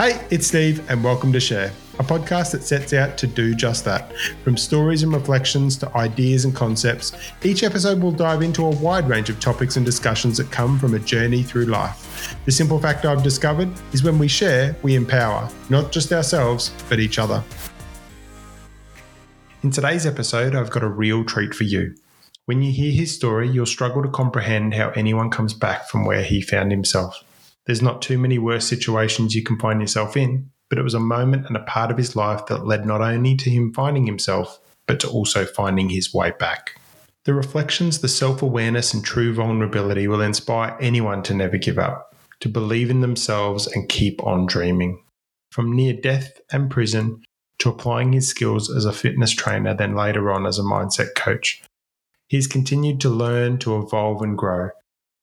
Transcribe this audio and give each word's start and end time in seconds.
Hey, 0.00 0.18
it's 0.30 0.46
Steve, 0.46 0.90
and 0.90 1.04
welcome 1.04 1.30
to 1.30 1.40
Share, 1.40 1.70
a 1.98 2.02
podcast 2.02 2.52
that 2.52 2.62
sets 2.62 2.94
out 2.94 3.18
to 3.18 3.26
do 3.26 3.54
just 3.54 3.84
that. 3.84 4.16
From 4.44 4.56
stories 4.56 5.02
and 5.02 5.12
reflections 5.12 5.76
to 5.76 5.94
ideas 5.94 6.46
and 6.46 6.56
concepts, 6.56 7.12
each 7.42 7.62
episode 7.62 8.00
will 8.00 8.10
dive 8.10 8.40
into 8.40 8.64
a 8.64 8.76
wide 8.76 9.06
range 9.10 9.28
of 9.28 9.38
topics 9.40 9.76
and 9.76 9.84
discussions 9.84 10.38
that 10.38 10.50
come 10.50 10.78
from 10.78 10.94
a 10.94 10.98
journey 10.98 11.42
through 11.42 11.66
life. 11.66 12.34
The 12.46 12.50
simple 12.50 12.78
fact 12.78 13.04
I've 13.04 13.22
discovered 13.22 13.68
is 13.92 14.02
when 14.02 14.18
we 14.18 14.26
share, 14.26 14.74
we 14.80 14.94
empower, 14.94 15.46
not 15.68 15.92
just 15.92 16.14
ourselves, 16.14 16.72
but 16.88 16.98
each 16.98 17.18
other. 17.18 17.44
In 19.62 19.70
today's 19.70 20.06
episode, 20.06 20.54
I've 20.54 20.70
got 20.70 20.82
a 20.82 20.88
real 20.88 21.26
treat 21.26 21.52
for 21.52 21.64
you. 21.64 21.94
When 22.46 22.62
you 22.62 22.72
hear 22.72 22.90
his 22.90 23.14
story, 23.14 23.50
you'll 23.50 23.66
struggle 23.66 24.02
to 24.02 24.08
comprehend 24.08 24.72
how 24.72 24.92
anyone 24.92 25.28
comes 25.28 25.52
back 25.52 25.90
from 25.90 26.06
where 26.06 26.22
he 26.22 26.40
found 26.40 26.70
himself. 26.70 27.22
There's 27.70 27.80
not 27.80 28.02
too 28.02 28.18
many 28.18 28.36
worse 28.36 28.66
situations 28.66 29.36
you 29.36 29.44
can 29.44 29.56
find 29.56 29.80
yourself 29.80 30.16
in, 30.16 30.50
but 30.68 30.78
it 30.80 30.82
was 30.82 30.94
a 30.94 30.98
moment 30.98 31.46
and 31.46 31.56
a 31.56 31.62
part 31.62 31.92
of 31.92 31.98
his 31.98 32.16
life 32.16 32.46
that 32.46 32.66
led 32.66 32.84
not 32.84 33.00
only 33.00 33.36
to 33.36 33.48
him 33.48 33.72
finding 33.72 34.06
himself, 34.06 34.58
but 34.88 34.98
to 34.98 35.08
also 35.08 35.46
finding 35.46 35.88
his 35.88 36.12
way 36.12 36.32
back. 36.36 36.80
The 37.26 37.32
reflections, 37.32 38.00
the 38.00 38.08
self 38.08 38.42
awareness, 38.42 38.92
and 38.92 39.04
true 39.04 39.32
vulnerability 39.32 40.08
will 40.08 40.20
inspire 40.20 40.76
anyone 40.80 41.22
to 41.22 41.32
never 41.32 41.58
give 41.58 41.78
up, 41.78 42.12
to 42.40 42.48
believe 42.48 42.90
in 42.90 43.02
themselves 43.02 43.68
and 43.68 43.88
keep 43.88 44.20
on 44.24 44.46
dreaming. 44.46 45.04
From 45.52 45.72
near 45.72 45.92
death 45.92 46.40
and 46.50 46.72
prison 46.72 47.22
to 47.60 47.68
applying 47.68 48.12
his 48.12 48.26
skills 48.26 48.68
as 48.68 48.84
a 48.84 48.92
fitness 48.92 49.30
trainer, 49.30 49.74
then 49.74 49.94
later 49.94 50.32
on 50.32 50.44
as 50.44 50.58
a 50.58 50.62
mindset 50.62 51.14
coach. 51.14 51.62
He's 52.26 52.48
continued 52.48 53.00
to 53.02 53.10
learn, 53.10 53.58
to 53.58 53.78
evolve, 53.78 54.22
and 54.22 54.36
grow 54.36 54.70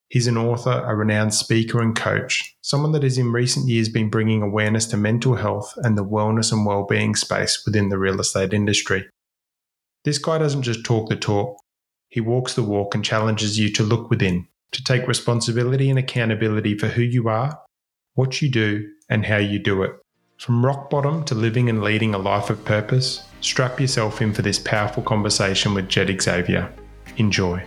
He's 0.09 0.27
an 0.27 0.37
author, 0.37 0.83
a 0.85 0.95
renowned 0.95 1.33
speaker 1.33 1.81
and 1.81 1.95
coach, 1.95 2.55
someone 2.61 2.93
that 2.93 3.03
has 3.03 3.17
in 3.17 3.33
recent 3.33 3.67
years 3.67 3.89
been 3.89 4.09
bringing 4.09 4.41
awareness 4.41 4.85
to 4.87 4.97
mental 4.97 5.35
health 5.35 5.73
and 5.77 5.97
the 5.97 6.05
wellness 6.05 6.51
and 6.51 6.65
well-being 6.65 7.15
space 7.15 7.63
within 7.65 7.89
the 7.89 7.97
real 7.97 8.21
estate 8.21 8.53
industry. 8.53 9.05
This 10.05 10.17
guy 10.17 10.37
doesn't 10.37 10.61
just 10.63 10.85
talk 10.85 11.09
the 11.09 11.17
talk, 11.17 11.57
he 12.09 12.21
walks 12.21 12.53
the 12.53 12.63
walk 12.63 12.95
and 12.95 13.03
challenges 13.03 13.59
you 13.59 13.69
to 13.73 13.83
look 13.83 14.09
within, 14.09 14.47
to 14.71 14.83
take 14.83 15.07
responsibility 15.07 15.89
and 15.89 15.99
accountability 15.99 16.77
for 16.77 16.87
who 16.87 17.01
you 17.01 17.27
are, 17.27 17.59
what 18.13 18.41
you 18.41 18.49
do, 18.49 18.89
and 19.09 19.25
how 19.25 19.37
you 19.37 19.59
do 19.59 19.83
it. 19.83 19.91
From 20.37 20.65
rock 20.65 20.89
bottom 20.89 21.25
to 21.25 21.35
living 21.35 21.67
and 21.69 21.83
leading 21.83 22.13
a 22.13 22.17
life 22.17 22.49
of 22.49 22.63
purpose, 22.63 23.27
strap 23.41 23.79
yourself 23.79 24.21
in 24.21 24.33
for 24.33 24.41
this 24.41 24.59
powerful 24.59 25.03
conversation 25.03 25.73
with 25.73 25.89
Jet 25.89 26.09
Xavier. 26.21 26.71
Enjoy. 27.17 27.61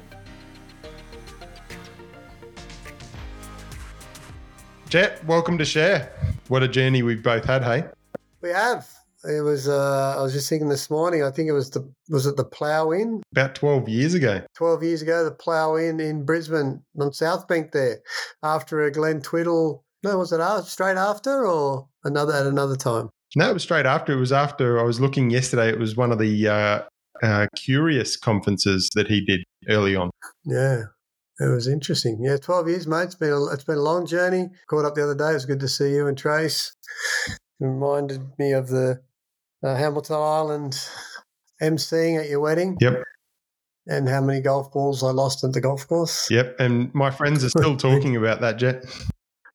Jet, 4.90 5.24
welcome 5.24 5.56
to 5.56 5.64
Share. 5.64 6.10
What 6.48 6.64
a 6.64 6.68
journey 6.68 7.04
we've 7.04 7.22
both 7.22 7.44
had, 7.44 7.62
hey? 7.62 7.84
We 8.42 8.48
have. 8.48 8.88
It 9.22 9.40
was. 9.40 9.68
Uh, 9.68 10.16
I 10.18 10.20
was 10.20 10.32
just 10.32 10.48
thinking 10.48 10.68
this 10.68 10.90
morning. 10.90 11.22
I 11.22 11.30
think 11.30 11.48
it 11.48 11.52
was 11.52 11.70
the 11.70 11.88
was 12.08 12.26
it 12.26 12.36
the 12.36 12.44
Plough 12.44 12.92
Inn 12.92 13.22
about 13.30 13.54
twelve 13.54 13.88
years 13.88 14.14
ago. 14.14 14.42
Twelve 14.56 14.82
years 14.82 15.00
ago, 15.00 15.22
the 15.22 15.30
Plough 15.30 15.76
Inn 15.76 16.00
in 16.00 16.24
Brisbane 16.24 16.82
on 16.98 17.12
South 17.12 17.46
Bank 17.46 17.70
there. 17.70 18.00
After 18.42 18.82
a 18.82 18.90
Glen 18.90 19.20
Twiddle. 19.20 19.84
No, 20.02 20.18
was 20.18 20.32
it 20.32 20.64
straight 20.64 20.96
after 20.96 21.46
or 21.46 21.86
another 22.02 22.32
at 22.32 22.46
another 22.46 22.74
time? 22.74 23.10
No, 23.36 23.48
it 23.48 23.54
was 23.54 23.62
straight 23.62 23.86
after. 23.86 24.14
It 24.14 24.20
was 24.20 24.32
after 24.32 24.80
I 24.80 24.82
was 24.82 25.00
looking 25.00 25.30
yesterday. 25.30 25.68
It 25.68 25.78
was 25.78 25.96
one 25.96 26.10
of 26.10 26.18
the 26.18 26.48
uh, 26.48 26.82
uh, 27.22 27.46
curious 27.54 28.16
conferences 28.16 28.88
that 28.96 29.06
he 29.06 29.24
did 29.24 29.44
early 29.68 29.94
on. 29.94 30.10
Yeah, 30.44 30.82
it 31.40 31.48
was 31.48 31.66
interesting. 31.66 32.18
Yeah, 32.20 32.36
12 32.36 32.68
years, 32.68 32.86
mate. 32.86 33.04
It's 33.04 33.14
been 33.14 33.32
a, 33.32 33.46
it's 33.46 33.64
been 33.64 33.78
a 33.78 33.82
long 33.82 34.06
journey. 34.06 34.50
Caught 34.68 34.84
up 34.84 34.94
the 34.94 35.04
other 35.04 35.14
day. 35.14 35.30
It 35.30 35.34
was 35.34 35.46
good 35.46 35.60
to 35.60 35.68
see 35.68 35.90
you 35.92 36.06
and 36.06 36.16
Trace. 36.16 36.72
It 37.58 37.64
reminded 37.64 38.38
me 38.38 38.52
of 38.52 38.68
the 38.68 39.00
uh, 39.62 39.74
Hamilton 39.74 40.16
Island 40.16 40.86
emceeing 41.62 42.20
at 42.20 42.28
your 42.28 42.40
wedding. 42.40 42.76
Yep. 42.80 43.02
And 43.86 44.06
how 44.06 44.20
many 44.20 44.40
golf 44.40 44.70
balls 44.70 45.02
I 45.02 45.10
lost 45.10 45.42
at 45.42 45.54
the 45.54 45.60
golf 45.62 45.88
course. 45.88 46.30
Yep. 46.30 46.56
And 46.60 46.94
my 46.94 47.10
friends 47.10 47.42
are 47.42 47.48
still 47.48 47.76
talking 47.88 48.16
about 48.16 48.42
that, 48.42 48.58
Jet. 48.58 48.84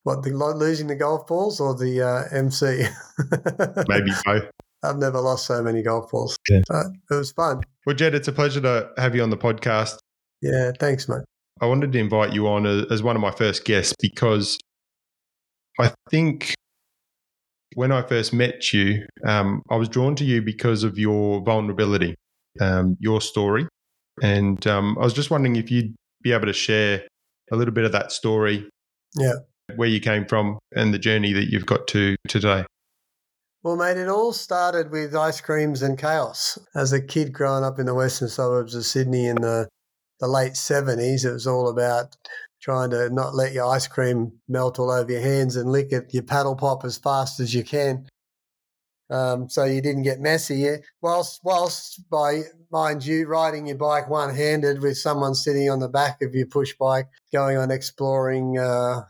What, 0.03 0.23
the, 0.23 0.31
losing 0.31 0.87
the 0.87 0.95
golf 0.95 1.27
balls 1.27 1.59
or 1.59 1.75
the 1.75 2.01
uh, 2.01 2.35
MC? 2.35 2.65
Maybe 3.87 4.11
both. 4.25 4.49
I've 4.83 4.97
never 4.97 5.19
lost 5.19 5.45
so 5.45 5.61
many 5.61 5.83
golf 5.83 6.09
balls. 6.09 6.35
Yeah. 6.49 6.61
But 6.67 6.87
it 7.11 7.15
was 7.15 7.31
fun. 7.31 7.61
Well, 7.85 7.95
Jet, 7.95 8.15
it's 8.15 8.27
a 8.27 8.33
pleasure 8.33 8.61
to 8.61 8.89
have 8.97 9.15
you 9.15 9.21
on 9.21 9.29
the 9.29 9.37
podcast. 9.37 9.97
Yeah, 10.41 10.71
thanks, 10.79 11.07
mate. 11.07 11.21
I 11.61 11.67
wanted 11.67 11.93
to 11.93 11.99
invite 11.99 12.33
you 12.33 12.47
on 12.47 12.65
as 12.65 13.01
one 13.01 13.15
of 13.15 13.21
my 13.21 13.31
first 13.31 13.63
guests 13.63 13.93
because 14.01 14.57
I 15.79 15.93
think 16.09 16.53
when 17.75 17.91
I 17.91 18.01
first 18.01 18.33
met 18.33 18.73
you, 18.73 19.05
um, 19.25 19.61
I 19.69 19.75
was 19.75 19.89
drawn 19.89 20.15
to 20.17 20.25
you 20.25 20.41
because 20.41 20.83
of 20.83 20.97
your 20.97 21.41
vulnerability, 21.43 22.15
um, 22.59 22.97
your 22.99 23.21
story. 23.21 23.67
And 24.21 24.65
um, 24.67 24.97
I 24.99 25.03
was 25.03 25.13
just 25.13 25.31
wondering 25.31 25.55
if 25.55 25.71
you'd 25.71 25.95
be 26.21 26.31
able 26.31 26.45
to 26.47 26.53
share 26.53 27.03
a 27.51 27.55
little 27.55 27.73
bit 27.73 27.85
of 27.85 27.91
that 27.91 28.11
story. 28.11 28.67
Yeah. 29.15 29.33
Where 29.75 29.89
you 29.89 29.99
came 29.99 30.25
from 30.25 30.59
and 30.75 30.93
the 30.93 30.99
journey 30.99 31.33
that 31.33 31.49
you've 31.49 31.65
got 31.65 31.87
to 31.87 32.15
today. 32.27 32.65
Well, 33.63 33.75
mate, 33.75 33.97
it 33.97 34.07
all 34.07 34.31
started 34.31 34.91
with 34.91 35.15
ice 35.15 35.41
creams 35.41 35.81
and 35.81 35.97
chaos. 35.97 36.59
As 36.75 36.93
a 36.93 37.01
kid 37.01 37.33
growing 37.33 37.63
up 37.63 37.79
in 37.79 37.87
the 37.87 37.95
western 37.95 38.29
suburbs 38.29 38.75
of 38.75 38.85
Sydney 38.85 39.25
in 39.25 39.37
the 39.37 39.67
the 40.19 40.27
late 40.27 40.53
70s. 40.53 41.25
It 41.25 41.33
was 41.33 41.47
all 41.47 41.69
about 41.69 42.15
trying 42.61 42.89
to 42.91 43.09
not 43.09 43.35
let 43.35 43.53
your 43.53 43.67
ice 43.67 43.87
cream 43.87 44.31
melt 44.47 44.79
all 44.79 44.89
over 44.89 45.11
your 45.11 45.21
hands 45.21 45.55
and 45.55 45.71
lick 45.71 45.91
it, 45.91 46.13
your 46.13 46.23
paddle 46.23 46.55
pop 46.55 46.83
as 46.83 46.97
fast 46.97 47.39
as 47.39 47.53
you 47.53 47.63
can. 47.63 48.07
Um, 49.09 49.49
so 49.49 49.65
you 49.65 49.81
didn't 49.81 50.01
get 50.01 50.19
messy. 50.19 50.67
Whilst, 51.01 51.41
whilst 51.43 52.09
by 52.09 52.41
mind 52.71 53.05
you, 53.05 53.27
riding 53.27 53.67
your 53.67 53.77
bike 53.77 54.09
one 54.09 54.33
handed 54.33 54.81
with 54.81 54.97
someone 54.97 55.35
sitting 55.35 55.69
on 55.69 55.79
the 55.79 55.89
back 55.89 56.21
of 56.23 56.33
your 56.33 56.47
push 56.47 56.73
bike, 56.79 57.07
going 57.31 57.57
on 57.57 57.69
exploring 57.69 58.57
uh, 58.57 59.01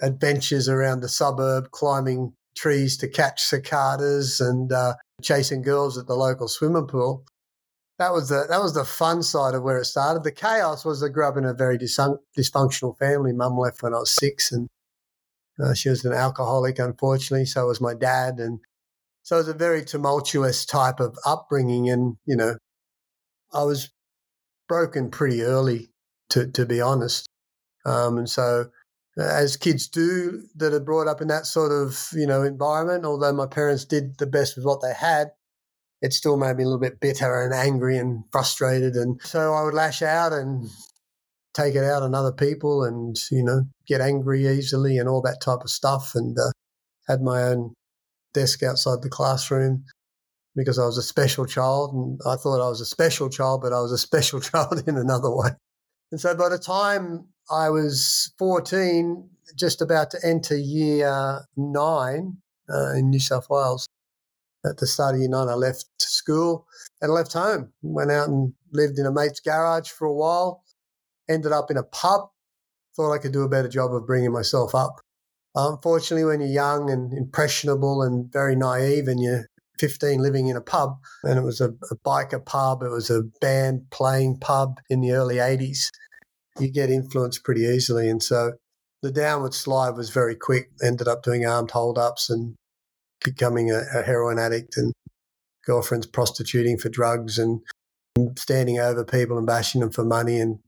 adventures 0.00 0.68
around 0.68 1.00
the 1.00 1.08
suburb, 1.08 1.70
climbing 1.70 2.32
trees 2.56 2.96
to 2.98 3.08
catch 3.08 3.42
cicadas 3.42 4.40
and 4.40 4.72
uh, 4.72 4.94
chasing 5.22 5.60
girls 5.60 5.98
at 5.98 6.06
the 6.06 6.14
local 6.14 6.48
swimming 6.48 6.86
pool 6.86 7.24
that 7.98 8.12
was 8.12 8.28
the 8.28 8.46
that 8.48 8.60
was 8.60 8.74
the 8.74 8.84
fun 8.84 9.22
side 9.22 9.54
of 9.54 9.62
where 9.62 9.78
it 9.78 9.84
started. 9.84 10.24
The 10.24 10.32
chaos 10.32 10.84
was 10.84 11.02
I 11.02 11.08
grew 11.08 11.26
up 11.26 11.36
in 11.36 11.44
a 11.44 11.54
very 11.54 11.78
dysfunctional 11.78 12.98
family. 12.98 13.32
Mum 13.32 13.58
left 13.58 13.82
when 13.82 13.94
I 13.94 13.98
was 13.98 14.10
six, 14.10 14.50
and 14.50 14.68
uh, 15.62 15.74
she 15.74 15.88
was 15.88 16.04
an 16.04 16.12
alcoholic, 16.12 16.78
unfortunately. 16.78 17.46
So 17.46 17.66
was 17.66 17.80
my 17.80 17.94
dad, 17.94 18.38
and 18.38 18.60
so 19.22 19.36
it 19.36 19.40
was 19.40 19.48
a 19.48 19.54
very 19.54 19.84
tumultuous 19.84 20.64
type 20.64 21.00
of 21.00 21.16
upbringing. 21.26 21.90
And 21.90 22.16
you 22.24 22.36
know, 22.36 22.56
I 23.52 23.64
was 23.64 23.90
broken 24.68 25.10
pretty 25.10 25.42
early, 25.42 25.90
to 26.30 26.50
to 26.52 26.66
be 26.66 26.80
honest. 26.80 27.28
Um, 27.84 28.18
and 28.18 28.28
so, 28.28 28.66
uh, 29.18 29.22
as 29.22 29.56
kids 29.56 29.86
do 29.88 30.42
that 30.56 30.72
are 30.72 30.80
brought 30.80 31.08
up 31.08 31.20
in 31.20 31.28
that 31.28 31.46
sort 31.46 31.72
of 31.72 32.08
you 32.14 32.26
know 32.26 32.42
environment, 32.42 33.04
although 33.04 33.32
my 33.32 33.46
parents 33.46 33.84
did 33.84 34.18
the 34.18 34.26
best 34.26 34.56
with 34.56 34.64
what 34.64 34.80
they 34.80 34.94
had, 34.94 35.32
it 36.02 36.12
still 36.12 36.36
made 36.36 36.56
me 36.56 36.64
a 36.64 36.66
little 36.66 36.80
bit 36.80 37.00
bitter 37.00 37.42
and 37.42 37.54
angry 37.54 37.96
and 37.96 38.24
frustrated. 38.32 38.96
And 38.96 39.20
so 39.22 39.54
I 39.54 39.62
would 39.62 39.72
lash 39.72 40.02
out 40.02 40.32
and 40.32 40.68
take 41.54 41.76
it 41.76 41.84
out 41.84 42.02
on 42.02 42.14
other 42.14 42.32
people 42.32 42.82
and, 42.82 43.16
you 43.30 43.44
know, 43.44 43.62
get 43.86 44.00
angry 44.00 44.46
easily 44.48 44.98
and 44.98 45.08
all 45.08 45.22
that 45.22 45.40
type 45.40 45.60
of 45.62 45.70
stuff. 45.70 46.14
And 46.16 46.36
uh, 46.36 46.50
had 47.08 47.22
my 47.22 47.44
own 47.44 47.74
desk 48.34 48.64
outside 48.64 49.02
the 49.02 49.08
classroom 49.08 49.84
because 50.56 50.78
I 50.78 50.84
was 50.84 50.98
a 50.98 51.02
special 51.02 51.46
child. 51.46 51.94
And 51.94 52.20
I 52.26 52.34
thought 52.34 52.64
I 52.64 52.68
was 52.68 52.80
a 52.80 52.86
special 52.86 53.30
child, 53.30 53.62
but 53.62 53.72
I 53.72 53.80
was 53.80 53.92
a 53.92 53.98
special 53.98 54.40
child 54.50 54.82
in 54.86 54.96
another 54.96 55.30
way. 55.30 55.50
And 56.10 56.20
so 56.20 56.34
by 56.34 56.48
the 56.48 56.58
time 56.58 57.28
I 57.48 57.70
was 57.70 58.32
14, 58.38 59.28
just 59.56 59.80
about 59.80 60.10
to 60.10 60.18
enter 60.24 60.56
year 60.56 61.42
nine 61.56 62.38
uh, 62.68 62.92
in 62.94 63.10
New 63.10 63.20
South 63.20 63.48
Wales, 63.48 63.86
at 64.64 64.78
the 64.78 64.86
start 64.86 65.14
of 65.14 65.20
year 65.20 65.28
nine, 65.28 65.48
I 65.48 65.54
left 65.54 65.86
school 65.98 66.66
and 67.00 67.12
left 67.12 67.32
home. 67.32 67.72
Went 67.82 68.10
out 68.10 68.28
and 68.28 68.52
lived 68.72 68.98
in 68.98 69.06
a 69.06 69.12
mate's 69.12 69.40
garage 69.40 69.90
for 69.90 70.06
a 70.06 70.12
while. 70.12 70.62
Ended 71.28 71.52
up 71.52 71.70
in 71.70 71.76
a 71.76 71.82
pub. 71.82 72.28
Thought 72.96 73.12
I 73.12 73.18
could 73.18 73.32
do 73.32 73.42
a 73.42 73.48
better 73.48 73.68
job 73.68 73.94
of 73.94 74.06
bringing 74.06 74.32
myself 74.32 74.74
up. 74.74 75.00
Unfortunately, 75.54 76.24
when 76.24 76.40
you're 76.40 76.48
young 76.48 76.90
and 76.90 77.12
impressionable 77.12 78.02
and 78.02 78.30
very 78.32 78.56
naive, 78.56 79.08
and 79.08 79.20
you're 79.20 79.46
15 79.78 80.20
living 80.20 80.48
in 80.48 80.56
a 80.56 80.60
pub, 80.60 80.98
and 81.24 81.38
it 81.38 81.42
was 81.42 81.60
a, 81.60 81.70
a 81.90 81.96
biker 82.04 82.44
pub, 82.44 82.82
it 82.82 82.90
was 82.90 83.10
a 83.10 83.22
band 83.40 83.90
playing 83.90 84.38
pub 84.38 84.78
in 84.88 85.00
the 85.00 85.12
early 85.12 85.36
80s, 85.36 85.88
you 86.58 86.70
get 86.70 86.90
influenced 86.90 87.44
pretty 87.44 87.62
easily. 87.62 88.08
And 88.08 88.22
so 88.22 88.52
the 89.02 89.10
downward 89.10 89.54
slide 89.54 89.96
was 89.96 90.10
very 90.10 90.34
quick. 90.34 90.70
Ended 90.82 91.08
up 91.08 91.22
doing 91.22 91.46
armed 91.46 91.70
holdups 91.70 92.30
and 92.30 92.54
becoming 93.24 93.70
a, 93.70 93.82
a 93.94 94.02
heroin 94.02 94.38
addict 94.38 94.76
and 94.76 94.92
girlfriends 95.64 96.06
prostituting 96.06 96.78
for 96.78 96.88
drugs 96.88 97.38
and 97.38 97.60
standing 98.36 98.78
over 98.78 99.04
people 99.04 99.38
and 99.38 99.46
bashing 99.46 99.80
them 99.80 99.90
for 99.90 100.04
money 100.04 100.38
and 100.38 100.58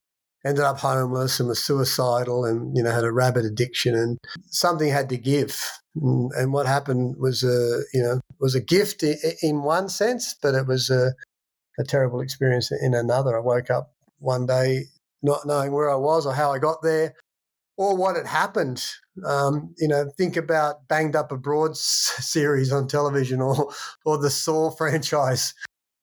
ended 0.46 0.64
up 0.64 0.78
homeless 0.78 1.40
and 1.40 1.48
was 1.48 1.62
suicidal 1.62 2.44
and 2.44 2.76
you 2.76 2.82
know 2.82 2.90
had 2.90 3.04
a 3.04 3.12
rabid 3.12 3.44
addiction 3.44 3.94
and 3.94 4.18
something 4.46 4.90
had 4.90 5.08
to 5.08 5.16
give 5.16 5.60
And, 5.96 6.30
and 6.36 6.52
what 6.52 6.66
happened 6.66 7.16
was 7.18 7.42
a 7.42 7.82
you 7.92 8.02
know 8.02 8.20
was 8.40 8.54
a 8.54 8.60
gift 8.60 9.02
in 9.02 9.62
one 9.62 9.88
sense, 9.88 10.34
but 10.40 10.54
it 10.54 10.66
was 10.66 10.90
a, 10.90 11.14
a 11.78 11.84
terrible 11.84 12.20
experience 12.20 12.70
in 12.72 12.94
another. 12.94 13.36
I 13.36 13.40
woke 13.40 13.70
up 13.70 13.92
one 14.18 14.46
day 14.46 14.84
not 15.22 15.46
knowing 15.46 15.72
where 15.72 15.90
I 15.90 15.96
was 15.96 16.26
or 16.26 16.34
how 16.34 16.52
I 16.52 16.58
got 16.58 16.82
there 16.82 17.14
or 17.76 17.96
what 17.96 18.16
had 18.16 18.26
happened. 18.26 18.84
Um, 19.26 19.74
you 19.78 19.88
know, 19.88 20.10
think 20.16 20.36
about 20.36 20.86
Banged 20.88 21.16
Up 21.16 21.32
Abroad 21.32 21.76
series 21.76 22.72
on 22.72 22.88
television 22.88 23.40
or 23.40 23.72
or 24.04 24.18
the 24.18 24.30
Saw 24.30 24.70
franchise. 24.76 25.54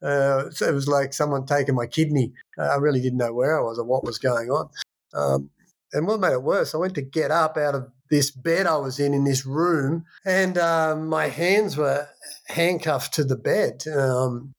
Uh, 0.01 0.49
so 0.49 0.67
it 0.67 0.73
was 0.73 0.87
like 0.87 1.13
someone 1.13 1.45
taking 1.45 1.75
my 1.75 1.85
kidney. 1.85 2.33
I 2.57 2.75
really 2.75 3.01
didn't 3.01 3.19
know 3.19 3.33
where 3.33 3.59
I 3.59 3.61
was 3.61 3.77
or 3.77 3.85
what 3.85 4.03
was 4.03 4.17
going 4.17 4.49
on. 4.49 4.69
Um, 5.13 5.49
and 5.93 6.07
what 6.07 6.19
made 6.19 6.31
it 6.31 6.41
worse, 6.41 6.73
I 6.73 6.77
went 6.77 6.95
to 6.95 7.01
get 7.01 7.31
up 7.31 7.57
out 7.57 7.75
of 7.75 7.91
this 8.09 8.31
bed 8.31 8.65
I 8.65 8.77
was 8.77 8.99
in 8.99 9.13
in 9.13 9.23
this 9.23 9.45
room, 9.45 10.05
and 10.25 10.57
um, 10.57 11.07
my 11.07 11.27
hands 11.27 11.77
were 11.77 12.07
handcuffed 12.47 13.13
to 13.15 13.23
the 13.23 13.37
bed. 13.37 13.83
Um, 13.87 14.53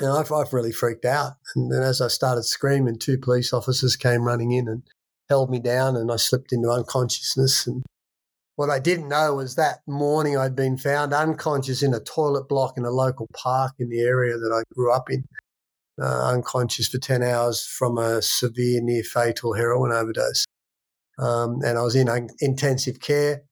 and 0.00 0.10
I've, 0.10 0.32
I've, 0.32 0.52
really 0.52 0.72
freaked 0.72 1.04
out. 1.04 1.32
And 1.54 1.70
then 1.70 1.82
as 1.82 2.00
I 2.00 2.08
started 2.08 2.44
screaming, 2.44 2.98
two 2.98 3.18
police 3.18 3.52
officers 3.52 3.94
came 3.94 4.24
running 4.24 4.52
in 4.52 4.66
and 4.68 4.82
held 5.28 5.50
me 5.50 5.58
down, 5.58 5.96
and 5.96 6.10
I 6.10 6.16
slipped 6.16 6.52
into 6.52 6.70
unconsciousness. 6.70 7.66
And 7.66 7.82
what 8.56 8.70
I 8.70 8.78
didn't 8.78 9.08
know 9.08 9.34
was 9.34 9.54
that 9.56 9.80
morning 9.86 10.36
I'd 10.36 10.56
been 10.56 10.76
found 10.76 11.12
unconscious 11.12 11.82
in 11.82 11.94
a 11.94 12.00
toilet 12.00 12.48
block 12.48 12.76
in 12.76 12.84
a 12.84 12.90
local 12.90 13.28
park 13.34 13.72
in 13.78 13.88
the 13.88 14.00
area 14.00 14.36
that 14.36 14.52
I 14.52 14.62
grew 14.74 14.92
up 14.92 15.10
in, 15.10 15.24
uh, 16.00 16.28
unconscious 16.28 16.88
for 16.88 16.98
10 16.98 17.22
hours 17.22 17.66
from 17.66 17.98
a 17.98 18.20
severe, 18.22 18.80
near 18.82 19.02
fatal 19.02 19.54
heroin 19.54 19.92
overdose. 19.92 20.44
Um, 21.18 21.60
and 21.64 21.78
I 21.78 21.82
was 21.82 21.94
in 21.94 22.08
un- 22.08 22.30
intensive 22.40 23.00
care. 23.00 23.42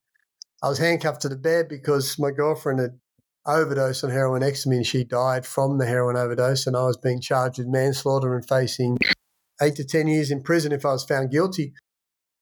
I 0.63 0.69
was 0.69 0.79
handcuffed 0.79 1.23
to 1.23 1.29
the 1.29 1.37
bed 1.37 1.69
because 1.69 2.19
my 2.19 2.31
girlfriend 2.31 2.81
had 2.81 2.99
overdosed 3.47 4.05
on 4.05 4.11
heroin 4.11 4.43
me 4.67 4.77
and 4.77 4.87
she 4.87 5.05
died 5.05 5.47
from 5.47 5.79
the 5.79 5.87
heroin 5.87 6.17
overdose. 6.17 6.67
And 6.67 6.77
I 6.77 6.85
was 6.85 6.97
being 6.97 7.21
charged 7.21 7.59
with 7.59 7.69
manslaughter 7.69 8.35
and 8.35 8.47
facing 8.47 8.99
eight 9.63 9.77
to 9.77 9.85
10 9.85 10.09
years 10.09 10.31
in 10.31 10.43
prison 10.43 10.73
if 10.73 10.85
I 10.85 10.93
was 10.93 11.05
found 11.05 11.31
guilty. 11.31 11.73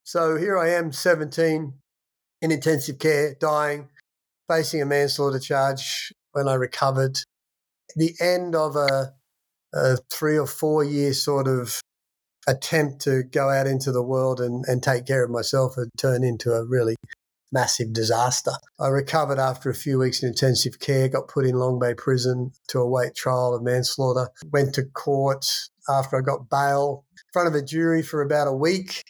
So 0.05 0.37
here 0.37 0.56
I 0.56 0.70
am, 0.70 0.93
17, 0.93 1.75
in 2.41 2.53
intensive 2.53 2.99
care, 2.99 3.35
dying, 3.38 3.88
facing 4.49 4.81
a 4.81 4.87
manslaughter 4.87 5.38
charge 5.38 6.12
when 6.32 6.49
I 6.49 6.55
recovered. 6.55 7.19
The 7.97 8.15
end 8.20 8.55
of 8.55 8.76
a, 8.76 9.12
a 9.75 9.99
three 10.11 10.38
or 10.38 10.47
four 10.47 10.85
year 10.85 11.12
sort 11.12 11.49
of 11.49 11.81
attempt 12.47 13.03
to 13.03 13.23
go 13.23 13.50
out 13.50 13.67
into 13.67 13.93
the 13.93 14.03
world 14.03 14.41
and, 14.41 14.64
and 14.67 14.82
take 14.82 15.06
care 15.06 15.23
of 15.23 15.31
myself 15.31 15.75
had 15.76 15.88
turned 15.99 16.25
into 16.25 16.53
a 16.53 16.64
really 16.64 16.97
massive 17.53 17.93
disaster. 17.93 18.53
I 18.81 18.88
recovered 18.88 19.38
after 19.38 19.71
a 19.71 19.75
few 19.75 19.99
weeks 19.99 20.23
in 20.23 20.29
intensive 20.29 20.81
care, 20.81 21.09
got 21.09 21.29
put 21.29 21.47
in 21.47 21.56
Long 21.56 21.79
Bay 21.79 21.94
Prison 21.94 22.53
to 22.69 22.79
await 22.79 23.14
trial 23.14 23.55
of 23.55 23.62
manslaughter, 23.62 24.29
went 24.53 24.75
to 24.75 24.85
court 24.85 25.47
after 25.88 26.19
I 26.19 26.21
got 26.21 26.50
bail 26.50 27.05
front 27.32 27.48
of 27.48 27.54
a 27.54 27.62
jury 27.62 28.02
for 28.02 28.22
about 28.22 28.48
a 28.48 28.52
week. 28.52 29.04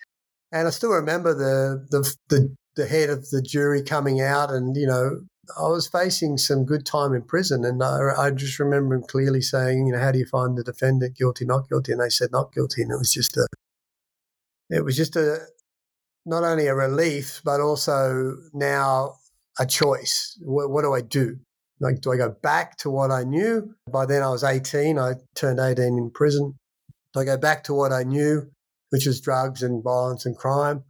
And 0.52 0.66
I 0.66 0.70
still 0.70 0.90
remember 0.90 1.34
the, 1.34 1.86
the, 1.90 2.16
the, 2.28 2.54
the 2.76 2.86
head 2.86 3.10
of 3.10 3.28
the 3.30 3.42
jury 3.42 3.82
coming 3.82 4.20
out 4.20 4.50
and, 4.50 4.76
you 4.76 4.86
know, 4.86 5.20
I 5.56 5.68
was 5.68 5.88
facing 5.88 6.36
some 6.36 6.64
good 6.64 6.84
time 6.84 7.14
in 7.14 7.22
prison, 7.22 7.64
and 7.64 7.82
I, 7.82 8.10
I, 8.18 8.30
just 8.30 8.58
remember 8.58 8.94
him 8.94 9.02
clearly 9.02 9.40
saying, 9.40 9.86
"You 9.86 9.94
know, 9.94 9.98
how 9.98 10.12
do 10.12 10.18
you 10.18 10.26
find 10.26 10.58
the 10.58 10.62
defendant 10.62 11.16
guilty, 11.16 11.46
not 11.46 11.68
guilty?" 11.68 11.92
And 11.92 12.00
they 12.00 12.10
said 12.10 12.30
not 12.32 12.52
guilty, 12.52 12.82
and 12.82 12.92
it 12.92 12.98
was 12.98 13.12
just 13.12 13.36
a, 13.36 13.46
it 14.68 14.84
was 14.84 14.96
just 14.96 15.16
a, 15.16 15.38
not 16.26 16.44
only 16.44 16.66
a 16.66 16.74
relief, 16.74 17.40
but 17.44 17.60
also 17.60 18.36
now 18.52 19.14
a 19.58 19.66
choice. 19.66 20.38
What, 20.42 20.70
what 20.70 20.82
do 20.82 20.92
I 20.92 21.00
do? 21.00 21.38
Like, 21.80 22.00
do 22.00 22.12
I 22.12 22.16
go 22.16 22.30
back 22.42 22.76
to 22.78 22.90
what 22.90 23.10
I 23.10 23.24
knew? 23.24 23.74
By 23.90 24.04
then, 24.04 24.22
I 24.22 24.30
was 24.30 24.44
18. 24.44 24.98
I 24.98 25.14
turned 25.34 25.60
18 25.60 25.96
in 25.96 26.10
prison. 26.10 26.57
Do 27.18 27.22
I 27.22 27.34
go 27.34 27.36
back 27.36 27.64
to 27.64 27.74
what 27.74 27.92
I 27.92 28.04
knew, 28.04 28.48
which 28.90 29.06
was 29.06 29.20
drugs 29.20 29.64
and 29.64 29.82
violence 29.82 30.24
and 30.24 30.36
crime? 30.36 30.84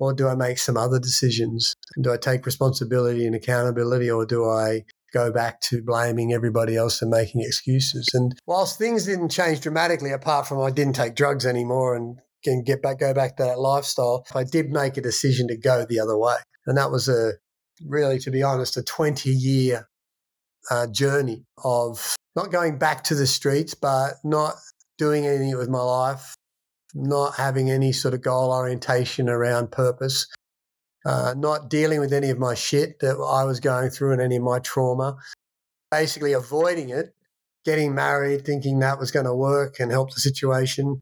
Or 0.00 0.12
do 0.12 0.26
I 0.26 0.34
make 0.34 0.58
some 0.58 0.76
other 0.76 0.98
decisions? 0.98 1.72
Do 2.00 2.12
I 2.12 2.16
take 2.16 2.46
responsibility 2.46 3.24
and 3.24 3.34
accountability, 3.36 4.10
or 4.10 4.26
do 4.26 4.44
I 4.44 4.84
go 5.12 5.30
back 5.30 5.60
to 5.62 5.80
blaming 5.80 6.32
everybody 6.32 6.76
else 6.76 7.00
and 7.00 7.12
making 7.12 7.42
excuses? 7.42 8.08
And 8.12 8.34
whilst 8.44 8.76
things 8.76 9.06
didn't 9.06 9.28
change 9.28 9.60
dramatically, 9.60 10.10
apart 10.10 10.48
from 10.48 10.60
I 10.60 10.70
didn't 10.70 10.94
take 10.94 11.14
drugs 11.14 11.46
anymore 11.46 11.94
and 11.94 12.18
can 12.42 12.64
get 12.64 12.82
back, 12.82 12.98
go 12.98 13.14
back 13.14 13.36
to 13.36 13.44
that 13.44 13.60
lifestyle, 13.60 14.24
I 14.34 14.42
did 14.42 14.70
make 14.70 14.96
a 14.96 15.00
decision 15.00 15.46
to 15.46 15.56
go 15.56 15.86
the 15.88 16.00
other 16.00 16.18
way. 16.18 16.36
And 16.66 16.76
that 16.76 16.90
was 16.90 17.08
a 17.08 17.34
really, 17.86 18.18
to 18.20 18.32
be 18.32 18.42
honest, 18.42 18.76
a 18.76 18.82
20 18.82 19.30
year 19.30 19.88
uh, 20.72 20.88
journey 20.88 21.44
of 21.62 22.16
not 22.34 22.50
going 22.50 22.78
back 22.78 23.04
to 23.04 23.14
the 23.14 23.28
streets, 23.28 23.74
but 23.74 24.14
not 24.24 24.54
doing 24.98 25.26
anything 25.26 25.56
with 25.56 25.68
my 25.68 25.80
life, 25.80 26.34
not 26.94 27.36
having 27.36 27.70
any 27.70 27.92
sort 27.92 28.14
of 28.14 28.22
goal 28.22 28.52
orientation 28.52 29.28
around 29.28 29.70
purpose, 29.70 30.26
uh, 31.06 31.34
not 31.36 31.70
dealing 31.70 32.00
with 32.00 32.12
any 32.12 32.30
of 32.30 32.38
my 32.38 32.54
shit 32.54 32.98
that 33.00 33.16
I 33.16 33.44
was 33.44 33.60
going 33.60 33.90
through 33.90 34.12
and 34.12 34.20
any 34.20 34.36
of 34.36 34.42
my 34.42 34.58
trauma, 34.58 35.16
basically 35.90 36.32
avoiding 36.32 36.90
it, 36.90 37.14
getting 37.64 37.94
married, 37.94 38.44
thinking 38.44 38.80
that 38.80 38.98
was 38.98 39.10
going 39.10 39.26
to 39.26 39.34
work 39.34 39.80
and 39.80 39.90
help 39.90 40.12
the 40.12 40.20
situation, 40.20 41.00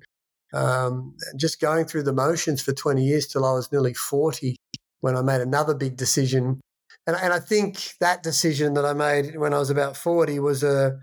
um, 0.53 1.17
just 1.37 1.61
going 1.61 1.87
through 1.87 2.03
the 2.03 2.13
motions 2.13 2.63
for 2.63 2.73
20 2.73 3.03
years 3.03 3.27
till 3.27 3.45
I 3.45 3.53
was 3.53 3.73
nearly 3.73 3.95
40 3.95 4.57
when 5.01 5.17
I 5.17 5.23
made 5.23 5.41
another 5.41 5.75
big 5.75 5.97
decision. 5.97 6.61
And, 7.07 7.17
and 7.17 7.33
I 7.33 7.39
think 7.39 7.95
that 8.01 8.23
decision 8.23 8.75
that 8.75 8.85
I 8.85 8.93
made 8.93 9.39
when 9.39 9.55
I 9.55 9.59
was 9.59 9.71
about 9.71 9.97
40 9.97 10.39
was 10.41 10.63
a 10.63 10.99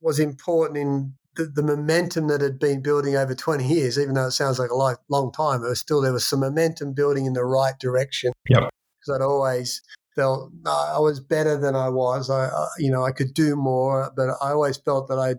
was 0.00 0.20
important 0.20 0.78
in 0.78 1.14
the, 1.36 1.44
the, 1.44 1.62
momentum 1.62 2.28
that 2.28 2.40
had 2.40 2.58
been 2.58 2.82
building 2.82 3.16
over 3.16 3.34
20 3.34 3.66
years, 3.66 3.98
even 3.98 4.14
though 4.14 4.26
it 4.26 4.32
sounds 4.32 4.58
like 4.58 4.70
a 4.70 4.74
life, 4.74 4.96
long 5.08 5.30
time, 5.32 5.62
it 5.62 5.68
was 5.68 5.80
still 5.80 6.00
there 6.00 6.12
was 6.12 6.26
some 6.26 6.40
momentum 6.40 6.92
building 6.92 7.26
in 7.26 7.34
the 7.34 7.44
right 7.44 7.78
direction. 7.78 8.32
Yep. 8.48 8.70
Because 9.00 9.14
I'd 9.14 9.24
always 9.24 9.82
felt 10.16 10.50
I 10.66 10.98
was 10.98 11.20
better 11.20 11.56
than 11.56 11.76
I 11.76 11.88
was. 11.88 12.30
I, 12.30 12.46
I, 12.46 12.66
you 12.78 12.90
know, 12.90 13.04
I 13.04 13.12
could 13.12 13.34
do 13.34 13.54
more, 13.54 14.10
but 14.16 14.30
I 14.42 14.50
always 14.50 14.78
felt 14.78 15.08
that 15.08 15.18
I, 15.18 15.36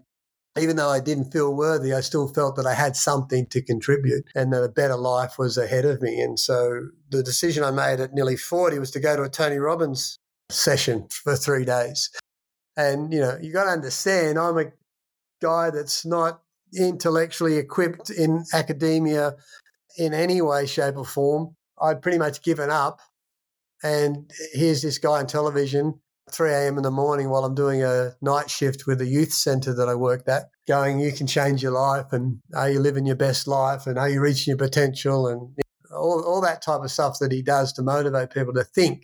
even 0.62 0.76
though 0.76 0.90
I 0.90 1.00
didn't 1.00 1.32
feel 1.32 1.54
worthy, 1.54 1.94
I 1.94 2.02
still 2.02 2.28
felt 2.28 2.56
that 2.56 2.66
I 2.66 2.74
had 2.74 2.96
something 2.96 3.48
to 3.48 3.62
contribute 3.62 4.26
and 4.36 4.54
that 4.54 4.64
a 4.64 4.70
better 4.70 4.96
life 4.96 5.38
was 5.38 5.58
ahead 5.58 5.86
of 5.86 6.02
me. 6.02 6.22
And 6.22 6.40
so 6.40 6.90
the 7.10 7.24
decision 7.24 7.64
I 7.64 7.72
made 7.72 8.00
at 8.00 8.14
nearly 8.14 8.38
40 8.38 8.80
was 8.80 8.92
to 8.92 9.00
go 9.00 9.16
to 9.16 9.24
a 9.24 9.30
Tony 9.30 9.58
Robbins 9.58 10.18
session 10.50 11.08
for 11.12 11.36
three 11.36 11.66
days. 11.66 12.10
And, 12.78 13.12
you 13.12 13.20
know, 13.20 13.38
you 13.42 13.52
got 13.52 13.66
to 13.66 13.72
understand, 13.72 14.38
I'm 14.38 14.58
a 14.58 14.66
guy 15.42 15.70
that's 15.70 16.06
not 16.06 16.42
intellectually 16.78 17.58
equipped 17.58 18.10
in 18.10 18.44
academia 18.54 19.36
in 19.98 20.14
any 20.14 20.42
way, 20.42 20.66
shape, 20.66 20.98
or 20.98 21.06
form. 21.06 21.56
I'd 21.82 22.02
pretty 22.02 22.18
much 22.18 22.44
given 22.44 22.70
up. 22.70 23.00
And 23.84 24.32
here's 24.54 24.82
this 24.82 24.98
guy 24.98 25.20
on 25.20 25.28
television, 25.28 26.00
3 26.32 26.52
a.m. 26.52 26.78
in 26.78 26.84
the 26.84 26.92
morning 26.92 27.30
while 27.30 27.46
I'm 27.46 27.56
doing 27.56 27.84
a 27.84 28.12
night 28.22 28.50
shift 28.50 28.88
with 28.88 29.02
a 29.02 29.06
youth 29.06 29.32
center 29.32 29.74
that 29.76 29.88
I 29.88 29.96
worked 29.96 30.28
at, 30.28 30.46
going, 30.68 31.00
You 31.00 31.12
can 31.12 31.28
change 31.28 31.62
your 31.62 31.74
life. 31.74 32.12
And 32.12 32.40
are 32.56 32.70
you 32.70 32.80
living 32.80 33.06
your 33.06 33.16
best 33.16 33.48
life? 33.48 33.86
And 33.86 33.98
are 33.98 34.10
you 34.10 34.20
reaching 34.20 34.52
your 34.52 34.58
potential? 34.58 35.28
And 35.28 35.56
all, 35.92 36.24
all 36.26 36.42
that 36.42 36.62
type 36.62 36.82
of 36.82 36.92
stuff 36.92 37.20
that 37.20 37.32
he 37.32 37.42
does 37.42 37.72
to 37.74 37.84
motivate 37.84 38.32
people 38.32 38.54
to 38.54 38.64
think. 38.64 39.04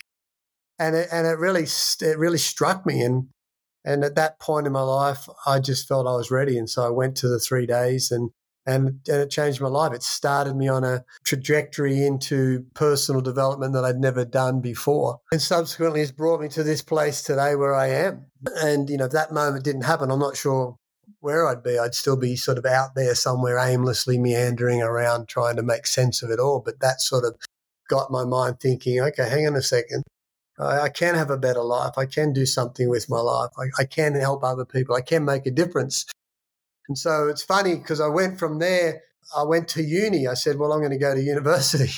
And 0.80 0.96
it, 0.96 1.08
and 1.12 1.28
it 1.28 1.38
really 1.38 1.68
it 2.02 2.18
really 2.18 2.40
struck 2.40 2.86
me. 2.86 3.02
And 3.02 3.28
and 3.86 4.04
at 4.04 4.16
that 4.16 4.40
point 4.40 4.68
in 4.68 4.74
my 4.74 4.82
life, 4.82 5.28
I 5.46 5.60
just 5.60 5.88
felt 5.88 6.08
I 6.08 6.16
was 6.16 6.32
ready. 6.32 6.58
And 6.58 6.70
so 6.70 6.86
I 6.86 6.90
went 6.90 7.18
to 7.18 7.28
the 7.28 7.40
three 7.40 7.66
days 7.66 8.12
and, 8.12 8.32
and, 8.66 9.00
and 9.08 9.22
it 9.22 9.30
changed 9.30 9.60
my 9.60 9.68
life. 9.68 9.94
It 9.94 10.04
started 10.04 10.56
me 10.56 10.70
on 10.70 10.84
a 10.84 11.04
trajectory 11.26 12.06
into 12.06 12.66
personal 12.74 13.22
development 13.22 13.74
that 13.74 13.84
I'd 13.84 13.98
never 13.98 14.24
done 14.24 14.62
before. 14.62 15.20
And 15.32 15.42
subsequently, 15.42 16.02
it's 16.02 16.12
brought 16.12 16.42
me 16.42 16.48
to 16.50 16.64
this 16.64 16.82
place 16.82 17.22
today 17.22 17.56
where 17.56 17.76
I 17.76 17.88
am. 17.88 18.28
And, 18.62 18.90
you 18.90 18.98
know, 18.98 19.06
if 19.06 19.12
that 19.12 19.34
moment 19.34 19.66
didn't 19.66 19.84
happen, 19.84 20.12
I'm 20.12 20.20
not 20.20 20.38
sure 20.38 20.78
where 21.20 21.48
I'd 21.48 21.64
be. 21.64 21.78
I'd 21.78 21.96
still 21.96 22.18
be 22.18 22.38
sort 22.38 22.58
of 22.58 22.66
out 22.66 22.96
there 22.96 23.16
somewhere 23.16 23.58
aimlessly 23.58 24.18
meandering 24.18 24.82
around 24.82 25.28
trying 25.28 25.58
to 25.58 25.64
make 25.64 25.88
sense 25.88 26.24
of 26.24 26.30
it 26.30 26.40
all. 26.40 26.62
But 26.64 26.80
that 26.80 27.02
sort 27.02 27.26
of 27.26 27.36
got 27.90 28.12
my 28.12 28.24
mind 28.24 28.60
thinking, 28.62 29.02
okay, 29.02 29.30
hang 29.30 29.48
on 29.48 29.56
a 29.56 29.62
second. 29.62 30.04
I, 30.60 30.90
can 30.90 31.16
have 31.16 31.32
a 31.32 31.38
better 31.38 31.64
life. 31.64 31.98
I 31.98 32.06
can 32.06 32.32
do 32.32 32.46
something 32.46 32.88
with 32.90 33.10
my 33.10 33.20
life. 33.20 33.50
I, 33.58 33.82
I 33.82 33.86
can 33.86 34.14
help 34.16 34.44
other 34.44 34.66
people. 34.66 34.96
I 34.96 35.02
can 35.02 35.26
make 35.26 35.46
a 35.46 35.52
difference. 35.52 36.06
And 36.88 36.98
so 36.98 37.28
it's 37.28 37.44
funny 37.44 37.76
because 37.76 38.00
I 38.00 38.08
went 38.08 38.40
from 38.40 38.60
there, 38.60 39.02
I 39.36 39.44
went 39.44 39.68
to 39.70 39.84
uni. 39.84 40.28
I 40.28 40.36
said, 40.36 40.58
well, 40.58 40.72
I'm 40.72 40.80
going 40.80 40.92
to 40.92 40.98
go 40.98 41.16
to 41.16 41.22
university, 41.36 41.92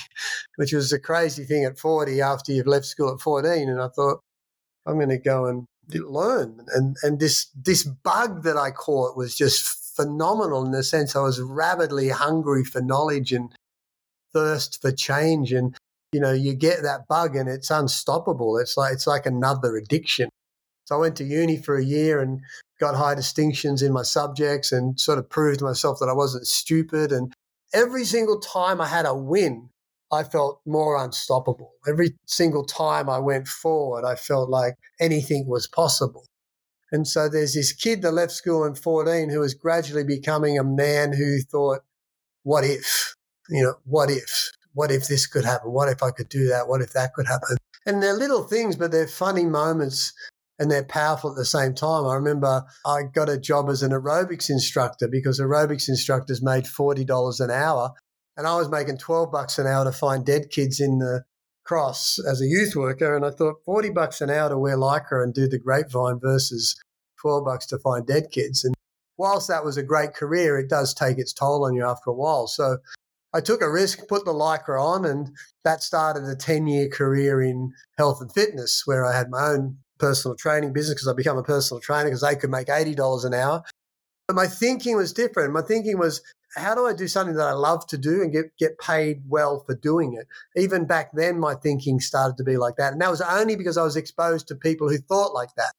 which 0.55 0.73
was 0.73 0.93
a 0.93 0.99
crazy 0.99 1.43
thing 1.43 1.65
at 1.65 1.79
40 1.79 2.21
after 2.21 2.51
you've 2.51 2.67
left 2.67 2.85
school 2.85 3.13
at 3.13 3.21
14. 3.21 3.69
And 3.69 3.81
I 3.81 3.89
thought, 3.89 4.19
I'm 4.85 4.95
going 4.95 5.09
to 5.09 5.17
go 5.17 5.45
and 5.47 5.65
learn. 5.93 6.65
And, 6.73 6.95
and 7.03 7.19
this, 7.19 7.47
this 7.55 7.83
bug 7.83 8.43
that 8.43 8.57
I 8.57 8.71
caught 8.71 9.17
was 9.17 9.35
just 9.35 9.95
phenomenal 9.95 10.63
in 10.65 10.71
the 10.71 10.83
sense 10.83 11.15
I 11.15 11.21
was 11.21 11.41
rabidly 11.41 12.09
hungry 12.09 12.63
for 12.63 12.81
knowledge 12.81 13.31
and 13.31 13.53
thirst 14.33 14.81
for 14.81 14.91
change. 14.91 15.51
And 15.51 15.75
you 16.15 16.21
know, 16.21 16.31
you 16.31 16.53
get 16.53 16.81
that 16.83 17.09
bug 17.09 17.35
and 17.35 17.49
it's 17.49 17.69
unstoppable. 17.69 18.57
It's 18.57 18.77
like 18.77 18.93
it's 18.93 19.05
like 19.05 19.25
another 19.25 19.75
addiction. 19.75 20.29
So 20.85 20.95
I 20.95 20.99
went 20.99 21.17
to 21.17 21.25
uni 21.25 21.57
for 21.57 21.75
a 21.75 21.83
year 21.83 22.21
and 22.21 22.39
got 22.79 22.95
high 22.95 23.15
distinctions 23.15 23.81
in 23.81 23.91
my 23.91 24.03
subjects 24.03 24.71
and 24.71 24.97
sort 24.97 25.19
of 25.19 25.29
proved 25.29 25.59
to 25.59 25.65
myself 25.65 25.97
that 25.99 26.07
I 26.07 26.13
wasn't 26.13 26.47
stupid. 26.47 27.11
And 27.11 27.33
every 27.73 28.05
single 28.05 28.39
time 28.39 28.79
I 28.79 28.87
had 28.87 29.05
a 29.05 29.13
win, 29.13 29.71
I 30.09 30.23
felt 30.23 30.61
more 30.65 31.03
unstoppable. 31.03 31.73
Every 31.85 32.15
single 32.27 32.63
time 32.63 33.09
I 33.09 33.19
went 33.19 33.49
forward, 33.49 34.05
I 34.05 34.15
felt 34.15 34.49
like 34.49 34.75
anything 35.01 35.47
was 35.49 35.67
possible. 35.67 36.23
And 36.93 37.05
so 37.05 37.27
there's 37.27 37.55
this 37.55 37.73
kid 37.73 38.03
that 38.03 38.13
left 38.13 38.31
school 38.31 38.63
in 38.63 38.75
14 38.75 39.29
who 39.29 39.41
was 39.41 39.53
gradually 39.53 40.05
becoming 40.05 40.57
a 40.57 40.63
man 40.63 41.11
who 41.11 41.41
thought, 41.41 41.81
what 42.43 42.63
if? 42.63 43.15
You 43.49 43.63
know, 43.63 43.75
what 43.83 44.09
if? 44.09 44.51
What 44.75 44.91
if 44.91 45.07
this 45.07 45.25
could 45.25 45.45
happen? 45.45 45.71
What 45.71 45.89
if 45.89 46.03
I 46.03 46.11
could 46.11 46.29
do 46.29 46.47
that? 46.49 46.67
What 46.67 46.81
if 46.81 46.93
that 46.93 47.13
could 47.13 47.25
happen? 47.25 47.57
And 47.87 48.03
they're 48.03 48.13
little 48.13 48.43
things, 48.43 48.75
but 48.75 48.91
they're 48.91 49.07
funny 49.07 49.45
moments 49.45 50.13
and 50.59 50.69
they're 50.69 50.85
powerful 50.85 51.31
at 51.31 51.37
the 51.37 51.45
same 51.45 51.73
time. 51.73 52.05
I 52.05 52.15
remember 52.15 52.63
I 52.85 53.03
got 53.03 53.29
a 53.29 53.37
job 53.37 53.69
as 53.69 53.81
an 53.81 53.91
aerobics 53.91 54.49
instructor 54.49 55.07
because 55.07 55.39
aerobics 55.39 55.89
instructors 55.89 56.41
made 56.41 56.65
$40 56.65 57.39
an 57.39 57.51
hour 57.51 57.91
and 58.37 58.47
I 58.47 58.57
was 58.57 58.69
making 58.69 58.97
12 58.97 59.31
bucks 59.31 59.57
an 59.57 59.67
hour 59.67 59.85
to 59.85 59.91
find 59.91 60.25
dead 60.25 60.49
kids 60.49 60.79
in 60.79 60.99
the 60.99 61.23
cross 61.63 62.19
as 62.19 62.41
a 62.41 62.45
youth 62.45 62.75
worker. 62.75 63.15
And 63.15 63.25
I 63.25 63.31
thought 63.31 63.63
40 63.65 63.89
bucks 63.91 64.21
an 64.21 64.29
hour 64.29 64.49
to 64.49 64.57
wear 64.57 64.77
lycra 64.77 65.23
and 65.23 65.33
do 65.33 65.47
the 65.47 65.59
grapevine 65.59 66.19
versus 66.19 66.75
12 67.21 67.45
bucks 67.45 67.65
to 67.67 67.79
find 67.79 68.05
dead 68.05 68.27
kids. 68.31 68.63
And 68.63 68.75
whilst 69.17 69.47
that 69.47 69.63
was 69.63 69.77
a 69.77 69.83
great 69.83 70.13
career, 70.13 70.59
it 70.59 70.69
does 70.69 70.93
take 70.93 71.17
its 71.17 71.33
toll 71.33 71.65
on 71.65 71.75
you 71.75 71.85
after 71.85 72.09
a 72.09 72.13
while. 72.13 72.47
So 72.47 72.77
I 73.35 73.41
took 73.41 73.61
a 73.61 73.69
risk, 73.69 74.07
put 74.07 74.23
the 74.23 74.31
lycra 74.31 74.81
on, 74.81 75.03
and 75.05 75.29
that 75.65 75.83
started 75.83 76.23
a 76.23 76.37
10 76.37 76.67
year 76.67 76.87
career 76.87 77.41
in 77.41 77.73
health 77.97 78.21
and 78.21 78.31
fitness 78.31 78.83
where 78.85 79.05
I 79.05 79.15
had 79.15 79.29
my 79.29 79.47
own 79.47 79.77
personal 79.99 80.37
training 80.37 80.71
business 80.71 80.95
because 80.95 81.09
I 81.09 81.13
became 81.13 81.37
a 81.37 81.43
personal 81.43 81.81
trainer 81.81 82.05
because 82.05 82.21
they 82.21 82.37
could 82.37 82.49
make 82.49 82.67
$80 82.67 83.25
an 83.25 83.33
hour. 83.33 83.61
But 84.27 84.37
my 84.37 84.47
thinking 84.47 84.95
was 84.95 85.11
different. 85.11 85.51
My 85.51 85.61
thinking 85.61 85.99
was, 85.99 86.21
how 86.55 86.75
do 86.75 86.85
I 86.85 86.93
do 86.93 87.09
something 87.09 87.35
that 87.35 87.47
I 87.47 87.51
love 87.51 87.85
to 87.87 87.97
do 87.97 88.21
and 88.21 88.31
get, 88.31 88.55
get 88.57 88.79
paid 88.79 89.23
well 89.27 89.63
for 89.65 89.75
doing 89.75 90.13
it? 90.13 90.27
Even 90.59 90.85
back 90.85 91.09
then, 91.13 91.37
my 91.37 91.55
thinking 91.55 91.99
started 91.99 92.37
to 92.37 92.45
be 92.45 92.55
like 92.55 92.77
that. 92.77 92.93
And 92.93 93.01
that 93.01 93.11
was 93.11 93.19
only 93.19 93.57
because 93.57 93.77
I 93.77 93.83
was 93.83 93.97
exposed 93.97 94.47
to 94.47 94.55
people 94.55 94.87
who 94.87 94.97
thought 94.97 95.33
like 95.33 95.53
that. 95.57 95.73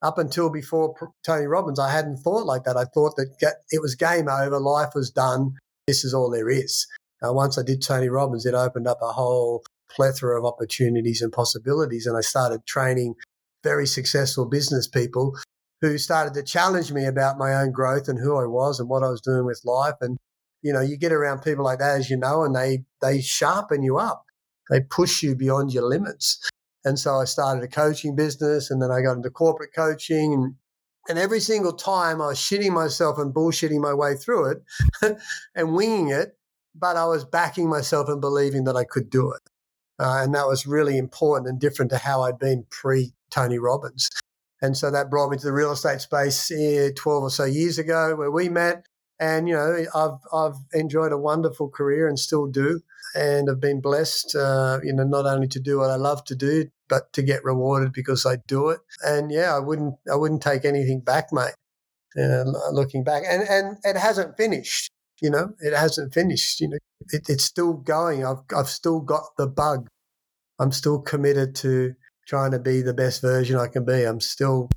Up 0.00 0.18
until 0.18 0.48
before 0.48 0.94
Tony 1.24 1.46
Robbins, 1.46 1.80
I 1.80 1.90
hadn't 1.90 2.18
thought 2.18 2.46
like 2.46 2.64
that. 2.64 2.76
I 2.76 2.84
thought 2.84 3.16
that 3.16 3.56
it 3.70 3.82
was 3.82 3.96
game 3.96 4.28
over, 4.28 4.60
life 4.60 4.94
was 4.94 5.10
done, 5.10 5.54
this 5.86 6.04
is 6.04 6.14
all 6.14 6.30
there 6.30 6.48
is. 6.48 6.86
Uh, 7.22 7.32
once 7.32 7.58
I 7.58 7.62
did 7.62 7.82
Tony 7.82 8.08
Robbins, 8.08 8.46
it 8.46 8.54
opened 8.54 8.86
up 8.86 8.98
a 9.02 9.12
whole 9.12 9.62
plethora 9.90 10.38
of 10.38 10.44
opportunities 10.44 11.22
and 11.22 11.32
possibilities. 11.32 12.06
And 12.06 12.16
I 12.16 12.20
started 12.20 12.66
training 12.66 13.14
very 13.62 13.86
successful 13.86 14.46
business 14.46 14.88
people 14.88 15.36
who 15.80 15.98
started 15.98 16.34
to 16.34 16.42
challenge 16.42 16.92
me 16.92 17.04
about 17.06 17.38
my 17.38 17.54
own 17.54 17.72
growth 17.72 18.08
and 18.08 18.18
who 18.18 18.36
I 18.36 18.46
was 18.46 18.80
and 18.80 18.88
what 18.88 19.02
I 19.02 19.08
was 19.08 19.20
doing 19.20 19.44
with 19.44 19.60
life. 19.64 19.94
And, 20.00 20.18
you 20.62 20.72
know, 20.72 20.80
you 20.80 20.96
get 20.96 21.12
around 21.12 21.42
people 21.42 21.64
like 21.64 21.78
that, 21.78 21.98
as 21.98 22.10
you 22.10 22.16
know, 22.16 22.42
and 22.42 22.54
they, 22.54 22.84
they 23.00 23.20
sharpen 23.20 23.82
you 23.82 23.98
up. 23.98 24.24
They 24.70 24.80
push 24.80 25.22
you 25.22 25.34
beyond 25.34 25.72
your 25.72 25.84
limits. 25.84 26.40
And 26.84 26.98
so 26.98 27.16
I 27.16 27.24
started 27.24 27.64
a 27.64 27.68
coaching 27.68 28.14
business 28.16 28.70
and 28.70 28.80
then 28.82 28.90
I 28.90 29.00
got 29.02 29.16
into 29.16 29.30
corporate 29.30 29.74
coaching 29.74 30.32
and 30.32 30.54
and 31.08 31.18
every 31.18 31.40
single 31.40 31.72
time 31.72 32.20
I 32.20 32.28
was 32.28 32.38
shitting 32.38 32.72
myself 32.72 33.18
and 33.18 33.34
bullshitting 33.34 33.80
my 33.80 33.94
way 33.94 34.14
through 34.14 34.52
it 34.52 35.18
and 35.54 35.74
winging 35.74 36.08
it, 36.08 36.36
but 36.74 36.96
I 36.96 37.06
was 37.06 37.24
backing 37.24 37.68
myself 37.68 38.08
and 38.08 38.20
believing 38.20 38.64
that 38.64 38.76
I 38.76 38.84
could 38.84 39.10
do 39.10 39.32
it. 39.32 39.42
Uh, 39.98 40.22
and 40.22 40.34
that 40.34 40.46
was 40.46 40.66
really 40.66 40.98
important 40.98 41.48
and 41.48 41.60
different 41.60 41.90
to 41.92 41.98
how 41.98 42.22
I'd 42.22 42.38
been 42.38 42.66
pre 42.70 43.12
Tony 43.30 43.58
Robbins. 43.58 44.08
And 44.62 44.76
so 44.76 44.90
that 44.90 45.10
brought 45.10 45.30
me 45.30 45.36
to 45.36 45.44
the 45.44 45.52
real 45.52 45.72
estate 45.72 46.00
space 46.00 46.48
12 46.48 46.96
or 47.06 47.30
so 47.30 47.44
years 47.44 47.78
ago 47.78 48.16
where 48.16 48.30
we 48.30 48.48
met. 48.48 48.86
And, 49.20 49.48
you 49.48 49.54
know, 49.54 49.84
I've, 49.94 50.18
I've 50.32 50.58
enjoyed 50.72 51.12
a 51.12 51.18
wonderful 51.18 51.68
career 51.68 52.08
and 52.08 52.18
still 52.18 52.46
do. 52.46 52.80
And 53.14 53.48
have 53.48 53.60
been 53.60 53.80
blessed, 53.80 54.34
uh, 54.34 54.80
you 54.82 54.92
know, 54.92 55.04
not 55.04 55.24
only 55.26 55.46
to 55.48 55.60
do 55.60 55.78
what 55.78 55.90
I 55.90 55.94
love 55.94 56.24
to 56.24 56.34
do, 56.34 56.66
but 56.88 57.12
to 57.12 57.22
get 57.22 57.44
rewarded 57.44 57.92
because 57.92 58.26
I 58.26 58.38
do 58.48 58.70
it. 58.70 58.80
And 59.04 59.30
yeah, 59.30 59.54
I 59.54 59.60
wouldn't, 59.60 59.94
I 60.10 60.16
wouldn't 60.16 60.42
take 60.42 60.64
anything 60.64 61.00
back, 61.00 61.32
mate. 61.32 61.54
Uh, 62.16 62.44
looking 62.70 63.02
back, 63.02 63.24
and 63.28 63.42
and 63.42 63.76
it 63.82 63.96
hasn't 63.96 64.36
finished. 64.36 64.88
You 65.20 65.30
know, 65.30 65.52
it 65.58 65.74
hasn't 65.76 66.14
finished. 66.14 66.60
You 66.60 66.68
know, 66.68 66.78
it, 67.08 67.28
it's 67.28 67.44
still 67.44 67.72
going. 67.72 68.24
I've 68.24 68.42
I've 68.56 68.68
still 68.68 69.00
got 69.00 69.24
the 69.36 69.48
bug. 69.48 69.88
I'm 70.60 70.70
still 70.70 71.00
committed 71.00 71.56
to 71.56 71.94
trying 72.26 72.52
to 72.52 72.60
be 72.60 72.82
the 72.82 72.94
best 72.94 73.20
version 73.20 73.56
I 73.56 73.66
can 73.66 73.84
be. 73.84 74.04
I'm 74.04 74.20
still 74.20 74.68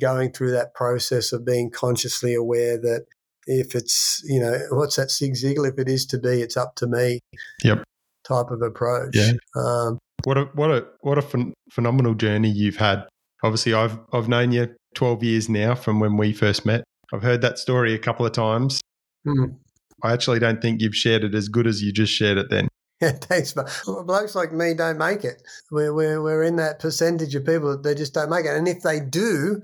going 0.00 0.32
through 0.32 0.52
that 0.52 0.74
process 0.74 1.32
of 1.32 1.44
being 1.44 1.70
consciously 1.70 2.34
aware 2.34 2.78
that 2.78 3.06
if 3.46 3.74
it's, 3.74 4.22
you 4.24 4.40
know, 4.40 4.58
what's 4.70 4.96
that 4.96 5.10
Zig 5.10 5.34
Ziglar? 5.34 5.72
If 5.72 5.78
it 5.78 5.88
is 5.88 6.06
to 6.06 6.18
be, 6.18 6.42
it's 6.42 6.56
up 6.56 6.74
to 6.76 6.86
me. 6.86 7.20
Yep. 7.62 7.84
Type 8.26 8.50
of 8.50 8.62
approach. 8.62 9.14
Yeah. 9.14 9.32
Um, 9.54 9.98
what 10.24 10.38
a 10.38 10.44
what 10.54 10.70
a 10.70 10.86
what 11.00 11.18
a 11.18 11.22
ph- 11.22 11.52
phenomenal 11.70 12.14
journey 12.14 12.48
you've 12.48 12.76
had. 12.76 13.04
Obviously, 13.42 13.74
I've 13.74 13.98
I've 14.12 14.28
known 14.28 14.52
you 14.52 14.74
12 14.94 15.22
years 15.22 15.48
now 15.48 15.74
from 15.74 16.00
when 16.00 16.16
we 16.16 16.32
first 16.32 16.64
met. 16.64 16.84
I've 17.12 17.22
heard 17.22 17.42
that 17.42 17.58
story 17.58 17.94
a 17.94 17.98
couple 17.98 18.24
of 18.24 18.32
times. 18.32 18.80
Mm. 19.26 19.56
I 20.02 20.12
actually 20.12 20.38
don't 20.38 20.62
think 20.62 20.80
you've 20.80 20.96
shared 20.96 21.24
it 21.24 21.34
as 21.34 21.48
good 21.48 21.66
as 21.66 21.82
you 21.82 21.92
just 21.92 22.12
shared 22.12 22.38
it 22.38 22.50
then. 22.50 22.68
Yeah, 23.00 23.12
thanks. 23.12 23.52
But 23.52 23.68
blokes 24.06 24.34
like 24.34 24.52
me 24.52 24.72
don't 24.72 24.98
make 24.98 25.24
it. 25.24 25.42
We're, 25.70 25.92
we're, 25.92 26.22
we're 26.22 26.44
in 26.44 26.56
that 26.56 26.78
percentage 26.78 27.34
of 27.34 27.44
people 27.44 27.72
that 27.72 27.82
they 27.82 27.94
just 27.94 28.14
don't 28.14 28.30
make 28.30 28.46
it. 28.46 28.56
And 28.56 28.68
if 28.68 28.82
they 28.82 29.00
do, 29.00 29.62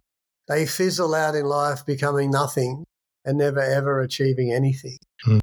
they 0.49 0.67
fizzle 0.67 1.15
out 1.15 1.37
in 1.37 1.45
life 1.45 1.87
becoming 1.87 2.31
nothing 2.31 2.85
and 3.25 3.39
never 3.39 3.61
ever 3.61 4.01
achieving 4.01 4.53
anything. 4.53 4.99
Mm. 5.27 5.41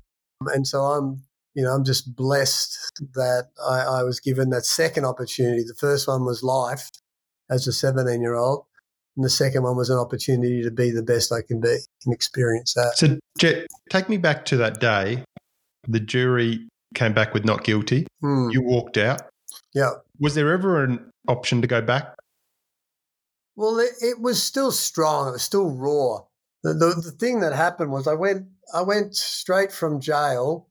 And 0.54 0.68
so 0.68 0.82
I'm, 0.82 1.24
you 1.54 1.64
know, 1.64 1.72
I'm 1.72 1.84
just 1.84 2.16
blessed 2.16 2.78
that 3.14 3.50
I, 3.64 4.00
I 4.00 4.04
was 4.04 4.20
given 4.20 4.50
that 4.52 4.66
second 4.66 5.06
opportunity. 5.06 5.64
The 5.64 5.76
first 5.78 6.08
one 6.08 6.26
was 6.26 6.44
life 6.44 6.90
as 7.50 7.68
a 7.68 7.74
17 7.74 8.22
year 8.22 8.36
old. 8.36 8.66
And 9.16 9.26
the 9.26 9.30
second 9.30 9.64
one 9.64 9.76
was 9.76 9.90
an 9.90 9.98
opportunity 9.98 10.62
to 10.62 10.70
be 10.70 10.92
the 10.92 11.02
best 11.02 11.32
I 11.32 11.42
can 11.42 11.60
be 11.60 11.78
and 12.06 12.14
experience 12.14 12.76
that. 12.76 12.94
So, 12.98 13.18
Jet, 13.40 13.66
take 13.90 14.10
me 14.10 14.18
back 14.18 14.46
to 14.46 14.58
that 14.58 14.80
day. 14.80 15.24
The 15.88 16.00
jury 16.00 16.68
came 16.94 17.14
back 17.14 17.34
with 17.34 17.44
not 17.44 17.64
guilty. 17.64 18.06
Mm. 18.24 18.54
You 18.54 18.62
walked 18.62 18.98
out. 18.98 19.22
Yeah. 19.74 19.92
Was 20.20 20.36
there 20.36 20.52
ever 20.54 20.84
an 20.84 21.10
option 21.28 21.62
to 21.62 21.68
go 21.68 21.82
back? 21.82 22.16
Well, 23.56 23.80
it, 23.80 23.92
it 24.02 24.20
was 24.22 24.42
still 24.42 24.72
strong. 24.72 25.30
It 25.30 25.32
was 25.32 25.42
still 25.42 25.72
raw. 25.72 26.20
The, 26.68 26.74
the, 26.74 27.02
the, 27.02 27.12
thing 27.12 27.40
that 27.40 27.54
happened 27.54 27.92
was 27.92 28.08
I 28.08 28.14
went 28.14 28.46
I 28.74 28.82
went 28.82 29.16
straight 29.16 29.72
from 29.72 30.02
jail. 30.02 30.68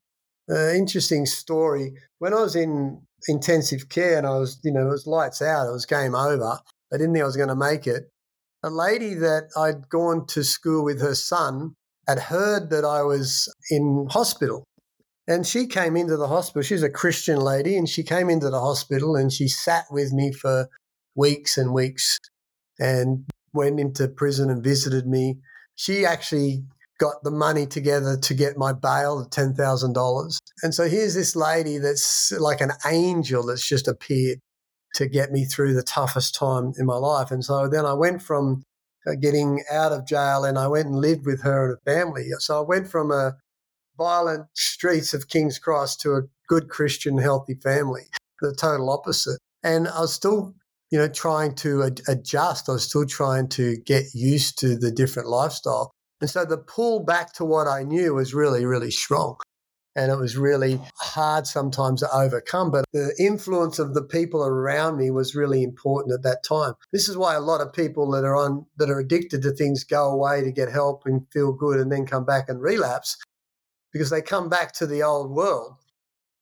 Uh, 0.51 0.73
interesting 0.75 1.25
story. 1.25 1.95
When 2.19 2.35
I 2.35 2.43
was 2.43 2.55
in 2.55 3.01
intensive 3.29 3.89
care 3.89 4.19
and 4.19 4.27
I 4.27 4.39
was, 4.39 4.61
you 4.63 4.73
know, 4.73 4.87
it 4.89 4.91
was 4.91 5.07
lights 5.07 5.41
out. 5.41 5.67
It 5.67 5.73
was 5.73 5.87
game 5.87 6.15
over. 6.15 6.59
I 6.93 6.97
didn't 6.97 7.15
think 7.15 7.23
I 7.23 7.27
was 7.27 7.37
going 7.37 7.49
to 7.49 7.57
make 7.57 7.87
it. 7.87 8.11
A 8.63 8.69
lady 8.69 9.15
that 9.15 9.49
I'd 9.57 9.89
gone 9.89 10.27
to 10.27 10.45
school 10.45 10.85
with 10.85 11.01
her 11.01 11.15
son 11.15 11.75
had 12.07 12.19
heard 12.19 12.69
that 12.71 12.85
I 12.85 13.03
was 13.03 13.53
in 13.71 14.07
hospital 14.11 14.65
and 15.27 15.47
she 15.47 15.67
came 15.67 15.97
into 15.97 16.17
the 16.17 16.29
hospital. 16.29 16.63
She's 16.63 16.83
a 16.83 16.91
Christian 16.91 17.41
lady, 17.41 17.77
and 17.77 17.89
she 17.89 18.03
came 18.03 18.31
into 18.31 18.51
the 18.51 18.61
hospital 18.61 19.17
and 19.17 19.33
she 19.33 19.49
sat 19.49 19.87
with 19.91 20.13
me 20.13 20.33
for 20.33 20.69
weeks 21.17 21.57
and 21.59 21.73
weeks 21.73 22.19
and 22.79 23.25
went 23.53 23.81
into 23.81 24.07
prison 24.09 24.51
and 24.51 24.63
visited 24.63 25.07
me. 25.07 25.39
She 25.77 26.05
actually 26.05 26.65
got 26.99 27.23
the 27.23 27.31
money 27.31 27.67
together 27.67 28.17
to 28.17 28.35
get 28.35 28.57
my 28.57 28.73
bail 28.73 29.19
of 29.21 29.31
$10,000. 29.31 30.39
And 30.63 30.75
so 30.75 30.89
here's 30.89 31.15
this 31.15 31.37
lady 31.37 31.79
that's 31.79 32.33
like 32.33 32.61
an 32.61 32.73
angel 32.87 33.45
that's 33.45 33.67
just 33.67 33.87
appeared 33.87 34.39
to 34.95 35.07
get 35.07 35.31
me 35.31 35.45
through 35.45 35.75
the 35.75 35.83
toughest 35.83 36.35
time 36.35 36.73
in 36.79 36.87
my 36.87 36.97
life. 36.97 37.31
And 37.31 37.45
so 37.45 37.69
then 37.69 37.85
I 37.85 37.93
went 37.93 38.23
from 38.23 38.63
uh, 39.07 39.15
getting 39.21 39.63
out 39.71 39.93
of 39.93 40.07
jail 40.07 40.45
and 40.45 40.59
I 40.59 40.69
went 40.69 40.87
and 40.87 40.97
lived 40.97 41.27
with 41.27 41.43
her 41.43 41.67
and 41.67 41.79
her 41.79 41.81
family. 41.85 42.29
So 42.39 42.59
I 42.59 42.67
went 42.67 42.89
from 42.89 43.11
a 43.11 43.37
violent 43.99 44.47
streets 44.55 45.13
of 45.13 45.29
King's 45.29 45.59
Cross 45.59 45.97
to 45.99 46.15
a 46.15 46.23
good 46.49 46.69
Christian, 46.69 47.19
healthy 47.19 47.55
family. 47.55 48.05
The 48.41 48.55
total 48.55 48.91
opposite. 48.91 49.39
And 49.63 49.89
I 49.89 50.01
was 50.01 50.15
still, 50.15 50.55
you 50.91 50.99
know, 50.99 51.09
trying 51.09 51.55
to 51.57 51.85
ad- 51.85 52.01
adjust. 52.09 52.69
I 52.69 52.73
was 52.73 52.85
still 52.85 53.07
trying 53.07 53.49
to 53.51 53.77
get 53.85 54.05
used 54.15 54.59
to 54.61 54.77
the 54.77 54.91
different 54.91 55.29
lifestyle. 55.29 55.93
And 56.21 56.31
so 56.31 56.45
the 56.45 56.59
pull 56.59 57.05
back 57.05 57.33
to 57.35 57.45
what 57.45 57.67
I 57.67 57.83
knew 57.83 58.15
was 58.15 58.35
really, 58.35 58.65
really 58.65 58.91
strong. 58.91 59.37
And 59.95 60.13
it 60.13 60.19
was 60.19 60.37
really 60.37 60.79
hard 61.01 61.47
sometimes 61.47 62.01
to 62.01 62.15
overcome. 62.15 62.71
But 62.71 62.85
the 62.93 63.15
influence 63.19 63.79
of 63.79 63.95
the 63.95 64.03
people 64.03 64.45
around 64.45 64.99
me 64.99 65.11
was 65.11 65.35
really 65.35 65.63
important 65.63 66.15
at 66.15 66.23
that 66.23 66.45
time. 66.47 66.75
This 66.93 67.09
is 67.09 67.17
why 67.17 67.35
a 67.35 67.41
lot 67.41 67.63
of 67.63 67.73
people 67.73 68.11
that 68.11 68.25
are 68.25 68.37
on 68.37 68.67
that 68.77 68.91
are 68.91 68.99
addicted 68.99 69.43
to 69.43 69.53
things 69.53 69.85
go 69.85 70.11
away 70.11 70.43
to 70.43 70.53
get 70.53 70.71
help 70.71 71.03
and 71.07 71.27
feel 71.33 71.53
good 71.53 71.79
and 71.81 71.91
then 71.91 72.07
come 72.07 72.27
back 72.27 72.49
and 72.49 72.61
relapse 72.61 73.17
because 73.91 74.11
they 74.11 74.21
come 74.21 74.51
back 74.51 74.73
to 74.75 74.87
the 74.87 75.03
old 75.03 75.31
world. 75.31 75.77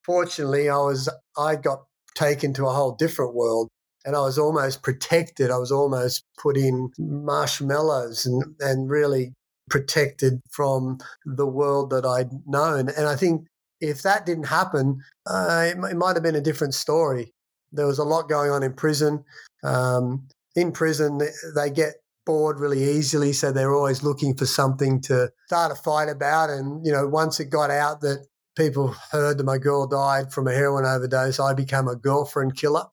Fortunately, 0.04 0.68
I 0.68 0.78
was 0.78 1.08
I 1.38 1.54
got 1.54 1.84
taken 2.16 2.52
to 2.54 2.66
a 2.66 2.72
whole 2.72 2.96
different 2.96 3.34
world. 3.34 3.68
And 4.04 4.14
I 4.14 4.20
was 4.20 4.38
almost 4.38 4.82
protected. 4.82 5.50
I 5.50 5.58
was 5.58 5.72
almost 5.72 6.24
put 6.38 6.56
in 6.56 6.90
marshmallows 6.98 8.26
and, 8.26 8.54
and 8.60 8.90
really 8.90 9.32
protected 9.70 10.40
from 10.50 10.98
the 11.24 11.46
world 11.46 11.90
that 11.90 12.04
I'd 12.04 12.30
known. 12.46 12.90
And 12.90 13.06
I 13.06 13.16
think 13.16 13.46
if 13.80 14.02
that 14.02 14.26
didn't 14.26 14.48
happen, 14.48 15.00
uh, 15.26 15.66
it, 15.68 15.76
it, 15.90 15.96
might 15.96 16.16
have 16.16 16.22
been 16.22 16.34
a 16.34 16.40
different 16.40 16.74
story. 16.74 17.32
There 17.72 17.86
was 17.86 17.98
a 17.98 18.04
lot 18.04 18.28
going 18.28 18.50
on 18.50 18.62
in 18.62 18.74
prison. 18.74 19.24
Um, 19.62 20.28
in 20.54 20.72
prison, 20.72 21.20
they 21.54 21.70
get 21.70 21.94
bored 22.24 22.60
really 22.60 22.82
easily, 22.82 23.32
so 23.32 23.52
they're 23.52 23.74
always 23.74 24.02
looking 24.02 24.34
for 24.36 24.46
something 24.46 25.00
to 25.02 25.30
start 25.46 25.72
a 25.72 25.74
fight 25.74 26.08
about. 26.08 26.50
And 26.50 26.84
you 26.86 26.92
know, 26.92 27.06
once 27.06 27.40
it 27.40 27.50
got 27.50 27.70
out 27.70 28.00
that 28.02 28.26
people 28.56 28.94
heard 29.10 29.38
that 29.38 29.44
my 29.44 29.58
girl 29.58 29.86
died 29.86 30.32
from 30.32 30.46
a 30.46 30.52
heroin 30.52 30.84
overdose, 30.84 31.40
I 31.40 31.54
became 31.54 31.88
a 31.88 31.96
girlfriend 31.96 32.56
killer. 32.56 32.84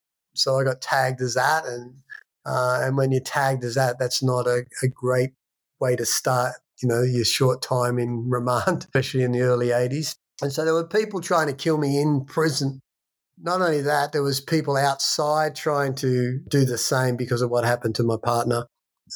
So 0.42 0.60
I 0.60 0.64
got 0.64 0.82
tagged 0.82 1.22
as 1.22 1.36
that, 1.36 1.66
and 1.66 1.96
uh, 2.46 2.82
and 2.84 2.98
when 2.98 3.12
you're 3.12 3.22
tagged 3.22 3.64
as 3.64 3.76
that, 3.76 4.00
that's 4.00 4.24
not 4.24 4.48
a, 4.48 4.66
a 4.84 4.88
great 4.88 5.32
way 5.80 5.96
to 5.96 6.06
start. 6.06 6.54
You 6.82 6.90
know, 6.90 7.02
your 7.02 7.26
short 7.26 7.62
time 7.62 8.00
in 8.00 8.26
remand, 8.30 8.86
especially 8.86 9.24
in 9.24 9.32
the 9.32 9.42
early 9.42 9.68
'80s. 9.68 10.16
And 10.42 10.52
so 10.52 10.66
there 10.66 10.74
were 10.74 10.88
people 10.88 11.22
trying 11.22 11.48
to 11.48 11.54
kill 11.54 11.78
me 11.78 12.02
in 12.02 12.26
prison. 12.26 12.82
Not 13.44 13.62
only 13.62 13.82
that, 13.82 14.12
there 14.12 14.24
was 14.24 14.42
people 14.42 14.76
outside 14.76 15.56
trying 15.56 15.96
to 15.96 16.40
do 16.48 16.66
the 16.66 16.78
same 16.78 17.16
because 17.16 17.42
of 17.42 17.50
what 17.50 17.64
happened 17.64 17.96
to 17.96 18.04
my 18.04 18.18
partner. 18.22 18.66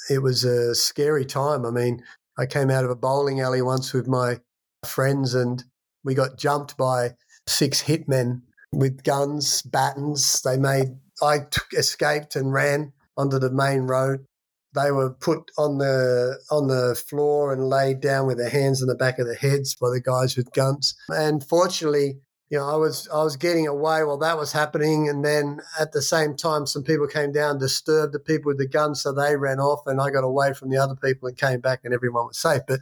It 0.10 0.20
was 0.20 0.44
a 0.44 0.76
scary 0.76 1.26
time. 1.26 1.66
I 1.66 1.72
mean, 1.72 2.04
I 2.38 2.46
came 2.46 2.70
out 2.70 2.84
of 2.84 2.90
a 2.90 2.96
bowling 2.96 3.40
alley 3.40 3.62
once 3.62 3.94
with 3.94 4.08
my 4.08 4.40
friends 4.86 5.34
and 5.34 5.64
we 6.04 6.14
got 6.14 6.38
jumped 6.38 6.78
by 6.78 7.12
six 7.48 7.84
hitmen 7.84 8.42
with 8.72 9.04
guns, 9.04 9.62
batons. 9.62 10.42
They 10.42 10.58
made, 10.58 10.98
I 11.22 11.40
t- 11.40 11.78
escaped 11.78 12.36
and 12.36 12.54
ran 12.54 12.94
onto 13.18 13.40
the 13.40 13.52
main 13.52 13.82
road. 13.82 14.26
They 14.74 14.92
were 14.92 15.12
put 15.12 15.52
on 15.58 15.78
the 15.78 16.40
on 16.52 16.68
the 16.68 16.96
floor 16.96 17.54
and 17.54 17.70
laid 17.70 18.02
down 18.02 18.28
with 18.28 18.38
their 18.38 18.50
hands 18.50 18.82
in 18.82 18.88
the 18.88 18.96
back 18.96 19.20
of 19.20 19.26
their 19.26 19.36
heads 19.36 19.76
by 19.76 19.90
the 19.90 20.02
guys 20.02 20.36
with 20.36 20.52
guns. 20.52 20.96
And 21.08 21.42
fortunately, 21.42 22.20
you 22.50 22.58
know, 22.58 22.70
I 22.70 22.76
was 22.76 23.08
I 23.12 23.24
was 23.24 23.38
getting 23.38 23.68
away 23.68 24.04
while 24.04 24.18
that 24.18 24.38
was 24.38 24.52
happening, 24.52 25.08
and 25.10 25.24
then 25.24 25.62
at 25.80 25.94
the 25.94 26.02
same 26.02 26.36
time, 26.36 26.68
some 26.68 26.84
people 26.84 27.08
came 27.08 27.32
down, 27.32 27.58
disturbed 27.58 28.14
the 28.14 28.20
people 28.20 28.50
with 28.50 28.58
the 28.58 28.68
guns, 28.68 29.02
so 29.02 29.14
they 29.14 29.38
ran 29.38 29.60
off, 29.60 29.88
and 29.88 30.00
I 30.02 30.10
got 30.10 30.24
away 30.24 30.54
from 30.54 30.70
the 30.70 30.78
other 30.78 30.96
people 30.96 31.28
and 31.28 31.38
came 31.38 31.62
back, 31.62 31.82
and 31.84 31.94
everyone 31.94 32.28
was 32.28 32.38
safe. 32.38 32.62
But 32.68 32.82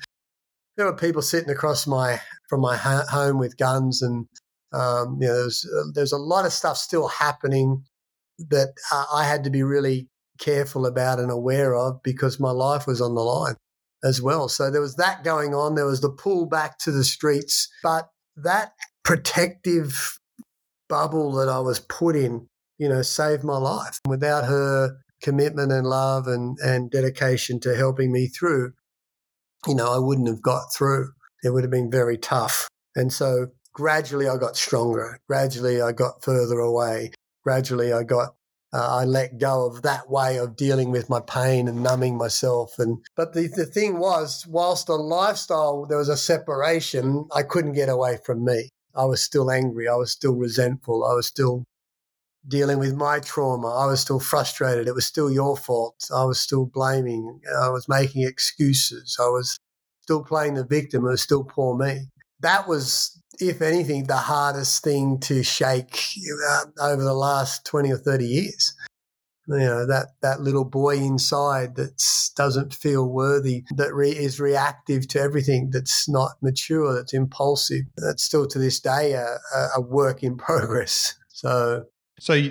there 0.75 0.85
were 0.87 0.95
people 0.95 1.21
sitting 1.21 1.49
across 1.51 1.85
my 1.87 2.19
from 2.49 2.61
my 2.61 2.75
ha- 2.75 3.05
home 3.09 3.37
with 3.37 3.57
guns, 3.57 4.01
and 4.01 4.27
um, 4.73 5.19
you 5.21 5.27
know, 5.27 5.35
there's 5.35 5.65
uh, 5.65 5.83
there's 5.93 6.11
a 6.11 6.17
lot 6.17 6.45
of 6.45 6.51
stuff 6.51 6.77
still 6.77 7.07
happening 7.07 7.83
that 8.50 8.73
uh, 8.91 9.05
I 9.13 9.25
had 9.25 9.43
to 9.43 9.50
be 9.50 9.63
really 9.63 10.07
careful 10.39 10.85
about 10.85 11.19
and 11.19 11.31
aware 11.31 11.75
of 11.75 12.01
because 12.03 12.39
my 12.39 12.51
life 12.51 12.88
was 12.88 13.01
on 13.01 13.15
the 13.15 13.21
line 13.21 13.55
as 14.03 14.21
well. 14.21 14.50
So 14.50 14.69
there 14.69 14.81
was 14.81 14.95
that 14.95 15.23
going 15.23 15.53
on. 15.53 15.75
There 15.75 15.85
was 15.85 16.01
the 16.01 16.09
pull 16.09 16.45
back 16.45 16.77
to 16.79 16.91
the 16.91 17.03
streets, 17.03 17.69
but 17.81 18.09
that 18.35 18.73
protective 19.03 20.19
bubble 20.89 21.31
that 21.33 21.50
I 21.50 21.59
was 21.59 21.79
put 21.79 22.15
in, 22.15 22.47
you 22.77 22.89
know, 22.89 23.01
saved 23.01 23.43
my 23.43 23.57
life. 23.57 24.00
Without 24.07 24.45
her 24.45 24.97
commitment 25.21 25.71
and 25.71 25.88
love 25.88 26.27
and, 26.27 26.57
and 26.59 26.91
dedication 26.91 27.59
to 27.62 27.75
helping 27.75 28.12
me 28.12 28.27
through, 28.27 28.73
you 29.68 29.75
know, 29.75 29.94
I 29.94 29.98
wouldn't 29.98 30.27
have 30.27 30.41
got 30.41 30.74
through. 30.75 31.11
It 31.44 31.51
would 31.51 31.63
have 31.63 31.72
been 31.72 31.91
very 31.91 32.18
tough. 32.18 32.68
And 32.96 33.11
so 33.11 33.48
gradually 33.74 34.27
I 34.27 34.37
got 34.37 34.57
stronger. 34.57 35.18
Gradually 35.27 35.81
I 35.81 35.94
got 35.94 36.24
further 36.24 36.59
away. 36.59 37.11
Gradually 37.44 37.94
I 37.94 38.03
got 38.03 38.36
uh, 38.74 39.01
I 39.01 39.06
let 39.06 39.38
go 39.38 39.68
of 39.68 39.84
that 39.84 40.10
way 40.10 40.38
of 40.38 40.56
dealing 40.56 40.90
with 40.90 41.08
my 41.10 41.20
pain 41.20 41.68
and 41.68 41.84
numbing 41.84 42.18
myself. 42.18 42.79
And 42.79 42.98
but 43.16 43.34
the, 43.34 43.48
the 43.48 43.68
thing 43.68 44.00
was, 44.00 44.48
whilst 44.48 44.90
on 44.90 45.00
lifestyle 45.01 45.86
there 45.86 46.00
was 46.00 46.10
a 46.10 46.18
separation, 46.18 47.27
I 47.36 47.44
couldn't 47.44 47.74
get 47.74 47.90
away 47.90 48.18
from 48.25 48.44
me. 48.44 48.70
I 48.96 49.06
was 49.06 49.22
still 49.22 49.51
angry. 49.51 49.88
I 49.88 49.96
was 49.96 50.12
still 50.12 50.36
resentful. 50.36 51.06
I 51.06 51.14
was 51.14 51.27
still 51.27 51.64
dealing 52.48 52.79
with 52.79 52.96
my 52.96 53.20
trauma. 53.20 53.68
I 53.68 53.86
was 53.86 54.01
still 54.01 54.20
frustrated. 54.20 54.88
It 54.88 54.96
was 54.96 55.06
still 55.06 55.32
your 55.32 55.56
fault. 55.56 55.96
I 56.14 56.24
was 56.25 56.40
still 56.40 56.66
blaming. 56.66 57.42
I 57.62 57.70
was 57.70 57.88
making 57.88 58.24
excuses. 58.24 59.18
I 59.20 59.27
was 59.27 59.58
still 60.01 60.24
playing 60.24 60.56
the 60.56 60.66
victim. 60.66 61.06
It 61.06 61.12
was 61.12 61.22
still 61.22 61.44
poor 61.44 61.77
me. 61.77 62.08
That 62.44 62.68
was, 62.68 63.20
if 63.40 63.62
anything, 63.62 64.06
the 64.06 64.18
hardest 64.18 64.84
thing 64.84 65.20
to 65.22 65.42
shake 65.44 66.00
uh, 66.50 66.66
over 66.82 67.03
the 67.03 67.14
last 67.14 67.66
20 67.66 67.92
or 67.92 67.98
30 67.98 68.25
years. 68.25 68.74
You 69.48 69.58
know, 69.58 69.86
that, 69.88 70.10
that 70.22 70.40
little 70.40 70.64
boy 70.64 70.96
inside 70.96 71.75
that 71.75 72.01
doesn't 72.38 72.74
feel 72.74 73.10
worthy, 73.10 73.64
that 73.75 73.94
re- 73.94 74.10
is 74.12 74.40
reactive 74.40 75.08
to 75.10 75.20
everything, 75.20 75.70
that's 75.72 76.08
not 76.08 76.32
mature, 76.42 76.94
that's 76.94 77.14
impulsive. 77.14 77.84
That's 77.98 78.24
still 78.24 78.48
to 78.48 78.60
this 78.60 78.79
day 78.79 79.14
a, 79.14 79.25
a 79.75 79.82
work 79.82 80.24
in 80.24 80.38
progress. 80.38 81.16
So 81.27 81.86
so, 82.20 82.42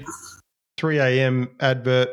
3 0.77 0.99
a.m. 0.99 1.49
advert 1.61 2.11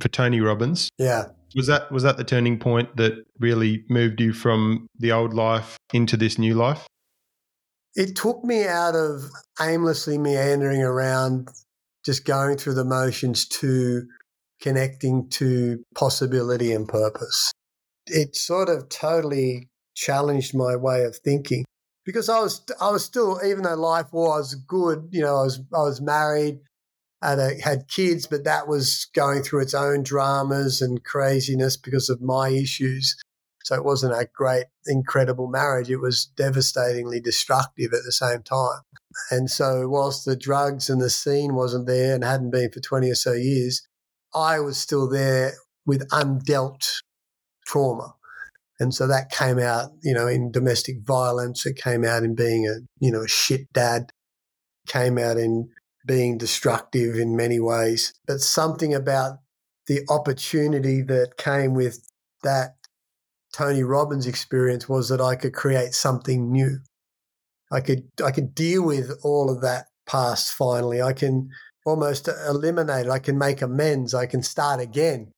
for 0.00 0.08
Tony 0.08 0.40
Robbins. 0.40 0.88
Yeah. 0.98 1.26
Was 1.54 1.66
that 1.66 1.90
was 1.90 2.02
that 2.02 2.16
the 2.16 2.24
turning 2.24 2.58
point 2.58 2.96
that 2.96 3.24
really 3.38 3.84
moved 3.88 4.20
you 4.20 4.32
from 4.32 4.86
the 4.98 5.12
old 5.12 5.32
life 5.32 5.76
into 5.94 6.16
this 6.16 6.38
new 6.38 6.54
life? 6.54 6.86
It 7.98 8.14
took 8.14 8.44
me 8.44 8.64
out 8.64 8.94
of 8.94 9.28
aimlessly 9.60 10.18
meandering 10.18 10.82
around, 10.82 11.48
just 12.04 12.24
going 12.24 12.56
through 12.56 12.74
the 12.74 12.84
motions 12.84 13.44
to 13.48 14.06
connecting 14.62 15.28
to 15.30 15.82
possibility 15.96 16.70
and 16.70 16.86
purpose. 16.86 17.50
It 18.06 18.36
sort 18.36 18.68
of 18.68 18.88
totally 18.88 19.68
challenged 19.96 20.54
my 20.54 20.76
way 20.76 21.02
of 21.02 21.16
thinking 21.16 21.64
because 22.04 22.28
I 22.28 22.38
was 22.38 22.64
I 22.80 22.88
was 22.90 23.04
still 23.04 23.40
even 23.44 23.64
though 23.64 23.74
life 23.74 24.12
was 24.12 24.54
good, 24.54 25.08
you 25.10 25.20
know, 25.20 25.36
I 25.38 25.42
was 25.42 25.58
I 25.74 25.80
was 25.82 26.00
married, 26.00 26.60
had, 27.20 27.40
a, 27.40 27.60
had 27.60 27.88
kids, 27.88 28.28
but 28.28 28.44
that 28.44 28.68
was 28.68 29.08
going 29.12 29.42
through 29.42 29.62
its 29.62 29.74
own 29.74 30.04
dramas 30.04 30.80
and 30.80 31.02
craziness 31.02 31.76
because 31.76 32.08
of 32.08 32.22
my 32.22 32.50
issues. 32.50 33.16
So 33.64 33.74
it 33.74 33.84
wasn't 33.84 34.14
a 34.14 34.28
great, 34.34 34.64
incredible 34.86 35.48
marriage. 35.48 35.90
It 35.90 36.00
was 36.00 36.26
devastatingly 36.36 37.20
destructive 37.20 37.92
at 37.92 38.04
the 38.04 38.12
same 38.12 38.42
time. 38.42 38.80
And 39.30 39.50
so, 39.50 39.88
whilst 39.88 40.24
the 40.24 40.36
drugs 40.36 40.88
and 40.88 41.00
the 41.00 41.10
scene 41.10 41.54
wasn't 41.54 41.86
there 41.86 42.14
and 42.14 42.24
hadn't 42.24 42.50
been 42.50 42.70
for 42.70 42.80
20 42.80 43.10
or 43.10 43.14
so 43.14 43.32
years, 43.32 43.86
I 44.34 44.60
was 44.60 44.78
still 44.78 45.08
there 45.08 45.52
with 45.86 46.08
undealt 46.10 46.86
trauma. 47.66 48.14
And 48.80 48.94
so 48.94 49.08
that 49.08 49.30
came 49.30 49.58
out, 49.58 49.90
you 50.02 50.14
know, 50.14 50.28
in 50.28 50.52
domestic 50.52 51.00
violence. 51.04 51.66
It 51.66 51.76
came 51.76 52.04
out 52.04 52.22
in 52.22 52.34
being 52.34 52.66
a, 52.66 52.86
you 53.04 53.10
know, 53.10 53.22
a 53.22 53.28
shit 53.28 53.72
dad. 53.72 54.12
Came 54.86 55.18
out 55.18 55.36
in 55.36 55.68
being 56.06 56.38
destructive 56.38 57.16
in 57.16 57.36
many 57.36 57.60
ways, 57.60 58.14
but 58.26 58.40
something 58.40 58.94
about 58.94 59.38
the 59.86 60.00
opportunity 60.08 61.02
that 61.02 61.36
came 61.36 61.74
with 61.74 62.02
that 62.42 62.77
Tony 63.52 63.82
Robbins 63.82 64.26
experience 64.26 64.88
was 64.88 65.08
that 65.08 65.20
I 65.20 65.36
could 65.36 65.54
create 65.54 65.94
something 65.94 66.50
new. 66.52 66.78
I 67.70 67.80
could 67.80 68.08
I 68.24 68.30
could 68.30 68.54
deal 68.54 68.84
with 68.84 69.18
all 69.22 69.50
of 69.50 69.60
that 69.62 69.86
past 70.06 70.52
finally. 70.52 71.02
I 71.02 71.12
can 71.12 71.50
almost 71.86 72.28
eliminate 72.28 73.06
it. 73.06 73.10
I 73.10 73.18
can 73.18 73.38
make 73.38 73.62
amends. 73.62 74.14
I 74.14 74.26
can 74.26 74.42
start 74.42 74.80
again. 74.80 75.32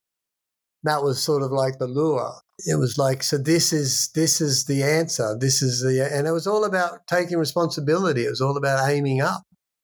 That 0.83 1.03
was 1.03 1.23
sort 1.23 1.43
of 1.43 1.51
like 1.51 1.79
the 1.79 1.87
lure. 1.87 2.33
It 2.67 2.79
was 2.79 2.97
like, 2.99 3.23
so 3.23 3.39
this 3.39 3.73
is 3.73 4.11
this 4.15 4.41
is 4.41 4.65
the 4.67 4.83
answer. 4.83 5.37
This 5.39 5.63
is 5.63 5.83
the 5.83 6.09
and 6.13 6.27
it 6.27 6.33
was 6.33 6.47
all 6.47 6.65
about 6.65 7.07
taking 7.07 7.39
responsibility. 7.39 8.25
It 8.25 8.31
was 8.31 8.41
all 8.41 8.57
about 8.57 8.89
aiming 8.89 9.21
up 9.21 9.43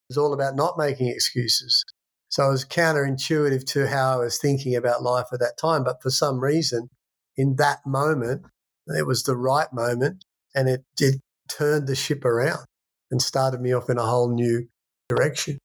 It 0.08 0.14
was 0.14 0.18
all 0.18 0.32
about 0.32 0.56
not 0.56 0.78
making 0.78 1.08
excuses. 1.08 1.84
So 2.28 2.48
it 2.48 2.50
was 2.50 2.64
counterintuitive 2.64 3.64
to 3.72 3.86
how 3.88 4.14
I 4.14 4.24
was 4.24 4.38
thinking 4.38 4.74
about 4.74 5.02
life 5.02 5.26
at 5.32 5.40
that 5.40 5.56
time. 5.58 5.84
But 5.84 6.02
for 6.02 6.10
some 6.10 6.40
reason, 6.40 6.88
in 7.36 7.56
that 7.56 7.80
moment, 7.86 8.42
it 8.88 9.06
was 9.06 9.22
the 9.24 9.36
right 9.36 9.72
moment 9.72 10.24
and 10.54 10.68
it, 10.68 10.84
it 11.00 11.20
turned 11.50 11.86
the 11.86 11.94
ship 11.94 12.24
around 12.24 12.64
and 13.10 13.20
started 13.20 13.60
me 13.60 13.72
off 13.72 13.90
in 13.90 13.98
a 13.98 14.06
whole 14.06 14.32
new 14.32 14.66
direction. 15.08 15.58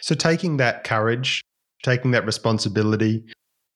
So 0.00 0.14
taking 0.14 0.58
that 0.58 0.84
courage, 0.84 1.42
taking 1.82 2.12
that 2.12 2.24
responsibility, 2.24 3.24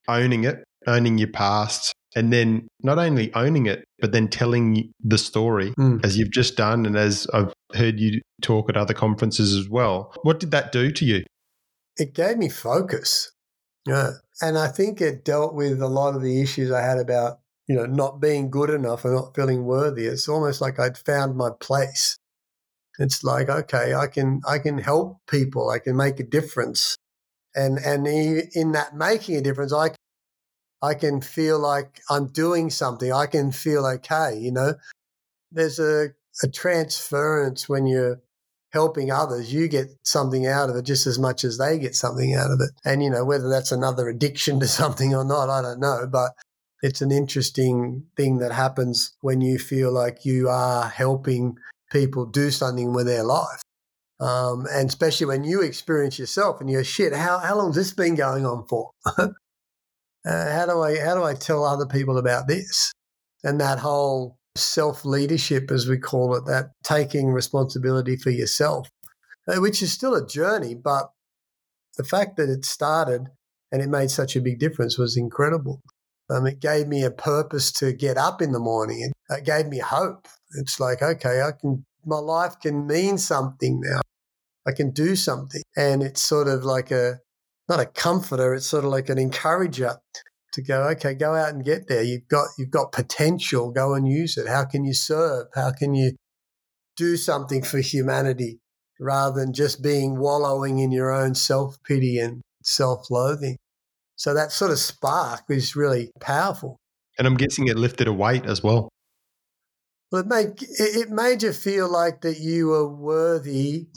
owning 0.09 0.45
it, 0.45 0.63
owning 0.87 1.19
your 1.19 1.29
past, 1.29 1.93
and 2.15 2.33
then 2.33 2.69
not 2.83 2.99
only 2.99 3.35
owning 3.35 3.67
it, 3.67 3.85
but 3.99 4.13
then 4.13 4.29
telling 4.29 4.93
the 5.01 5.19
story 5.19 5.73
mm. 5.79 6.05
as 6.05 6.19
you've 6.19 6.31
just 6.31 6.57
done 6.57 6.87
and 6.87 6.97
as 6.97 7.27
I've 7.33 7.53
heard 7.75 7.99
you 7.99 8.21
talk 8.43 8.69
at 8.69 8.77
other 8.77 8.95
conferences 8.95 9.55
as 9.55 9.69
well. 9.69 10.15
What 10.23 10.39
did 10.39 10.51
that 10.51 10.73
do 10.73 10.91
to 10.93 11.05
you? 11.05 11.25
It 11.97 12.15
gave 12.15 12.39
me 12.39 12.49
focus. 12.49 13.32
Yeah. 13.87 14.13
And 14.41 14.59
I 14.59 14.69
think 14.69 15.01
it 15.01 15.25
dealt 15.25 15.55
with 15.55 15.81
a 15.81 15.89
lot 15.89 16.15
of 16.15 16.23
the 16.23 16.41
issues 16.41 16.71
I 16.71 16.83
had 16.83 16.99
about, 16.99 17.41
you 17.67 17.77
know, 17.77 17.87
not 17.87 18.21
being 18.21 18.51
good 18.51 18.71
enough 18.71 19.05
and 19.05 19.15
not 19.15 19.35
feeling 19.35 19.65
worthy. 19.65 20.07
It's 20.07 20.29
almost 20.29 20.61
like 20.61 20.79
I'd 20.79 20.99
found 20.99 21.37
my 21.37 21.51
place. 21.61 22.19
It's 22.99 23.25
like, 23.25 23.49
okay, 23.49 23.95
I 23.95 24.07
can 24.07 24.43
I 24.47 24.59
can 24.59 24.79
help 24.79 25.19
people, 25.27 25.71
I 25.71 25.79
can 25.79 25.97
make 25.97 26.21
a 26.21 26.25
difference. 26.25 26.97
And 27.55 27.79
and 27.79 28.07
in 28.07 28.73
that 28.73 28.95
making 28.95 29.37
a 29.37 29.41
difference, 29.43 29.73
I 29.73 29.91
I 30.83 30.95
can 30.95 31.21
feel 31.21 31.59
like 31.59 32.01
I'm 32.11 32.27
doing 32.29 32.71
something. 32.71 33.13
I 33.13 33.27
can 33.27 33.53
feel 33.53 33.87
okay, 33.87 34.37
you 34.39 34.53
know. 34.53 34.75
There's 35.53 35.79
a, 35.79 36.09
a 36.43 36.49
transference 36.49 37.69
when 37.69 37.87
you're 37.87 38.21
helping 38.73 39.11
others, 39.11 39.53
you 39.53 39.69
get 39.69 39.89
something 40.03 40.47
out 40.47 40.71
of 40.71 40.77
it 40.77 40.85
just 40.85 41.07
as 41.07 41.19
much 41.19 41.45
as 41.45 41.59
they 41.59 41.79
get 41.79 41.95
something 41.95 42.35
out 42.35 42.51
of 42.51 42.61
it. 42.61 42.71
And, 42.85 43.03
you 43.03 43.11
know, 43.11 43.25
whether 43.25 43.49
that's 43.49 43.73
another 43.73 44.09
addiction 44.09 44.61
to 44.61 44.67
something 44.81 45.15
or 45.15 45.25
not, 45.25 45.51
I 45.51 45.63
don't 45.63 45.81
know. 45.81 46.07
But 46.11 46.33
it's 46.83 47.01
an 47.01 47.13
interesting 47.13 48.05
thing 48.17 48.39
that 48.39 48.53
happens 48.53 49.17
when 49.21 49.41
you 49.41 49.59
feel 49.59 49.93
like 49.93 50.25
you 50.25 50.49
are 50.49 50.89
helping 50.89 51.57
people 51.91 52.27
do 52.27 52.51
something 52.51 52.93
with 52.93 53.07
their 53.07 53.23
life. 53.23 53.61
Um, 54.21 54.67
and 54.73 54.89
especially 54.89 55.27
when 55.27 55.45
you 55.45 55.63
experience 55.63 56.19
yourself 56.19 56.61
and 56.61 56.71
you're 56.71 56.85
shit, 56.85 57.13
how, 57.13 57.39
how 57.39 57.57
long's 57.57 57.77
this 57.77 57.93
been 57.93 58.15
going 58.15 58.47
on 58.47 58.67
for? 58.69 58.91
uh, 59.19 59.29
how 60.25 60.67
do 60.67 60.81
I 60.81 60.99
how 61.01 61.17
do 61.17 61.25
I 61.25 61.35
tell 61.35 61.65
other 61.65 61.87
people 61.87 62.19
about 62.19 62.47
this? 62.47 62.93
And 63.43 63.61
that 63.61 63.81
whole 63.81 64.39
self 64.57 65.05
leadership, 65.05 65.71
as 65.71 65.89
we 65.89 65.99
call 65.99 66.35
it, 66.35 66.45
that 66.47 66.73
taking 66.85 67.29
responsibility 67.33 68.17
for 68.17 68.31
yourself, 68.31 68.89
uh, 69.49 69.57
which 69.61 69.83
is 69.83 69.93
still 69.93 70.15
a 70.15 70.27
journey, 70.27 70.75
but 70.75 71.11
the 71.97 72.05
fact 72.05 72.37
that 72.37 72.49
it 72.49 72.65
started 72.65 73.29
and 73.71 73.83
it 73.83 73.89
made 73.89 74.11
such 74.11 74.37
a 74.37 74.41
big 74.41 74.59
difference 74.59 74.99
was 74.99 75.17
incredible. 75.17 75.81
Um, 76.31 76.47
it 76.47 76.61
gave 76.61 76.89
me 76.89 77.05
a 77.05 77.11
purpose 77.11 77.73
to 77.73 77.93
get 77.93 78.17
up 78.17 78.41
in 78.41 78.53
the 78.53 78.59
morning. 78.59 79.13
It 79.31 79.45
gave 79.45 79.67
me 79.67 79.79
hope. 79.79 80.27
It's 80.59 80.81
like, 80.81 81.03
okay, 81.03 81.43
I 81.43 81.53
can, 81.53 81.85
my 82.05 82.19
life 82.19 82.59
can 82.61 82.87
mean 82.87 83.19
something 83.19 83.81
now. 83.81 84.01
I 84.67 84.73
can 84.73 84.91
do 84.91 85.17
something. 85.17 85.63
And 85.77 86.03
it's 86.03 86.23
sort 86.23 86.49
of 86.49 86.65
like 86.65 86.91
a, 86.91 87.19
not 87.69 87.81
a 87.81 87.87
comforter, 87.87 88.55
it's 88.55 88.67
sort 88.67 88.85
of 88.85 88.91
like 88.91 89.09
an 89.09 89.19
encourager 89.19 89.97
to 90.53 90.63
go, 90.63 90.89
okay, 90.91 91.15
go 91.15 91.35
out 91.35 91.55
and 91.55 91.65
get 91.65 91.89
there. 91.89 92.03
You've 92.03 92.29
got 92.29 92.49
you've 92.59 92.71
got 92.71 92.93
potential. 92.93 93.71
Go 93.71 93.95
and 93.95 94.07
use 94.07 94.37
it. 94.37 94.49
How 94.49 94.65
can 94.65 94.85
you 94.85 94.95
serve? 94.95 95.47
How 95.55 95.73
can 95.73 95.95
you 95.95 96.13
do 96.97 97.17
something 97.17 97.63
for 97.63 97.79
humanity 97.79 98.61
rather 99.01 99.41
than 99.41 99.53
just 99.53 99.83
being 99.83 100.19
wallowing 100.19 100.79
in 100.79 100.93
your 100.93 101.11
own 101.11 101.35
self 101.35 101.77
pity 101.85 102.19
and 102.19 102.43
self 102.63 103.11
loathing? 103.11 103.57
So 104.17 104.35
that 104.35 104.53
sort 104.53 104.71
of 104.71 104.79
spark 104.79 105.43
is 105.49 105.75
really 105.75 106.11
powerful. 106.21 106.77
And 107.19 107.27
I'm 107.27 107.37
guessing 107.37 107.69
it 107.69 107.77
lifted 107.77 108.07
a 108.09 108.13
weight 108.13 108.47
as 108.47 108.63
well. 108.63 108.89
Well, 110.11 110.23
it 110.23 110.27
made 110.27 110.63
it 110.79 111.11
made 111.11 111.43
you 111.43 111.53
feel 111.53 111.91
like 111.91 112.21
that 112.21 112.39
you 112.39 112.69
were 112.69 112.89
worthy 112.89 113.89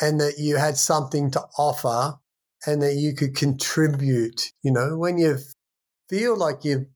and 0.00 0.20
that 0.20 0.38
you 0.38 0.56
had 0.56 0.76
something 0.76 1.30
to 1.30 1.42
offer 1.56 2.18
and 2.66 2.82
that 2.82 2.94
you 2.94 3.14
could 3.14 3.34
contribute. 3.34 4.52
You 4.62 4.72
know, 4.72 4.96
when 4.98 5.18
you 5.18 5.38
feel 6.08 6.36
like 6.36 6.64
you've 6.64 6.86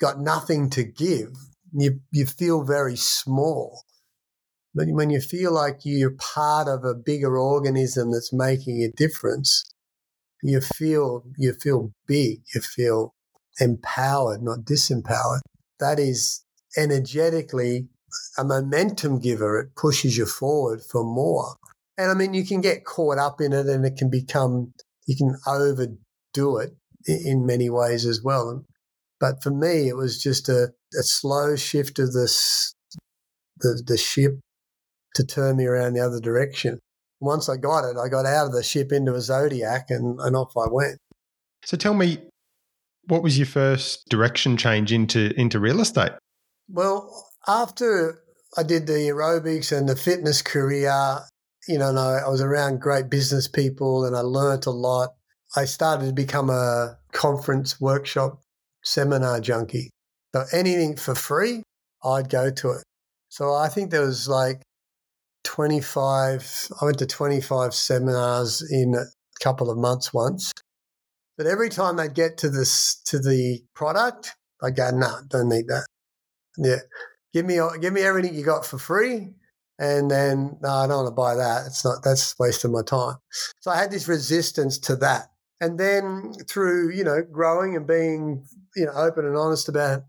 got 0.00 0.20
nothing 0.20 0.70
to 0.70 0.84
give, 0.84 1.34
you, 1.72 2.00
you 2.10 2.26
feel 2.26 2.64
very 2.64 2.96
small. 2.96 3.82
But 4.74 4.88
when 4.90 5.10
you 5.10 5.20
feel 5.20 5.52
like 5.52 5.80
you're 5.84 6.16
part 6.18 6.68
of 6.68 6.84
a 6.84 6.94
bigger 6.94 7.38
organism 7.38 8.12
that's 8.12 8.32
making 8.32 8.82
a 8.82 8.90
difference, 8.96 9.64
you 10.42 10.60
feel 10.60 11.24
you 11.36 11.52
feel 11.54 11.92
big, 12.06 12.42
you 12.54 12.60
feel 12.60 13.14
empowered, 13.60 14.42
not 14.42 14.60
disempowered. 14.60 15.40
That 15.80 15.98
is 15.98 16.44
energetically 16.76 17.88
a 18.36 18.44
momentum 18.44 19.18
giver. 19.20 19.58
It 19.60 19.74
pushes 19.74 20.16
you 20.16 20.26
forward 20.26 20.82
for 20.82 21.02
more. 21.02 21.56
And 21.98 22.10
I 22.10 22.14
mean, 22.14 22.32
you 22.32 22.46
can 22.46 22.60
get 22.60 22.84
caught 22.84 23.18
up 23.18 23.40
in 23.40 23.52
it 23.52 23.66
and 23.66 23.84
it 23.84 23.96
can 23.96 24.08
become, 24.08 24.72
you 25.06 25.16
can 25.16 25.36
overdo 25.46 26.58
it 26.58 26.70
in 27.06 27.44
many 27.44 27.68
ways 27.68 28.06
as 28.06 28.22
well. 28.22 28.64
But 29.18 29.42
for 29.42 29.50
me, 29.50 29.88
it 29.88 29.96
was 29.96 30.22
just 30.22 30.48
a, 30.48 30.68
a 30.98 31.02
slow 31.02 31.56
shift 31.56 31.98
of 31.98 32.12
this, 32.12 32.72
the, 33.58 33.82
the 33.84 33.98
ship 33.98 34.38
to 35.16 35.26
turn 35.26 35.56
me 35.56 35.66
around 35.66 35.94
the 35.94 36.00
other 36.00 36.20
direction. 36.20 36.78
Once 37.20 37.48
I 37.48 37.56
got 37.56 37.84
it, 37.84 37.96
I 37.96 38.08
got 38.08 38.26
out 38.26 38.46
of 38.46 38.52
the 38.52 38.62
ship 38.62 38.92
into 38.92 39.14
a 39.14 39.20
Zodiac 39.20 39.86
and, 39.90 40.20
and 40.20 40.36
off 40.36 40.56
I 40.56 40.68
went. 40.70 40.98
So 41.64 41.76
tell 41.76 41.94
me, 41.94 42.18
what 43.08 43.24
was 43.24 43.36
your 43.36 43.46
first 43.46 44.08
direction 44.08 44.56
change 44.56 44.92
into 44.92 45.32
into 45.40 45.58
real 45.58 45.80
estate? 45.80 46.12
Well, 46.68 47.26
after 47.48 48.22
I 48.56 48.62
did 48.62 48.86
the 48.86 48.92
aerobics 48.92 49.76
and 49.76 49.88
the 49.88 49.96
fitness 49.96 50.42
career, 50.42 51.20
you 51.68 51.78
know, 51.78 51.90
and 51.90 51.98
I, 51.98 52.20
I 52.26 52.28
was 52.28 52.40
around 52.40 52.80
great 52.80 53.10
business 53.10 53.46
people 53.46 54.04
and 54.04 54.16
I 54.16 54.20
learnt 54.20 54.66
a 54.66 54.70
lot. 54.70 55.10
I 55.54 55.66
started 55.66 56.06
to 56.06 56.12
become 56.12 56.50
a 56.50 56.98
conference, 57.12 57.80
workshop, 57.80 58.40
seminar 58.82 59.40
junkie. 59.40 59.90
So 60.34 60.44
anything 60.52 60.96
for 60.96 61.14
free, 61.14 61.62
I'd 62.02 62.30
go 62.30 62.50
to 62.50 62.70
it. 62.70 62.84
So 63.28 63.54
I 63.54 63.68
think 63.68 63.90
there 63.90 64.00
was 64.00 64.28
like 64.28 64.62
25, 65.44 66.68
I 66.80 66.84
went 66.84 66.98
to 66.98 67.06
25 67.06 67.74
seminars 67.74 68.66
in 68.70 68.94
a 68.94 69.04
couple 69.42 69.70
of 69.70 69.76
months 69.76 70.12
once. 70.12 70.52
But 71.36 71.46
every 71.46 71.68
time 71.68 72.00
I'd 72.00 72.14
get 72.14 72.38
to 72.38 72.48
this, 72.48 73.00
to 73.06 73.18
the 73.18 73.60
product, 73.74 74.34
I 74.62 74.70
go, 74.70 74.90
no, 74.90 74.98
nah, 74.98 75.20
don't 75.28 75.50
need 75.50 75.68
that. 75.68 75.86
Yeah. 76.56 76.80
Give 77.32 77.44
me, 77.44 77.60
give 77.80 77.92
me 77.92 78.00
everything 78.00 78.34
you 78.34 78.44
got 78.44 78.64
for 78.64 78.78
free 78.78 79.34
and 79.78 80.10
then 80.10 80.56
no, 80.60 80.68
I 80.68 80.86
don't 80.86 81.04
want 81.04 81.08
to 81.08 81.14
buy 81.14 81.34
that. 81.34 81.66
It's 81.66 81.84
not 81.84 82.02
that's 82.02 82.34
wasting 82.38 82.72
my 82.72 82.82
time. 82.82 83.16
So 83.60 83.70
I 83.70 83.76
had 83.76 83.90
this 83.90 84.08
resistance 84.08 84.78
to 84.80 84.96
that. 84.96 85.30
And 85.60 85.78
then 85.78 86.32
through, 86.48 86.92
you 86.92 87.04
know, 87.04 87.22
growing 87.22 87.76
and 87.76 87.86
being, 87.86 88.44
you 88.76 88.86
know, 88.86 88.92
open 88.92 89.24
and 89.24 89.36
honest 89.36 89.68
about 89.68 90.02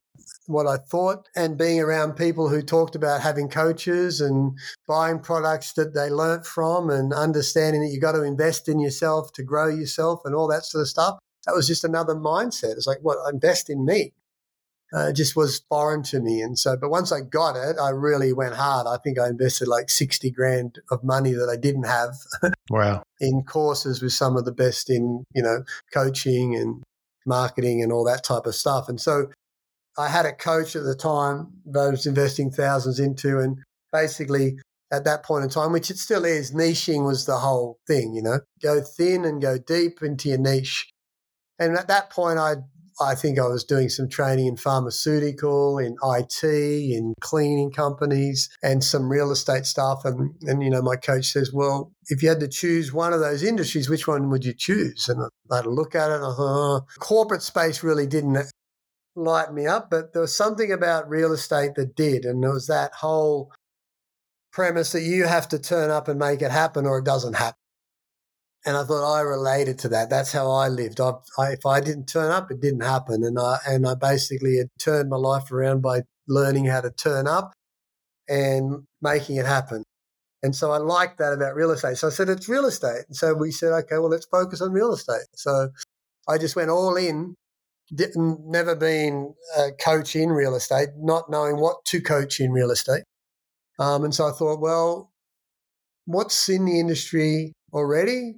what 0.46 0.68
I 0.68 0.78
thought 0.78 1.28
and 1.36 1.58
being 1.58 1.80
around 1.80 2.14
people 2.14 2.50
who 2.50 2.62
talked 2.62 2.96
about 2.96 3.22
having 3.22 3.50
coaches 3.50 4.22
and 4.22 4.58
buying 4.88 5.20
products 5.20 5.74
that 5.74 5.94
they 5.94 6.10
learnt 6.10 6.46
from 6.46 6.90
and 6.90 7.14
understanding 7.14 7.82
that 7.82 7.90
you 7.90 8.00
got 8.00 8.14
to 8.14 8.24
invest 8.24 8.68
in 8.68 8.80
yourself 8.80 9.32
to 9.34 9.44
grow 9.44 9.70
yourself 9.70 10.22
and 10.26 10.36
all 10.36 10.48
that 10.48 10.66
sort 10.66 10.82
of 10.82 10.88
stuff. 10.88 11.20
That 11.46 11.56
was 11.56 11.68
just 11.68 11.84
another 11.84 12.16
mindset. 12.16 12.74
It's 12.74 12.88
like, 12.88 13.00
what, 13.02 13.18
invest 13.32 13.70
in 13.70 13.86
me 13.86 14.14
uh, 14.94 15.12
just 15.12 15.36
was 15.36 15.62
foreign 15.70 16.04
to 16.04 16.20
me. 16.20 16.42
And 16.42 16.58
so, 16.58 16.76
but 16.76 16.90
once 16.90 17.12
I 17.12 17.22
got 17.22 17.56
it, 17.56 17.78
I 17.82 17.90
really 17.90 18.34
went 18.34 18.56
hard. 18.56 18.88
I 18.88 18.98
think 18.98 19.20
I 19.20 19.28
invested 19.28 19.68
like 19.68 19.90
60 19.90 20.32
grand 20.32 20.80
of 20.92 21.04
money 21.04 21.34
that 21.34 21.50
I 21.50 21.58
didn't 21.58 21.86
have. 21.86 22.16
Wow. 22.72 23.02
in 23.20 23.42
courses 23.44 24.00
with 24.00 24.14
some 24.14 24.38
of 24.38 24.46
the 24.46 24.52
best 24.52 24.92
in, 24.92 25.24
you 25.34 25.42
know, 25.42 25.64
coaching 25.92 26.56
and 26.56 26.84
marketing 27.26 27.82
and 27.82 27.92
all 27.92 28.06
that 28.06 28.24
type 28.24 28.46
of 28.46 28.54
stuff. 28.54 28.88
And 28.88 29.02
so 29.02 29.32
I 29.98 30.08
had 30.08 30.28
a 30.28 30.34
coach 30.34 30.76
at 30.76 30.84
the 30.84 30.96
time 30.96 31.48
that 31.66 31.80
I 31.80 31.90
was 31.90 32.06
investing 32.06 32.52
thousands 32.52 33.00
into. 33.00 33.40
And 33.40 33.58
basically, 33.92 34.60
at 34.92 35.04
that 35.06 35.24
point 35.24 35.44
in 35.44 35.50
time, 35.50 35.72
which 35.72 35.90
it 35.90 35.98
still 35.98 36.26
is, 36.26 36.52
niching 36.52 37.06
was 37.06 37.26
the 37.26 37.38
whole 37.38 37.80
thing, 37.88 38.14
you 38.14 38.22
know, 38.22 38.40
go 38.62 38.82
thin 38.82 39.26
and 39.26 39.42
go 39.42 39.58
deep 39.58 40.02
into 40.02 40.30
your 40.30 40.38
niche. 40.38 40.90
And 41.58 41.76
at 41.78 41.88
that 41.88 42.10
point, 42.10 42.40
I'd 42.40 42.64
I 43.02 43.16
think 43.16 43.40
I 43.40 43.48
was 43.48 43.64
doing 43.64 43.90
some 43.90 44.10
training 44.10 44.48
in 44.48 44.58
pharmaceutical, 44.58 45.78
in 45.78 45.96
IT, 46.04 46.44
in 46.44 47.14
cleaning 47.22 47.72
companies, 47.72 48.50
and 48.62 48.84
some 48.84 49.10
real 49.10 49.32
estate 49.32 49.66
stuff. 49.66 50.06
And, 50.06 50.34
and, 50.44 50.62
you 50.62 50.70
know, 50.70 50.82
my 50.82 50.96
coach 50.96 51.28
says, 51.28 51.52
Well, 51.54 51.92
if 52.08 52.22
you 52.22 52.30
had 52.30 52.40
to 52.42 52.48
choose 52.48 52.92
one 52.94 53.14
of 53.14 53.20
those 53.20 53.44
industries, 53.44 53.90
which 53.90 54.08
one 54.08 54.30
would 54.30 54.46
you 54.46 54.54
choose? 54.54 55.08
And 55.08 55.22
I 55.52 55.56
had 55.58 55.66
a 55.66 55.70
look 55.70 55.96
at 55.96 56.12
it. 56.12 56.16
And 56.16 56.24
oh, 56.26 56.82
corporate 57.00 57.42
space 57.42 57.84
really 57.84 58.08
didn't 58.08 58.38
light 59.16 59.54
me 59.54 59.68
up, 59.68 59.90
but 59.90 60.14
there 60.14 60.22
was 60.22 60.36
something 60.36 60.72
about 60.72 61.10
real 61.10 61.34
estate 61.34 61.76
that 61.76 61.96
did. 61.96 62.26
And 62.26 62.44
there 62.44 62.52
was 62.52 62.68
that 62.68 62.94
whole 62.96 63.52
premise 64.52 64.92
that 64.92 65.02
you 65.02 65.26
have 65.26 65.48
to 65.50 65.60
turn 65.60 65.90
up 65.90 66.08
and 66.08 66.20
make 66.20 66.42
it 66.42 66.52
happen 66.52 66.86
or 66.86 67.00
it 67.00 67.06
doesn't 67.06 67.36
happen. 67.36 67.56
And 68.66 68.76
I 68.76 68.84
thought 68.84 69.14
I 69.14 69.22
related 69.22 69.80
to 69.80 69.90
that. 69.90 70.10
That's 70.10 70.34
how 70.34 70.52
I 70.52 70.68
lived. 70.68 71.00
I, 71.00 71.14
I, 71.38 71.52
if 71.54 71.66
I 71.66 71.80
didn't 71.80 72.08
turn 72.08 72.30
up, 72.32 72.52
it 72.52 72.60
didn't 72.60 72.82
happen. 72.84 73.24
And 73.24 73.40
I 73.40 73.58
and 73.66 73.88
I 73.88 73.96
basically 73.96 74.58
had 74.58 74.68
turned 74.80 75.10
my 75.10 75.18
life 75.18 75.52
around 75.52 75.82
by 75.82 76.02
learning 76.28 76.66
how 76.66 76.82
to 76.82 76.92
turn 76.92 77.28
up 77.28 77.54
and 78.28 78.84
making 79.02 79.38
it 79.38 79.46
happen. 79.46 79.84
And 80.44 80.56
so 80.56 80.72
I 80.72 80.78
liked 80.78 81.18
that 81.18 81.34
about 81.34 81.56
real 81.56 81.72
estate. 81.72 81.98
So 81.98 82.08
I 82.08 82.12
said, 82.12 82.30
it's 82.30 82.48
real 82.48 82.66
estate. 82.66 83.04
And 83.08 83.16
so 83.16 83.34
we 83.34 83.52
said, 83.52 83.74
okay, 83.74 83.98
well, 83.98 84.10
let's 84.10 84.26
focus 84.26 84.62
on 84.62 84.72
real 84.72 84.94
estate. 84.94 85.26
So 85.36 85.70
I 86.28 86.38
just 86.38 86.56
went 86.56 86.70
all 86.70 86.96
in, 86.96 87.36
didn't, 87.94 88.40
never 88.46 88.76
been 88.76 89.34
a 89.58 89.72
coach 89.72 90.16
in 90.16 90.30
real 90.30 90.56
estate, 90.56 90.90
not 90.98 91.30
knowing 91.30 91.58
what 91.58 91.84
to 91.86 92.02
coach 92.02 92.40
in 92.40 92.52
real 92.52 92.72
estate. 92.72 93.04
Um, 93.80 94.04
and 94.04 94.14
so 94.14 94.28
I 94.28 94.32
thought, 94.32 94.62
well, 94.62 95.12
what's 96.06 96.48
in 96.48 96.66
the 96.66 96.80
industry 96.80 97.54
already? 97.74 98.36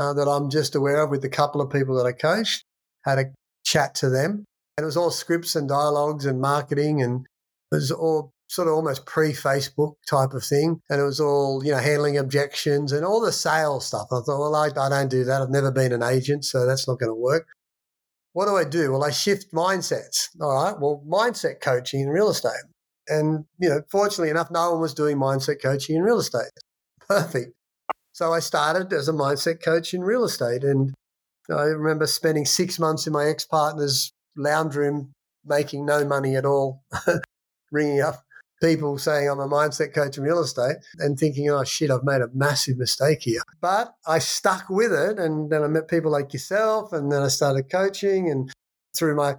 Uh, 0.00 0.12
that 0.14 0.28
I'm 0.28 0.50
just 0.50 0.74
aware 0.74 1.02
of 1.02 1.10
with 1.10 1.24
a 1.24 1.28
couple 1.28 1.60
of 1.60 1.70
people 1.70 1.96
that 1.96 2.06
I 2.06 2.12
coached, 2.12 2.64
had 3.04 3.18
a 3.18 3.26
chat 3.64 3.94
to 3.96 4.08
them. 4.08 4.44
And 4.76 4.84
it 4.84 4.86
was 4.86 4.96
all 4.96 5.10
scripts 5.10 5.54
and 5.54 5.68
dialogues 5.68 6.24
and 6.24 6.40
marketing 6.40 7.02
and 7.02 7.26
it 7.70 7.76
was 7.76 7.90
all 7.90 8.32
sort 8.50 8.66
of 8.66 8.74
almost 8.74 9.06
pre-Facebook 9.06 9.94
type 10.08 10.32
of 10.32 10.42
thing, 10.42 10.80
and 10.90 11.00
it 11.00 11.04
was 11.04 11.20
all 11.20 11.64
you 11.64 11.70
know 11.70 11.78
handling 11.78 12.18
objections 12.18 12.90
and 12.90 13.04
all 13.04 13.20
the 13.20 13.30
sales 13.30 13.86
stuff. 13.86 14.08
I 14.10 14.20
thought, 14.20 14.40
well, 14.40 14.56
I, 14.56 14.66
I 14.66 14.88
don't 14.88 15.10
do 15.10 15.24
that. 15.24 15.40
I've 15.40 15.50
never 15.50 15.70
been 15.70 15.92
an 15.92 16.02
agent, 16.02 16.44
so 16.44 16.66
that's 16.66 16.88
not 16.88 16.98
going 16.98 17.10
to 17.10 17.14
work. 17.14 17.46
What 18.32 18.46
do 18.46 18.56
I 18.56 18.64
do? 18.64 18.92
Well, 18.92 19.04
I 19.04 19.10
shift 19.10 19.52
mindsets. 19.52 20.28
All 20.40 20.52
right. 20.54 20.74
Well, 20.80 21.02
mindset 21.08 21.60
coaching 21.60 22.00
in 22.00 22.08
real 22.08 22.28
estate, 22.28 22.64
and 23.08 23.44
you 23.58 23.68
know, 23.68 23.82
fortunately 23.88 24.30
enough, 24.30 24.50
no 24.50 24.72
one 24.72 24.80
was 24.80 24.94
doing 24.94 25.16
mindset 25.16 25.62
coaching 25.62 25.96
in 25.96 26.02
real 26.02 26.18
estate. 26.18 26.50
Perfect. 27.08 27.52
So 28.20 28.34
I 28.34 28.40
started 28.40 28.92
as 28.92 29.08
a 29.08 29.14
mindset 29.14 29.64
coach 29.64 29.94
in 29.94 30.02
real 30.02 30.24
estate, 30.24 30.62
and 30.62 30.92
I 31.48 31.62
remember 31.62 32.06
spending 32.06 32.44
six 32.44 32.78
months 32.78 33.06
in 33.06 33.14
my 33.14 33.24
ex 33.24 33.46
partner's 33.46 34.12
lounge 34.36 34.76
room, 34.76 35.12
making 35.46 35.86
no 35.86 36.04
money 36.04 36.36
at 36.36 36.44
all, 36.44 36.82
ringing 37.72 38.02
up 38.02 38.22
people 38.60 38.98
saying 38.98 39.26
I'm 39.26 39.40
a 39.40 39.48
mindset 39.48 39.94
coach 39.94 40.18
in 40.18 40.24
real 40.24 40.40
estate 40.40 40.76
and 40.98 41.18
thinking, 41.18 41.48
oh 41.48 41.64
shit, 41.64 41.90
I've 41.90 42.04
made 42.04 42.20
a 42.20 42.28
massive 42.34 42.76
mistake 42.76 43.22
here. 43.22 43.40
But 43.62 43.94
I 44.06 44.18
stuck 44.18 44.68
with 44.68 44.92
it. 44.92 45.18
And 45.18 45.50
then 45.50 45.62
I 45.62 45.68
met 45.68 45.88
people 45.88 46.10
like 46.10 46.34
yourself. 46.34 46.92
And 46.92 47.10
then 47.10 47.22
I 47.22 47.28
started 47.28 47.70
coaching. 47.70 48.28
And 48.28 48.52
through 48.94 49.16
my 49.16 49.36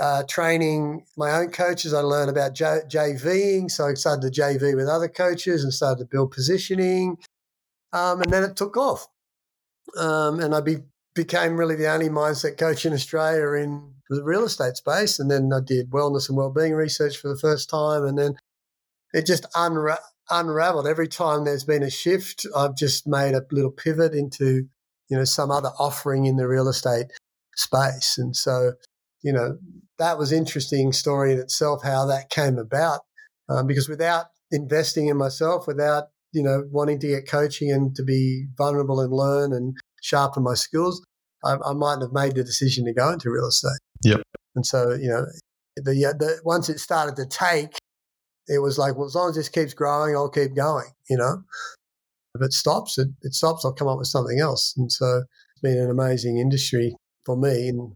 uh, 0.00 0.22
training, 0.28 1.04
my 1.16 1.32
own 1.32 1.50
coaches, 1.50 1.92
I 1.92 2.02
learned 2.02 2.30
about 2.30 2.54
J- 2.54 2.82
JVing. 2.86 3.72
So 3.72 3.88
I 3.88 3.94
started 3.94 4.32
to 4.32 4.40
JV 4.40 4.76
with 4.76 4.86
other 4.86 5.08
coaches 5.08 5.64
and 5.64 5.74
started 5.74 6.04
to 6.04 6.08
build 6.08 6.30
positioning. 6.30 7.18
Um, 7.92 8.22
and 8.22 8.32
then 8.32 8.44
it 8.44 8.56
took 8.56 8.76
off. 8.76 9.06
Um, 9.98 10.40
and 10.40 10.54
I 10.54 10.60
be, 10.60 10.78
became 11.14 11.56
really 11.56 11.76
the 11.76 11.90
only 11.90 12.08
mindset 12.08 12.56
coach 12.58 12.86
in 12.86 12.92
Australia 12.92 13.62
in 13.62 13.92
the 14.08 14.22
real 14.22 14.44
estate 14.44 14.76
space. 14.76 15.18
And 15.18 15.30
then 15.30 15.50
I 15.52 15.60
did 15.64 15.90
wellness 15.90 16.28
and 16.28 16.36
well-being 16.36 16.74
research 16.74 17.16
for 17.16 17.28
the 17.28 17.38
first 17.38 17.68
time. 17.68 18.04
And 18.04 18.16
then 18.18 18.36
it 19.12 19.26
just 19.26 19.50
unra- 19.54 19.98
unraveled. 20.30 20.86
Every 20.86 21.08
time 21.08 21.44
there's 21.44 21.64
been 21.64 21.82
a 21.82 21.90
shift, 21.90 22.46
I've 22.56 22.76
just 22.76 23.06
made 23.06 23.34
a 23.34 23.44
little 23.50 23.72
pivot 23.72 24.14
into, 24.14 24.68
you 25.08 25.16
know, 25.16 25.24
some 25.24 25.50
other 25.50 25.70
offering 25.78 26.26
in 26.26 26.36
the 26.36 26.46
real 26.46 26.68
estate 26.68 27.06
space. 27.56 28.16
And 28.16 28.36
so, 28.36 28.74
you 29.22 29.32
know, 29.32 29.58
that 29.98 30.16
was 30.16 30.32
interesting 30.32 30.92
story 30.92 31.32
in 31.32 31.38
itself, 31.38 31.82
how 31.82 32.06
that 32.06 32.30
came 32.30 32.58
about. 32.58 33.00
Um, 33.48 33.66
because 33.66 33.88
without 33.88 34.26
investing 34.52 35.08
in 35.08 35.16
myself, 35.16 35.66
without, 35.66 36.04
you 36.32 36.42
know, 36.42 36.64
wanting 36.70 36.98
to 37.00 37.08
get 37.08 37.28
coaching 37.28 37.70
and 37.70 37.94
to 37.96 38.02
be 38.02 38.46
vulnerable 38.56 39.00
and 39.00 39.12
learn 39.12 39.52
and 39.52 39.76
sharpen 40.02 40.42
my 40.42 40.54
skills, 40.54 41.02
I, 41.44 41.56
I 41.64 41.72
mightn't 41.72 42.02
have 42.02 42.12
made 42.12 42.34
the 42.34 42.44
decision 42.44 42.84
to 42.84 42.92
go 42.92 43.10
into 43.10 43.30
real 43.30 43.46
estate. 43.46 43.78
Yep. 44.04 44.22
And 44.56 44.66
so, 44.66 44.92
you 44.92 45.08
know, 45.08 45.26
the, 45.76 45.92
the 46.18 46.40
once 46.44 46.68
it 46.68 46.78
started 46.78 47.16
to 47.16 47.26
take, 47.26 47.78
it 48.48 48.60
was 48.60 48.78
like, 48.78 48.96
well, 48.96 49.06
as 49.06 49.14
long 49.14 49.30
as 49.30 49.36
this 49.36 49.48
keeps 49.48 49.74
growing, 49.74 50.16
I'll 50.16 50.28
keep 50.28 50.54
going, 50.54 50.90
you 51.08 51.16
know. 51.16 51.42
If 52.34 52.42
it 52.42 52.52
stops, 52.52 52.98
it, 52.98 53.08
it 53.22 53.34
stops, 53.34 53.64
I'll 53.64 53.72
come 53.72 53.88
up 53.88 53.98
with 53.98 54.06
something 54.06 54.38
else. 54.38 54.74
And 54.76 54.90
so 54.90 55.22
it's 55.52 55.60
been 55.62 55.78
an 55.78 55.90
amazing 55.90 56.38
industry 56.38 56.94
for 57.24 57.36
me. 57.36 57.68
And 57.68 57.92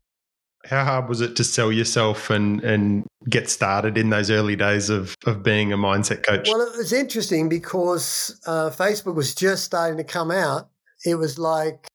how 0.64 0.84
hard 0.84 1.08
was 1.08 1.20
it 1.20 1.36
to 1.36 1.44
sell 1.44 1.70
yourself 1.70 2.30
and, 2.30 2.62
and 2.62 3.06
get 3.28 3.48
started 3.48 3.98
in 3.98 4.10
those 4.10 4.30
early 4.30 4.56
days 4.56 4.90
of, 4.90 5.14
of 5.26 5.42
being 5.42 5.72
a 5.72 5.76
mindset 5.76 6.24
coach? 6.24 6.48
Well, 6.50 6.62
it 6.62 6.76
was 6.76 6.92
interesting 6.92 7.48
because 7.48 8.40
uh, 8.46 8.70
Facebook 8.70 9.14
was 9.14 9.34
just 9.34 9.64
starting 9.64 9.98
to 9.98 10.04
come 10.04 10.30
out. 10.30 10.68
It 11.04 11.16
was 11.16 11.38
like, 11.38 11.86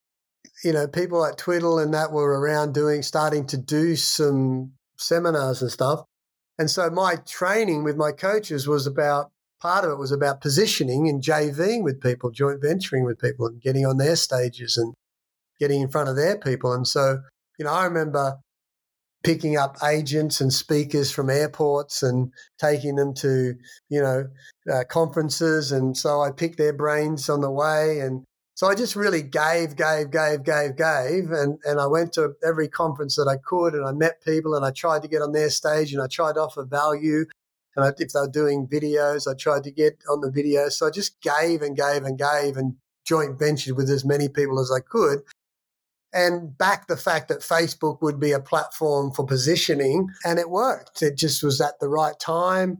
you 0.63 0.73
know, 0.73 0.87
people 0.87 1.19
like 1.19 1.37
Twiddle 1.37 1.79
and 1.79 1.93
that 1.93 2.11
were 2.11 2.39
around 2.39 2.73
doing, 2.73 3.01
starting 3.01 3.47
to 3.47 3.57
do 3.57 3.95
some 3.95 4.73
seminars 4.97 5.61
and 5.61 5.71
stuff. 5.71 6.03
And 6.57 6.69
so 6.69 6.89
my 6.89 7.15
training 7.25 7.83
with 7.83 7.95
my 7.95 8.11
coaches 8.11 8.67
was 8.67 8.85
about 8.85 9.31
part 9.61 9.83
of 9.83 9.91
it 9.91 9.97
was 9.97 10.11
about 10.11 10.41
positioning 10.41 11.07
and 11.09 11.21
JVing 11.21 11.83
with 11.83 12.01
people, 12.01 12.31
joint 12.31 12.61
venturing 12.61 13.03
with 13.03 13.19
people 13.19 13.47
and 13.47 13.61
getting 13.61 13.85
on 13.85 13.97
their 13.97 14.15
stages 14.15 14.77
and 14.77 14.93
getting 15.59 15.81
in 15.81 15.89
front 15.89 16.09
of 16.09 16.15
their 16.15 16.37
people. 16.37 16.73
And 16.73 16.87
so, 16.87 17.19
you 17.57 17.65
know, 17.65 17.71
I 17.71 17.85
remember 17.85 18.37
picking 19.23 19.57
up 19.57 19.77
agents 19.83 20.39
and 20.39 20.53
speakers 20.53 21.11
from 21.11 21.29
airports 21.29 22.03
and 22.03 22.31
taking 22.57 22.95
them 22.95 23.13
to, 23.13 23.55
you 23.89 24.01
know, 24.01 24.25
uh, 24.71 24.83
conferences. 24.89 25.71
And 25.71 25.97
so 25.97 26.21
I 26.21 26.31
picked 26.31 26.57
their 26.57 26.73
brains 26.73 27.29
on 27.29 27.41
the 27.41 27.51
way 27.51 27.99
and 27.99 28.23
so 28.55 28.67
I 28.67 28.75
just 28.75 28.97
really 28.97 29.21
gave, 29.21 29.77
gave, 29.77 30.11
gave, 30.11 30.43
gave, 30.43 30.75
gave. 30.75 31.31
And, 31.31 31.59
and 31.63 31.79
I 31.79 31.87
went 31.87 32.11
to 32.13 32.33
every 32.45 32.67
conference 32.67 33.15
that 33.15 33.29
I 33.29 33.37
could 33.37 33.73
and 33.73 33.87
I 33.87 33.93
met 33.93 34.21
people 34.21 34.53
and 34.53 34.65
I 34.65 34.71
tried 34.71 35.01
to 35.03 35.07
get 35.07 35.21
on 35.21 35.31
their 35.31 35.49
stage 35.49 35.93
and 35.93 36.01
I 36.01 36.07
tried 36.07 36.33
to 36.33 36.41
offer 36.41 36.65
value. 36.65 37.23
And 37.77 37.85
I, 37.85 37.93
if 37.97 38.11
they 38.11 38.19
were 38.19 38.27
doing 38.27 38.67
videos, 38.67 39.31
I 39.31 39.35
tried 39.37 39.63
to 39.63 39.71
get 39.71 40.03
on 40.11 40.19
the 40.19 40.29
video. 40.29 40.67
So 40.67 40.87
I 40.87 40.89
just 40.89 41.21
gave 41.21 41.61
and 41.61 41.77
gave 41.77 42.03
and 42.03 42.17
gave 42.19 42.57
and 42.57 42.75
joint 43.05 43.39
ventured 43.39 43.77
with 43.77 43.89
as 43.89 44.03
many 44.03 44.27
people 44.27 44.59
as 44.59 44.73
I 44.75 44.81
could 44.81 45.21
and 46.13 46.57
back 46.57 46.87
the 46.87 46.97
fact 46.97 47.27
that 47.27 47.39
Facebook 47.39 48.01
would 48.01 48.19
be 48.19 48.31
a 48.31 48.39
platform 48.39 49.11
for 49.11 49.25
positioning. 49.25 50.07
And 50.25 50.39
it 50.39 50.49
worked. 50.49 51.01
It 51.01 51.17
just 51.17 51.43
was 51.43 51.61
at 51.61 51.79
the 51.79 51.89
right 51.89 52.19
time 52.19 52.79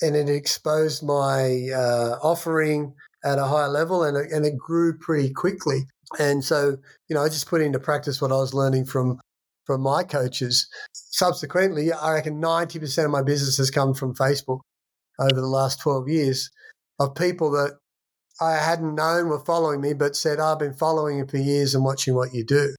and 0.00 0.16
it 0.16 0.28
exposed 0.28 1.02
my 1.02 1.68
uh, 1.74 2.18
offering 2.22 2.94
at 3.24 3.38
a 3.38 3.44
higher 3.44 3.68
level 3.68 4.04
and 4.04 4.16
it, 4.16 4.32
and 4.32 4.46
it 4.46 4.56
grew 4.56 4.96
pretty 4.96 5.30
quickly. 5.30 5.86
And 6.18 6.44
so, 6.44 6.76
you 7.08 7.14
know, 7.14 7.22
I 7.22 7.28
just 7.28 7.46
put 7.46 7.62
into 7.62 7.78
practice 7.78 8.20
what 8.20 8.32
I 8.32 8.36
was 8.36 8.54
learning 8.54 8.86
from 8.86 9.18
from 9.64 9.80
my 9.80 10.02
coaches. 10.02 10.68
Subsequently, 10.92 11.92
I 11.92 12.14
reckon 12.14 12.42
90% 12.42 13.04
of 13.04 13.12
my 13.12 13.22
business 13.22 13.58
has 13.58 13.70
come 13.70 13.94
from 13.94 14.12
Facebook 14.12 14.58
over 15.20 15.40
the 15.40 15.46
last 15.46 15.80
12 15.80 16.08
years 16.08 16.50
of 16.98 17.14
people 17.14 17.52
that 17.52 17.78
I 18.42 18.56
hadn't 18.56 18.94
known 18.94 19.28
were 19.28 19.44
following 19.44 19.80
me, 19.80 19.94
but 19.94 20.16
said, 20.16 20.40
I've 20.40 20.58
been 20.58 20.74
following 20.74 21.18
you 21.18 21.26
for 21.26 21.38
years 21.38 21.74
and 21.74 21.84
watching 21.84 22.14
what 22.14 22.34
you 22.34 22.44
do. 22.44 22.74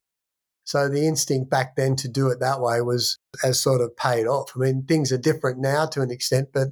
So 0.66 0.88
the 0.90 1.08
instinct 1.08 1.50
back 1.50 1.76
then 1.76 1.96
to 1.98 2.08
do 2.08 2.30
it 2.30 2.40
that 2.40 2.62
way 2.62 2.82
was 2.82 3.18
has 3.42 3.60
sort 3.60 3.82
of 3.82 3.96
paid 3.98 4.28
off. 4.28 4.52
I 4.56 4.60
mean, 4.60 4.84
things 4.84 5.12
are 5.12 5.18
different 5.18 5.60
now 5.60 5.86
to 5.88 6.02
an 6.02 6.12
extent, 6.12 6.50
but 6.54 6.70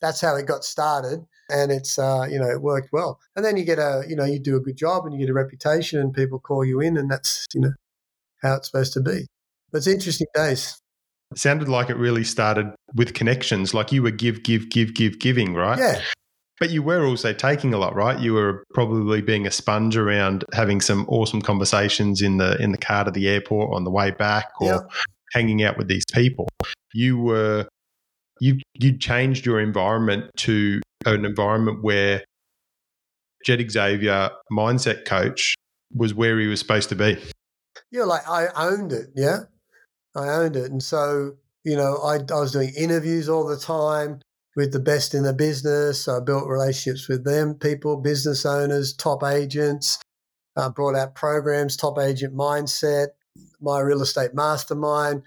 that's 0.00 0.20
how 0.20 0.36
it 0.36 0.46
got 0.46 0.64
started 0.64 1.26
and 1.52 1.70
it's 1.70 1.98
uh, 1.98 2.26
you 2.28 2.38
know 2.38 2.48
it 2.48 2.62
worked 2.62 2.92
well. 2.92 3.20
And 3.36 3.44
then 3.44 3.56
you 3.56 3.64
get 3.64 3.78
a 3.78 4.02
you 4.08 4.16
know 4.16 4.24
you 4.24 4.38
do 4.38 4.56
a 4.56 4.60
good 4.60 4.76
job 4.76 5.04
and 5.04 5.12
you 5.12 5.20
get 5.20 5.30
a 5.30 5.34
reputation 5.34 6.00
and 6.00 6.14
people 6.14 6.38
call 6.38 6.64
you 6.64 6.80
in 6.80 6.96
and 6.96 7.10
that's 7.10 7.46
you 7.54 7.60
know 7.60 7.72
how 8.42 8.56
it's 8.56 8.68
supposed 8.68 8.92
to 8.94 9.00
be. 9.00 9.26
But 9.70 9.78
it's 9.78 9.86
interesting 9.86 10.26
days. 10.34 10.80
It 11.30 11.38
sounded 11.38 11.68
like 11.68 11.88
it 11.88 11.96
really 11.96 12.24
started 12.24 12.74
with 12.94 13.14
connections, 13.14 13.72
like 13.72 13.90
you 13.90 14.02
were 14.02 14.10
give, 14.10 14.42
give, 14.42 14.68
give, 14.68 14.92
give, 14.92 15.18
giving, 15.18 15.54
right? 15.54 15.78
Yeah. 15.78 16.02
But 16.62 16.70
you 16.70 16.80
were 16.80 17.04
also 17.04 17.32
taking 17.32 17.74
a 17.74 17.76
lot, 17.76 17.96
right? 17.96 18.16
You 18.20 18.34
were 18.34 18.62
probably 18.72 19.20
being 19.20 19.48
a 19.48 19.50
sponge 19.50 19.96
around 19.96 20.44
having 20.52 20.80
some 20.80 21.06
awesome 21.08 21.42
conversations 21.42 22.22
in 22.22 22.36
the 22.36 22.56
in 22.62 22.70
the 22.70 22.78
car 22.78 23.02
to 23.02 23.10
the 23.10 23.28
airport 23.28 23.74
on 23.74 23.82
the 23.82 23.90
way 23.90 24.12
back, 24.12 24.46
or 24.60 24.68
yeah. 24.68 24.78
hanging 25.32 25.64
out 25.64 25.76
with 25.76 25.88
these 25.88 26.04
people. 26.14 26.46
You 26.94 27.18
were 27.18 27.66
you 28.38 28.60
you 28.74 28.96
changed 28.96 29.44
your 29.44 29.58
environment 29.58 30.30
to 30.36 30.80
an 31.04 31.24
environment 31.24 31.82
where 31.82 32.22
Jet 33.44 33.58
Xavier, 33.68 34.30
mindset 34.52 35.04
coach, 35.04 35.56
was 35.92 36.14
where 36.14 36.38
he 36.38 36.46
was 36.46 36.60
supposed 36.60 36.90
to 36.90 36.94
be. 36.94 37.20
Yeah, 37.90 38.04
like 38.04 38.22
I 38.28 38.46
owned 38.54 38.92
it. 38.92 39.08
Yeah, 39.16 39.38
I 40.14 40.28
owned 40.28 40.54
it, 40.54 40.70
and 40.70 40.80
so 40.80 41.32
you 41.64 41.74
know, 41.74 41.96
I, 42.04 42.18
I 42.18 42.38
was 42.38 42.52
doing 42.52 42.72
interviews 42.76 43.28
all 43.28 43.48
the 43.48 43.56
time 43.56 44.20
with 44.56 44.72
the 44.72 44.80
best 44.80 45.14
in 45.14 45.22
the 45.22 45.32
business. 45.32 46.08
I 46.08 46.20
built 46.20 46.48
relationships 46.48 47.08
with 47.08 47.24
them, 47.24 47.54
people, 47.54 47.96
business 47.96 48.44
owners, 48.44 48.92
top 48.92 49.22
agents. 49.22 49.98
Uh, 50.54 50.68
brought 50.68 50.94
out 50.94 51.14
programs, 51.14 51.78
top 51.78 51.98
agent 51.98 52.34
mindset, 52.34 53.08
my 53.58 53.80
real 53.80 54.02
estate 54.02 54.34
mastermind, 54.34 55.22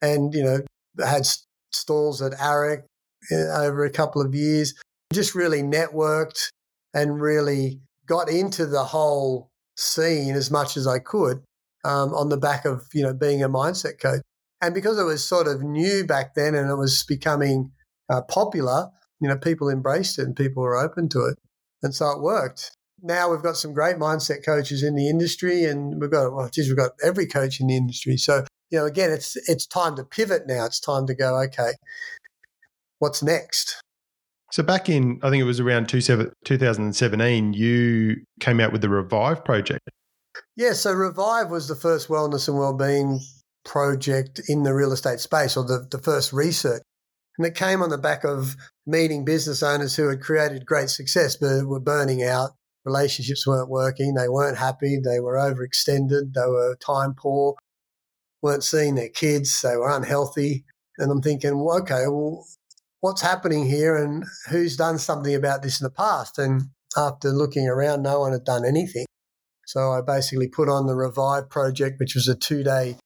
and 0.00 0.32
you 0.32 0.42
know 0.42 0.60
had 1.04 1.26
stalls 1.70 2.22
at 2.22 2.32
AREC 2.32 2.84
uh, 3.30 3.62
over 3.62 3.84
a 3.84 3.90
couple 3.90 4.22
of 4.22 4.34
years 4.34 4.74
just 5.12 5.34
really 5.34 5.62
networked 5.62 6.50
and 6.94 7.20
really 7.20 7.80
got 8.06 8.28
into 8.28 8.66
the 8.66 8.84
whole 8.84 9.50
scene 9.76 10.34
as 10.34 10.50
much 10.50 10.76
as 10.76 10.86
I 10.86 10.98
could 10.98 11.42
um, 11.84 12.14
on 12.14 12.28
the 12.28 12.36
back 12.36 12.64
of 12.64 12.86
you 12.92 13.02
know 13.02 13.14
being 13.14 13.42
a 13.42 13.48
mindset 13.48 14.00
coach. 14.00 14.22
And 14.62 14.74
because 14.74 14.98
it 14.98 15.04
was 15.04 15.26
sort 15.26 15.46
of 15.46 15.62
new 15.62 16.04
back 16.04 16.34
then 16.34 16.54
and 16.54 16.70
it 16.70 16.76
was 16.76 17.04
becoming 17.04 17.72
uh, 18.10 18.22
popular, 18.22 18.88
you 19.20 19.28
know, 19.28 19.36
people 19.36 19.68
embraced 19.68 20.18
it 20.18 20.22
and 20.22 20.36
people 20.36 20.62
were 20.62 20.76
open 20.76 21.08
to 21.10 21.26
it, 21.26 21.38
and 21.82 21.94
so 21.94 22.10
it 22.10 22.20
worked. 22.20 22.72
Now 23.02 23.30
we've 23.30 23.42
got 23.42 23.56
some 23.56 23.72
great 23.72 23.96
mindset 23.96 24.44
coaches 24.44 24.82
in 24.82 24.94
the 24.94 25.08
industry, 25.08 25.64
and 25.64 26.00
we've 26.00 26.10
got 26.10 26.34
well, 26.34 26.48
geez, 26.48 26.68
we've 26.68 26.76
got 26.76 26.92
every 27.02 27.26
coach 27.26 27.60
in 27.60 27.68
the 27.68 27.76
industry. 27.76 28.16
So 28.16 28.44
you 28.70 28.78
know, 28.78 28.86
again, 28.86 29.10
it's 29.10 29.36
it's 29.48 29.66
time 29.66 29.96
to 29.96 30.04
pivot 30.04 30.46
now. 30.46 30.64
It's 30.64 30.80
time 30.80 31.06
to 31.06 31.14
go. 31.14 31.40
Okay, 31.42 31.72
what's 32.98 33.22
next? 33.22 33.80
So 34.52 34.62
back 34.64 34.88
in, 34.88 35.20
I 35.22 35.30
think 35.30 35.40
it 35.40 35.44
was 35.44 35.60
around 35.60 35.88
2017, 35.88 37.52
you 37.52 38.16
came 38.40 38.58
out 38.58 38.72
with 38.72 38.80
the 38.80 38.88
Revive 38.88 39.44
project. 39.44 39.88
Yeah, 40.56 40.72
so 40.72 40.92
Revive 40.92 41.50
was 41.50 41.68
the 41.68 41.76
first 41.76 42.08
wellness 42.08 42.48
and 42.48 42.58
wellbeing 42.58 43.20
project 43.64 44.40
in 44.48 44.64
the 44.64 44.74
real 44.74 44.92
estate 44.92 45.20
space, 45.20 45.56
or 45.56 45.64
the, 45.64 45.86
the 45.90 45.98
first 45.98 46.32
research. 46.32 46.82
And 47.40 47.46
it 47.46 47.54
came 47.54 47.80
on 47.80 47.88
the 47.88 47.96
back 47.96 48.22
of 48.22 48.54
meeting 48.84 49.24
business 49.24 49.62
owners 49.62 49.96
who 49.96 50.10
had 50.10 50.20
created 50.20 50.66
great 50.66 50.90
success 50.90 51.36
but 51.36 51.64
were 51.64 51.80
burning 51.80 52.22
out. 52.22 52.50
Relationships 52.84 53.46
weren't 53.46 53.70
working. 53.70 54.12
They 54.12 54.28
weren't 54.28 54.58
happy. 54.58 54.98
They 55.02 55.20
were 55.20 55.36
overextended. 55.36 56.34
They 56.34 56.46
were 56.46 56.76
time 56.84 57.14
poor, 57.16 57.54
weren't 58.42 58.62
seeing 58.62 58.94
their 58.94 59.08
kids. 59.08 59.58
They 59.62 59.74
were 59.74 59.88
unhealthy. 59.88 60.66
And 60.98 61.10
I'm 61.10 61.22
thinking, 61.22 61.58
well, 61.64 61.78
okay, 61.78 62.08
well, 62.08 62.44
what's 63.00 63.22
happening 63.22 63.64
here 63.64 63.96
and 63.96 64.22
who's 64.50 64.76
done 64.76 64.98
something 64.98 65.34
about 65.34 65.62
this 65.62 65.80
in 65.80 65.84
the 65.84 65.90
past? 65.90 66.38
And 66.38 66.64
after 66.94 67.30
looking 67.30 67.66
around, 67.68 68.02
no 68.02 68.20
one 68.20 68.32
had 68.32 68.44
done 68.44 68.66
anything. 68.66 69.06
So 69.64 69.92
I 69.92 70.02
basically 70.02 70.48
put 70.48 70.68
on 70.68 70.86
the 70.86 70.94
Revive 70.94 71.48
project, 71.48 72.00
which 72.00 72.14
was 72.14 72.28
a 72.28 72.34
two 72.34 72.62
day 72.62 72.98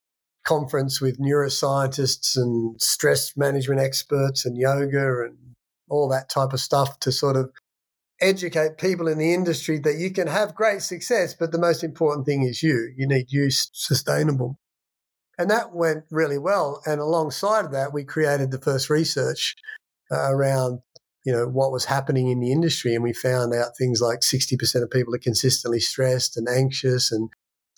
conference 0.44 1.00
with 1.00 1.18
neuroscientists 1.18 2.36
and 2.36 2.80
stress 2.80 3.36
management 3.36 3.80
experts 3.80 4.44
and 4.44 4.56
yoga 4.56 5.22
and 5.24 5.36
all 5.88 6.08
that 6.08 6.28
type 6.28 6.52
of 6.52 6.60
stuff 6.60 6.98
to 7.00 7.12
sort 7.12 7.36
of 7.36 7.50
educate 8.20 8.78
people 8.78 9.08
in 9.08 9.18
the 9.18 9.34
industry 9.34 9.78
that 9.78 9.96
you 9.96 10.10
can 10.10 10.26
have 10.26 10.54
great 10.54 10.82
success, 10.82 11.34
but 11.34 11.52
the 11.52 11.58
most 11.58 11.82
important 11.82 12.26
thing 12.26 12.42
is 12.42 12.62
you. 12.62 12.92
You 12.96 13.06
need 13.06 13.26
you 13.30 13.50
sustainable. 13.50 14.58
And 15.36 15.50
that 15.50 15.74
went 15.74 16.04
really 16.10 16.38
well. 16.38 16.80
And 16.86 17.00
alongside 17.00 17.64
of 17.64 17.72
that, 17.72 17.92
we 17.92 18.04
created 18.04 18.50
the 18.50 18.60
first 18.60 18.88
research 18.88 19.56
uh, 20.10 20.30
around 20.30 20.80
you 21.24 21.32
know 21.32 21.46
what 21.48 21.72
was 21.72 21.86
happening 21.86 22.28
in 22.28 22.40
the 22.40 22.52
industry 22.52 22.94
and 22.94 23.02
we 23.02 23.12
found 23.12 23.54
out 23.54 23.76
things 23.78 24.00
like 24.00 24.20
60% 24.20 24.82
of 24.82 24.90
people 24.90 25.14
are 25.14 25.18
consistently 25.18 25.80
stressed 25.80 26.36
and 26.36 26.46
anxious 26.48 27.10
and 27.10 27.30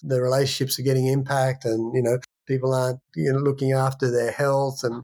the 0.02 0.20
relationships 0.20 0.78
are 0.78 0.82
getting 0.82 1.06
impact 1.06 1.64
and 1.64 1.94
you 1.94 2.02
know 2.02 2.18
people 2.46 2.74
aren't 2.74 3.00
you 3.14 3.32
know 3.32 3.38
looking 3.38 3.72
after 3.72 4.10
their 4.10 4.30
health 4.30 4.82
and 4.82 5.02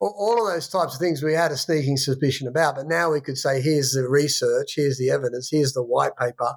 all 0.00 0.46
of 0.46 0.54
those 0.54 0.68
types 0.68 0.94
of 0.94 1.00
things 1.00 1.22
we 1.22 1.34
had 1.34 1.52
a 1.52 1.56
sneaking 1.56 1.96
suspicion 1.96 2.48
about 2.48 2.76
but 2.76 2.86
now 2.86 3.12
we 3.12 3.20
could 3.20 3.36
say 3.36 3.60
here's 3.60 3.92
the 3.92 4.08
research 4.08 4.74
here's 4.76 4.98
the 4.98 5.10
evidence 5.10 5.48
here's 5.50 5.72
the 5.72 5.82
white 5.82 6.16
paper 6.16 6.54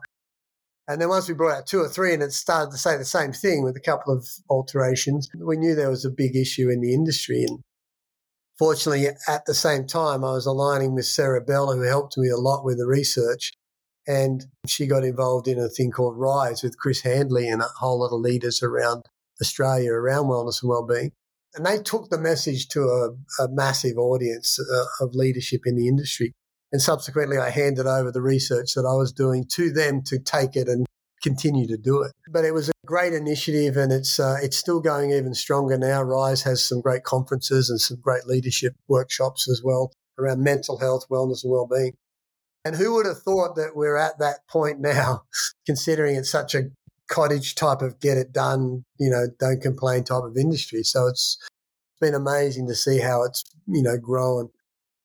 and 0.87 1.01
then 1.01 1.09
once 1.09 1.27
we 1.27 1.33
brought 1.33 1.57
out 1.57 1.67
two 1.67 1.79
or 1.79 1.89
three 1.89 2.13
and 2.13 2.23
it 2.23 2.31
started 2.31 2.71
to 2.71 2.77
say 2.77 2.97
the 2.97 3.05
same 3.05 3.31
thing 3.31 3.63
with 3.63 3.75
a 3.75 3.81
couple 3.81 4.13
of 4.13 4.27
alterations 4.49 5.29
we 5.35 5.57
knew 5.57 5.75
there 5.75 5.89
was 5.89 6.05
a 6.05 6.09
big 6.09 6.35
issue 6.35 6.69
in 6.69 6.81
the 6.81 6.93
industry 6.93 7.43
and 7.43 7.59
Fortunately, 8.57 9.07
at 9.27 9.45
the 9.45 9.53
same 9.53 9.87
time, 9.87 10.23
I 10.23 10.31
was 10.31 10.45
aligning 10.45 10.93
with 10.93 11.05
Sarah 11.05 11.41
Bell, 11.41 11.73
who 11.73 11.81
helped 11.81 12.17
me 12.17 12.29
a 12.29 12.37
lot 12.37 12.63
with 12.63 12.77
the 12.77 12.85
research. 12.85 13.51
And 14.07 14.45
she 14.67 14.85
got 14.85 15.03
involved 15.03 15.47
in 15.47 15.57
a 15.57 15.69
thing 15.69 15.91
called 15.91 16.17
Rise 16.17 16.61
with 16.61 16.77
Chris 16.77 17.01
Handley 17.01 17.47
and 17.47 17.61
a 17.61 17.69
whole 17.79 18.01
lot 18.01 18.13
of 18.13 18.19
leaders 18.19 18.61
around 18.61 19.03
Australia 19.43 19.91
around 19.91 20.25
wellness 20.25 20.61
and 20.61 20.69
well-being. 20.69 21.11
And 21.55 21.65
they 21.65 21.77
took 21.79 22.09
the 22.09 22.17
message 22.17 22.67
to 22.69 22.81
a, 22.81 23.43
a 23.43 23.47
massive 23.51 23.97
audience 23.97 24.57
uh, 24.59 24.85
of 25.03 25.13
leadership 25.13 25.61
in 25.65 25.75
the 25.75 25.87
industry. 25.87 26.33
And 26.71 26.81
subsequently, 26.81 27.37
I 27.37 27.51
handed 27.51 27.85
over 27.85 28.11
the 28.11 28.21
research 28.21 28.73
that 28.73 28.89
I 28.89 28.95
was 28.95 29.11
doing 29.11 29.45
to 29.51 29.71
them 29.71 30.01
to 30.07 30.17
take 30.17 30.55
it 30.55 30.67
and 30.67 30.87
continue 31.21 31.67
to 31.67 31.77
do 31.77 32.01
it. 32.01 32.11
But 32.31 32.45
it 32.45 32.53
was 32.53 32.69
a 32.69 32.73
great 32.85 33.13
initiative, 33.13 33.77
and 33.77 33.91
it's 33.91 34.19
uh, 34.19 34.37
it's 34.41 34.57
still 34.57 34.81
going 34.81 35.11
even 35.11 35.35
stronger 35.35 35.77
now. 35.77 36.01
Rise 36.01 36.41
has 36.41 36.67
some 36.67 36.81
great 36.81 37.03
conferences 37.03 37.69
and 37.69 37.79
some 37.79 37.97
great 38.01 38.25
leadership 38.25 38.73
workshops 38.87 39.47
as 39.47 39.61
well 39.63 39.91
around 40.19 40.43
mental 40.43 40.79
health, 40.79 41.05
wellness, 41.09 41.43
and 41.43 41.51
well-being. 41.51 41.93
And 42.65 42.75
who 42.75 42.93
would 42.93 43.05
have 43.05 43.21
thought 43.21 43.55
that 43.55 43.75
we're 43.75 43.97
at 43.97 44.19
that 44.19 44.47
point 44.47 44.79
now, 44.79 45.23
considering 45.65 46.15
it's 46.15 46.31
such 46.31 46.55
a 46.55 46.69
cottage 47.13 47.55
type 47.55 47.81
of 47.81 47.99
get 47.99 48.17
it 48.17 48.33
done, 48.33 48.83
you 48.99 49.09
know, 49.09 49.27
don't 49.39 49.61
complain 49.61 50.03
type 50.03 50.23
of 50.23 50.35
industry. 50.35 50.81
So 50.83 51.07
it's 51.07 51.37
been 52.01 52.15
amazing 52.15 52.67
to 52.67 52.75
see 52.75 52.99
how 52.99 53.23
it's, 53.23 53.43
you 53.67 53.83
know, 53.83 53.97
grown. 53.97 54.49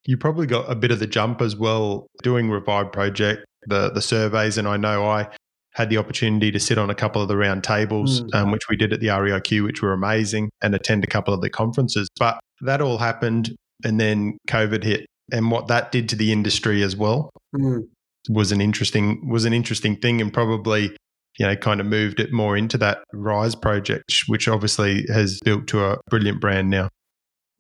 You 0.07 0.17
probably 0.17 0.47
got 0.47 0.71
a 0.71 0.75
bit 0.75 0.91
of 0.91 1.01
the 1.01 1.07
jump 1.07 1.43
as 1.43 1.55
well 1.55 2.07
doing 2.23 2.51
Revive 2.51 2.93
Project, 2.93 3.45
the 3.67 3.91
the 3.91 4.01
surveys, 4.01 4.57
and 4.57 4.67
I 4.67 4.79
know 4.79 5.05
I 5.05 5.29
had 5.75 5.91
the 5.91 5.99
opportunity 5.99 6.51
to 6.51 6.59
sit 6.59 6.79
on 6.79 6.89
a 6.89 6.95
couple 6.95 7.21
of 7.21 7.29
the 7.29 7.37
round 7.37 7.63
tables, 7.63 8.23
mm. 8.23 8.35
um, 8.35 8.51
which 8.51 8.69
we 8.71 8.77
did 8.77 8.93
at 8.93 9.01
the 9.01 9.09
REIQ, 9.09 9.65
which 9.65 9.83
were 9.83 9.93
amazing, 9.93 10.51
and 10.63 10.75
attend 10.75 11.05
a 11.05 11.07
couple 11.07 11.35
of 11.35 11.43
the 11.43 11.51
conferences. 11.51 12.09
But 12.19 12.41
that 12.63 12.81
all 12.81 12.97
happened, 12.99 13.55
and 13.85 14.01
then 14.01 14.39
COVID 14.49 14.83
hit, 14.83 15.07
and 15.31 15.51
what 15.51 15.69
that 15.69 15.93
did 15.93 16.09
to 16.09 16.17
the 16.17 16.33
industry 16.33 16.83
as 16.83 16.97
well 16.97 17.31
mm. 17.55 17.83
was 18.31 18.51
an 18.51 18.63
interesting 18.63 19.29
was 19.29 19.45
an 19.45 19.53
interesting 19.53 19.97
thing, 19.97 20.23
and 20.23 20.33
probably 20.33 20.97
you 21.39 21.47
know 21.47 21.57
kind 21.57 21.81
of 21.81 21.87
moved 21.87 22.21
it 22.21 22.33
more 22.33 22.57
into 22.57 22.79
that 22.79 22.99
Rise 23.13 23.55
project, 23.55 24.25
which 24.27 24.49
obviously 24.49 25.05
has 25.13 25.39
built 25.45 25.67
to 25.69 25.85
a 25.85 25.99
brilliant 26.11 26.41
brand 26.41 26.71
now. 26.71 26.89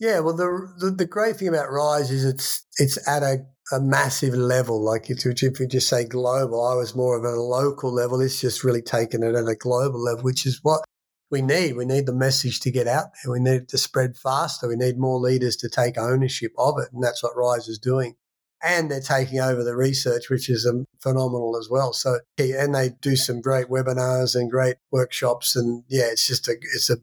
Yeah, 0.01 0.21
well, 0.21 0.37
the, 0.37 0.73
the, 0.79 0.91
the 0.93 1.07
great 1.07 1.37
thing 1.37 1.49
about 1.49 1.73
Rise 1.73 2.11
is 2.11 2.25
it's 2.25 2.64
it's 2.79 3.09
at 3.09 3.23
a 3.23 3.38
a 3.73 3.81
massive 3.81 4.35
level. 4.35 4.83
Like 4.83 5.11
if 5.11 5.25
you, 5.25 5.33
if 5.37 5.61
you 5.61 5.67
just 5.67 5.88
say 5.88 6.05
global, 6.05 6.64
I 6.64 6.75
was 6.75 6.95
more 6.95 7.17
of 7.17 7.25
a 7.25 7.41
local 7.41 7.93
level. 7.93 8.21
It's 8.21 8.41
just 8.41 8.64
really 8.64 8.83
taken 8.83 9.23
it 9.23 9.35
at 9.35 9.49
a 9.49 9.55
global 9.55 10.03
level, 10.03 10.23
which 10.23 10.47
is 10.47 10.61
what 10.62 10.83
we 11.31 11.43
need. 11.43 11.77
We 11.77 11.85
need 11.85 12.07
the 12.07 12.14
message 12.14 12.61
to 12.61 12.71
get 12.71 12.87
out 12.87 13.07
there. 13.23 13.33
We 13.33 13.41
need 13.41 13.62
it 13.62 13.69
to 13.69 13.79
spread 13.79 14.17
faster. 14.17 14.69
We 14.69 14.77
need 14.77 14.99
more 14.99 15.19
leaders 15.19 15.57
to 15.57 15.69
take 15.69 15.99
ownership 15.99 16.53
of 16.57 16.77
it. 16.79 16.88
And 16.93 17.03
that's 17.03 17.23
what 17.23 17.37
Rise 17.37 17.69
is 17.69 17.79
doing. 17.79 18.14
And 18.62 18.90
they're 18.90 19.01
taking 19.01 19.40
over 19.40 19.62
the 19.62 19.77
research, 19.77 20.31
which 20.31 20.49
is 20.51 20.66
um, 20.66 20.85
phenomenal 21.01 21.57
as 21.57 21.68
well. 21.71 21.92
So, 21.92 22.18
and 22.38 22.75
they 22.75 22.90
do 23.01 23.14
some 23.14 23.40
great 23.40 23.66
webinars 23.66 24.35
and 24.35 24.51
great 24.51 24.77
workshops. 24.90 25.55
And 25.55 25.85
yeah, 25.88 26.07
it's 26.11 26.27
just 26.27 26.49
a, 26.49 26.57
it's 26.75 26.90
a, 26.90 26.97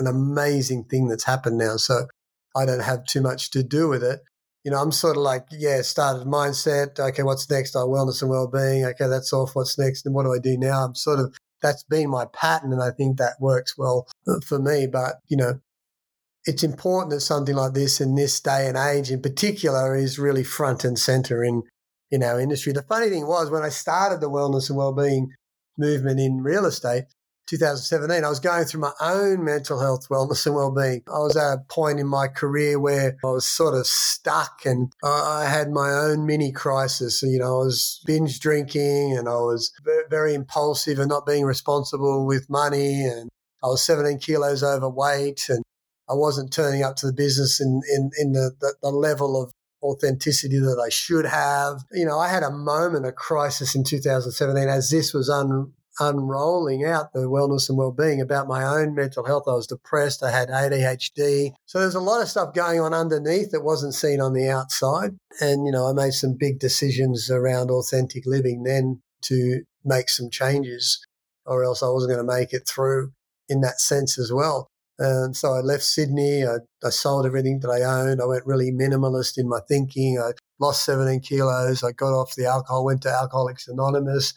an 0.00 0.08
amazing 0.08 0.84
thing 0.84 1.08
that's 1.08 1.24
happened 1.24 1.58
now. 1.58 1.76
So 1.76 2.08
I 2.56 2.66
don't 2.66 2.82
have 2.82 3.04
too 3.04 3.20
much 3.20 3.50
to 3.52 3.62
do 3.62 3.88
with 3.88 4.02
it 4.02 4.20
you 4.66 4.72
know, 4.72 4.82
I'm 4.82 4.90
sort 4.90 5.16
of 5.16 5.22
like, 5.22 5.46
yeah, 5.52 5.80
started 5.82 6.26
mindset. 6.26 6.98
Okay, 6.98 7.22
what's 7.22 7.48
next? 7.48 7.76
Oh, 7.76 7.86
wellness 7.86 8.20
and 8.20 8.32
well-being. 8.32 8.84
Okay, 8.84 9.06
that's 9.06 9.32
off. 9.32 9.54
What's 9.54 9.78
next? 9.78 10.04
And 10.04 10.12
what 10.12 10.24
do 10.24 10.34
I 10.34 10.40
do 10.40 10.58
now? 10.58 10.84
I'm 10.84 10.96
sort 10.96 11.20
of 11.20 11.36
that's 11.62 11.84
been 11.84 12.10
my 12.10 12.24
pattern, 12.32 12.72
and 12.72 12.82
I 12.82 12.90
think 12.90 13.16
that 13.16 13.40
works 13.40 13.78
well 13.78 14.08
uh, 14.26 14.40
for 14.44 14.58
me. 14.58 14.88
But 14.88 15.20
you 15.28 15.36
know, 15.36 15.60
it's 16.46 16.62
important 16.62 17.10
that 17.10 17.20
something 17.20 17.54
like 17.54 17.74
this 17.74 18.00
in 18.00 18.14
this 18.14 18.40
day 18.40 18.68
and 18.68 18.76
age, 18.76 19.10
in 19.10 19.20
particular, 19.20 19.94
is 19.94 20.18
really 20.18 20.44
front 20.44 20.84
and 20.84 20.98
center 20.98 21.42
in 21.42 21.62
in 22.10 22.22
our 22.22 22.40
industry. 22.40 22.72
The 22.72 22.82
funny 22.82 23.08
thing 23.08 23.26
was 23.26 23.50
when 23.50 23.62
I 23.62 23.68
started 23.68 24.20
the 24.20 24.30
wellness 24.30 24.68
and 24.68 24.78
well-being 24.78 25.32
movement 25.76 26.20
in 26.20 26.42
real 26.42 26.64
estate, 26.64 27.04
2017, 27.48 28.24
I 28.24 28.28
was 28.28 28.40
going 28.40 28.64
through 28.64 28.80
my 28.80 28.92
own 29.00 29.44
mental 29.44 29.78
health, 29.78 30.08
wellness, 30.08 30.46
and 30.46 30.56
well-being. 30.56 31.02
I 31.06 31.18
was 31.18 31.36
at 31.36 31.52
a 31.52 31.64
point 31.68 32.00
in 32.00 32.06
my 32.08 32.26
career 32.26 32.80
where 32.80 33.16
I 33.24 33.28
was 33.28 33.46
sort 33.46 33.74
of 33.74 33.86
stuck, 33.86 34.62
and 34.64 34.92
I 35.04 35.44
had 35.48 35.70
my 35.70 35.90
own 35.92 36.26
mini 36.26 36.50
crisis. 36.50 37.22
You 37.22 37.38
know, 37.38 37.60
I 37.60 37.64
was 37.64 38.00
binge 38.04 38.40
drinking, 38.40 39.16
and 39.16 39.28
I 39.28 39.36
was 39.36 39.72
very 40.10 40.34
impulsive 40.34 40.98
and 40.98 41.08
not 41.08 41.24
being 41.24 41.44
responsible 41.44 42.26
with 42.26 42.50
money, 42.50 43.04
and 43.04 43.28
I 43.62 43.68
was 43.68 43.82
17 43.84 44.18
kilos 44.18 44.64
overweight, 44.64 45.48
and 45.48 45.62
I 46.08 46.14
wasn't 46.14 46.52
turning 46.52 46.82
up 46.82 46.96
to 46.96 47.06
the 47.06 47.12
business 47.12 47.60
in 47.60 47.82
in, 47.94 48.10
in 48.18 48.32
the, 48.32 48.52
the, 48.60 48.74
the 48.82 48.90
level 48.90 49.42
of 49.42 49.52
authenticity 49.82 50.58
that 50.58 50.82
I 50.84 50.88
should 50.88 51.26
have. 51.26 51.84
You 51.92 52.06
know, 52.06 52.18
I 52.18 52.28
had 52.28 52.42
a 52.42 52.50
moment, 52.50 53.06
a 53.06 53.12
crisis 53.12 53.74
in 53.74 53.84
2017 53.84 54.68
as 54.68 54.90
this 54.90 55.12
was 55.12 55.28
un, 55.28 55.72
unrolling 56.00 56.84
out 56.84 57.12
the 57.12 57.20
wellness 57.20 57.68
and 57.68 57.78
well-being 57.78 58.20
about 58.20 58.48
my 58.48 58.64
own 58.64 58.94
mental 58.94 59.24
health. 59.24 59.44
I 59.46 59.52
was 59.52 59.66
depressed. 59.66 60.22
I 60.22 60.30
had 60.30 60.48
ADHD. 60.48 61.52
So 61.66 61.80
there's 61.80 61.94
a 61.94 62.00
lot 62.00 62.22
of 62.22 62.28
stuff 62.28 62.54
going 62.54 62.80
on 62.80 62.94
underneath 62.94 63.50
that 63.52 63.64
wasn't 63.64 63.94
seen 63.94 64.20
on 64.20 64.32
the 64.32 64.48
outside. 64.48 65.16
And, 65.40 65.66
you 65.66 65.72
know, 65.72 65.86
I 65.86 65.92
made 65.92 66.12
some 66.12 66.36
big 66.38 66.58
decisions 66.58 67.30
around 67.30 67.70
authentic 67.70 68.24
living 68.26 68.64
then 68.64 69.00
to 69.22 69.62
make 69.84 70.08
some 70.08 70.30
changes 70.30 71.04
or 71.46 71.64
else 71.64 71.82
I 71.82 71.88
wasn't 71.88 72.12
going 72.12 72.26
to 72.26 72.34
make 72.34 72.52
it 72.52 72.66
through 72.66 73.12
in 73.48 73.60
that 73.60 73.80
sense 73.80 74.18
as 74.18 74.32
well. 74.32 74.68
And 74.98 75.36
so 75.36 75.52
I 75.52 75.60
left 75.60 75.82
Sydney. 75.82 76.44
I, 76.44 76.56
I 76.84 76.90
sold 76.90 77.26
everything 77.26 77.60
that 77.60 77.68
I 77.68 77.82
owned. 77.82 78.20
I 78.20 78.26
went 78.26 78.46
really 78.46 78.72
minimalist 78.72 79.36
in 79.36 79.48
my 79.48 79.60
thinking. 79.68 80.18
I 80.18 80.32
lost 80.58 80.84
17 80.86 81.20
kilos. 81.20 81.84
I 81.84 81.92
got 81.92 82.14
off 82.14 82.34
the 82.34 82.46
alcohol, 82.46 82.84
went 82.84 83.02
to 83.02 83.10
Alcoholics 83.10 83.68
Anonymous 83.68 84.34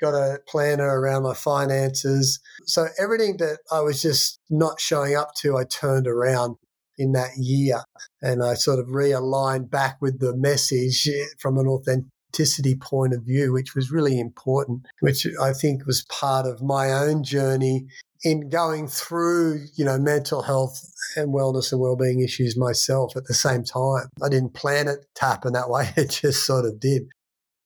got 0.00 0.14
a 0.14 0.38
planner 0.48 1.00
around 1.00 1.22
my 1.22 1.34
finances. 1.34 2.40
So 2.66 2.86
everything 2.98 3.36
that 3.38 3.58
I 3.72 3.80
was 3.80 4.02
just 4.02 4.40
not 4.50 4.80
showing 4.80 5.16
up 5.16 5.34
to, 5.36 5.56
I 5.56 5.64
turned 5.64 6.06
around 6.06 6.56
in 6.98 7.12
that 7.12 7.30
year 7.36 7.82
and 8.22 8.42
I 8.42 8.54
sort 8.54 8.78
of 8.78 8.86
realigned 8.86 9.70
back 9.70 9.96
with 10.00 10.20
the 10.20 10.36
message 10.36 11.08
eh, 11.08 11.24
from 11.40 11.58
an 11.58 11.66
authenticity 11.66 12.76
point 12.76 13.14
of 13.14 13.22
view, 13.24 13.52
which 13.52 13.74
was 13.74 13.90
really 13.90 14.20
important, 14.20 14.86
which 15.00 15.26
I 15.40 15.52
think 15.52 15.86
was 15.86 16.04
part 16.04 16.46
of 16.46 16.62
my 16.62 16.92
own 16.92 17.24
journey 17.24 17.86
in 18.24 18.48
going 18.48 18.88
through, 18.88 19.66
you 19.76 19.84
know, 19.84 19.98
mental 19.98 20.42
health 20.42 20.80
and 21.16 21.32
wellness 21.32 21.70
and 21.70 21.80
well-being 21.80 22.20
issues 22.20 22.56
myself 22.56 23.16
at 23.16 23.26
the 23.26 23.34
same 23.34 23.62
time. 23.62 24.08
I 24.22 24.28
didn't 24.28 24.54
plan 24.54 24.88
it 24.88 25.00
to 25.16 25.24
happen 25.24 25.52
that 25.52 25.68
way. 25.68 25.90
It 25.96 26.10
just 26.10 26.46
sort 26.46 26.64
of 26.64 26.80
did. 26.80 27.04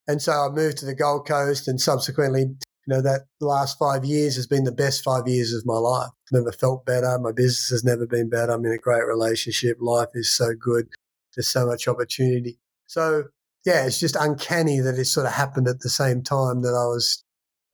And 0.07 0.21
so 0.21 0.31
I 0.31 0.49
moved 0.49 0.77
to 0.79 0.85
the 0.85 0.95
Gold 0.95 1.27
Coast 1.27 1.67
and 1.67 1.79
subsequently, 1.79 2.41
you 2.41 2.57
know, 2.87 3.01
that 3.01 3.21
last 3.39 3.77
five 3.79 4.03
years 4.03 4.35
has 4.35 4.47
been 4.47 4.63
the 4.63 4.71
best 4.71 5.03
five 5.03 5.27
years 5.27 5.53
of 5.53 5.65
my 5.65 5.77
life. 5.77 6.09
Never 6.31 6.51
felt 6.51 6.85
better. 6.85 7.17
My 7.19 7.31
business 7.31 7.69
has 7.69 7.83
never 7.83 8.05
been 8.05 8.29
better. 8.29 8.51
I'm 8.51 8.65
in 8.65 8.71
a 8.71 8.77
great 8.77 9.05
relationship. 9.05 9.77
Life 9.79 10.09
is 10.13 10.31
so 10.31 10.53
good. 10.59 10.89
there's 11.35 11.47
so 11.47 11.65
much 11.65 11.87
opportunity. 11.87 12.59
So 12.87 13.25
yeah, 13.65 13.85
it's 13.85 13.99
just 13.99 14.15
uncanny 14.15 14.79
that 14.79 14.97
it 14.97 15.05
sort 15.05 15.27
of 15.27 15.33
happened 15.33 15.67
at 15.67 15.81
the 15.81 15.89
same 15.89 16.23
time 16.23 16.61
that 16.61 16.69
I 16.69 16.87
was 16.87 17.23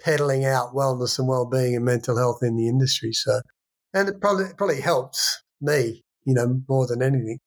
peddling 0.02 0.46
out 0.46 0.74
wellness 0.74 1.18
and 1.20 1.28
well-being 1.28 1.76
and 1.76 1.86
mental 1.86 2.18
health 2.18 2.40
in 2.42 2.56
the 2.58 2.68
industry. 2.68 3.12
So, 3.14 3.42
and 3.94 4.10
it 4.10 4.20
probably 4.22 4.46
probably 4.58 4.82
helps 4.82 5.42
me, 5.62 6.02
you 6.26 6.34
know, 6.34 6.62
more 6.68 6.86
than 6.88 7.02
anything. 7.02 7.40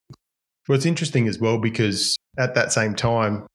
Well, 0.68 0.76
it's 0.76 0.86
interesting 0.86 1.28
as 1.28 1.38
well 1.38 1.58
because 1.58 2.16
at 2.38 2.54
that 2.54 2.72
same 2.72 2.94
time, 2.94 3.46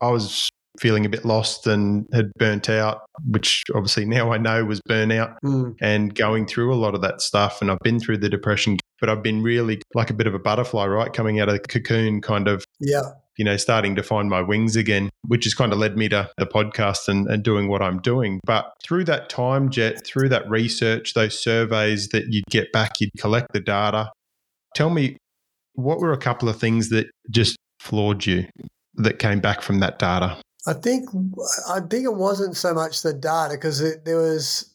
I 0.00 0.10
was 0.10 0.48
feeling 0.78 1.06
a 1.06 1.08
bit 1.08 1.24
lost 1.24 1.66
and 1.66 2.06
had 2.12 2.30
burnt 2.38 2.68
out, 2.68 3.00
which 3.26 3.62
obviously 3.74 4.04
now 4.16 4.32
I 4.32 4.38
know 4.38 4.64
was 4.64 4.80
burnout 4.88 5.36
Mm. 5.44 5.74
and 5.80 6.14
going 6.14 6.46
through 6.46 6.72
a 6.72 6.76
lot 6.76 6.94
of 6.94 7.00
that 7.02 7.20
stuff. 7.22 7.60
And 7.62 7.70
I've 7.70 7.78
been 7.80 7.98
through 7.98 8.18
the 8.18 8.28
depression, 8.28 8.76
but 9.00 9.08
I've 9.08 9.22
been 9.22 9.42
really 9.42 9.80
like 9.94 10.10
a 10.10 10.14
bit 10.14 10.26
of 10.26 10.34
a 10.34 10.38
butterfly, 10.38 10.86
right? 10.86 11.12
Coming 11.12 11.40
out 11.40 11.48
of 11.48 11.54
the 11.54 11.60
cocoon, 11.60 12.20
kind 12.20 12.46
of, 12.48 12.64
Yeah, 12.80 13.02
you 13.36 13.44
know, 13.44 13.56
starting 13.56 13.94
to 13.96 14.02
find 14.02 14.28
my 14.28 14.40
wings 14.40 14.76
again, 14.76 15.10
which 15.26 15.44
has 15.44 15.54
kind 15.54 15.72
of 15.72 15.78
led 15.78 15.96
me 15.96 16.08
to 16.08 16.30
the 16.38 16.46
podcast 16.46 17.08
and, 17.08 17.28
and 17.28 17.42
doing 17.42 17.68
what 17.68 17.82
I'm 17.82 18.00
doing. 18.00 18.40
But 18.44 18.72
through 18.82 19.04
that 19.04 19.28
time, 19.28 19.70
Jet, 19.70 20.04
through 20.06 20.28
that 20.30 20.48
research, 20.48 21.14
those 21.14 21.38
surveys 21.38 22.08
that 22.08 22.26
you'd 22.28 22.46
get 22.50 22.72
back, 22.72 23.00
you'd 23.00 23.10
collect 23.18 23.52
the 23.52 23.60
data. 23.60 24.10
Tell 24.74 24.90
me, 24.90 25.16
what 25.74 25.98
were 25.98 26.12
a 26.12 26.18
couple 26.18 26.48
of 26.48 26.58
things 26.58 26.88
that 26.88 27.06
just 27.30 27.56
floored 27.78 28.24
you 28.24 28.46
that 28.94 29.18
came 29.18 29.40
back 29.40 29.62
from 29.62 29.80
that 29.80 29.98
data? 29.98 30.40
I 30.66 30.72
think 30.72 31.08
I 31.68 31.80
think 31.80 32.04
it 32.04 32.14
wasn't 32.14 32.56
so 32.56 32.74
much 32.74 33.02
the 33.02 33.12
data 33.12 33.54
because 33.54 33.78
there 34.04 34.16
was 34.16 34.72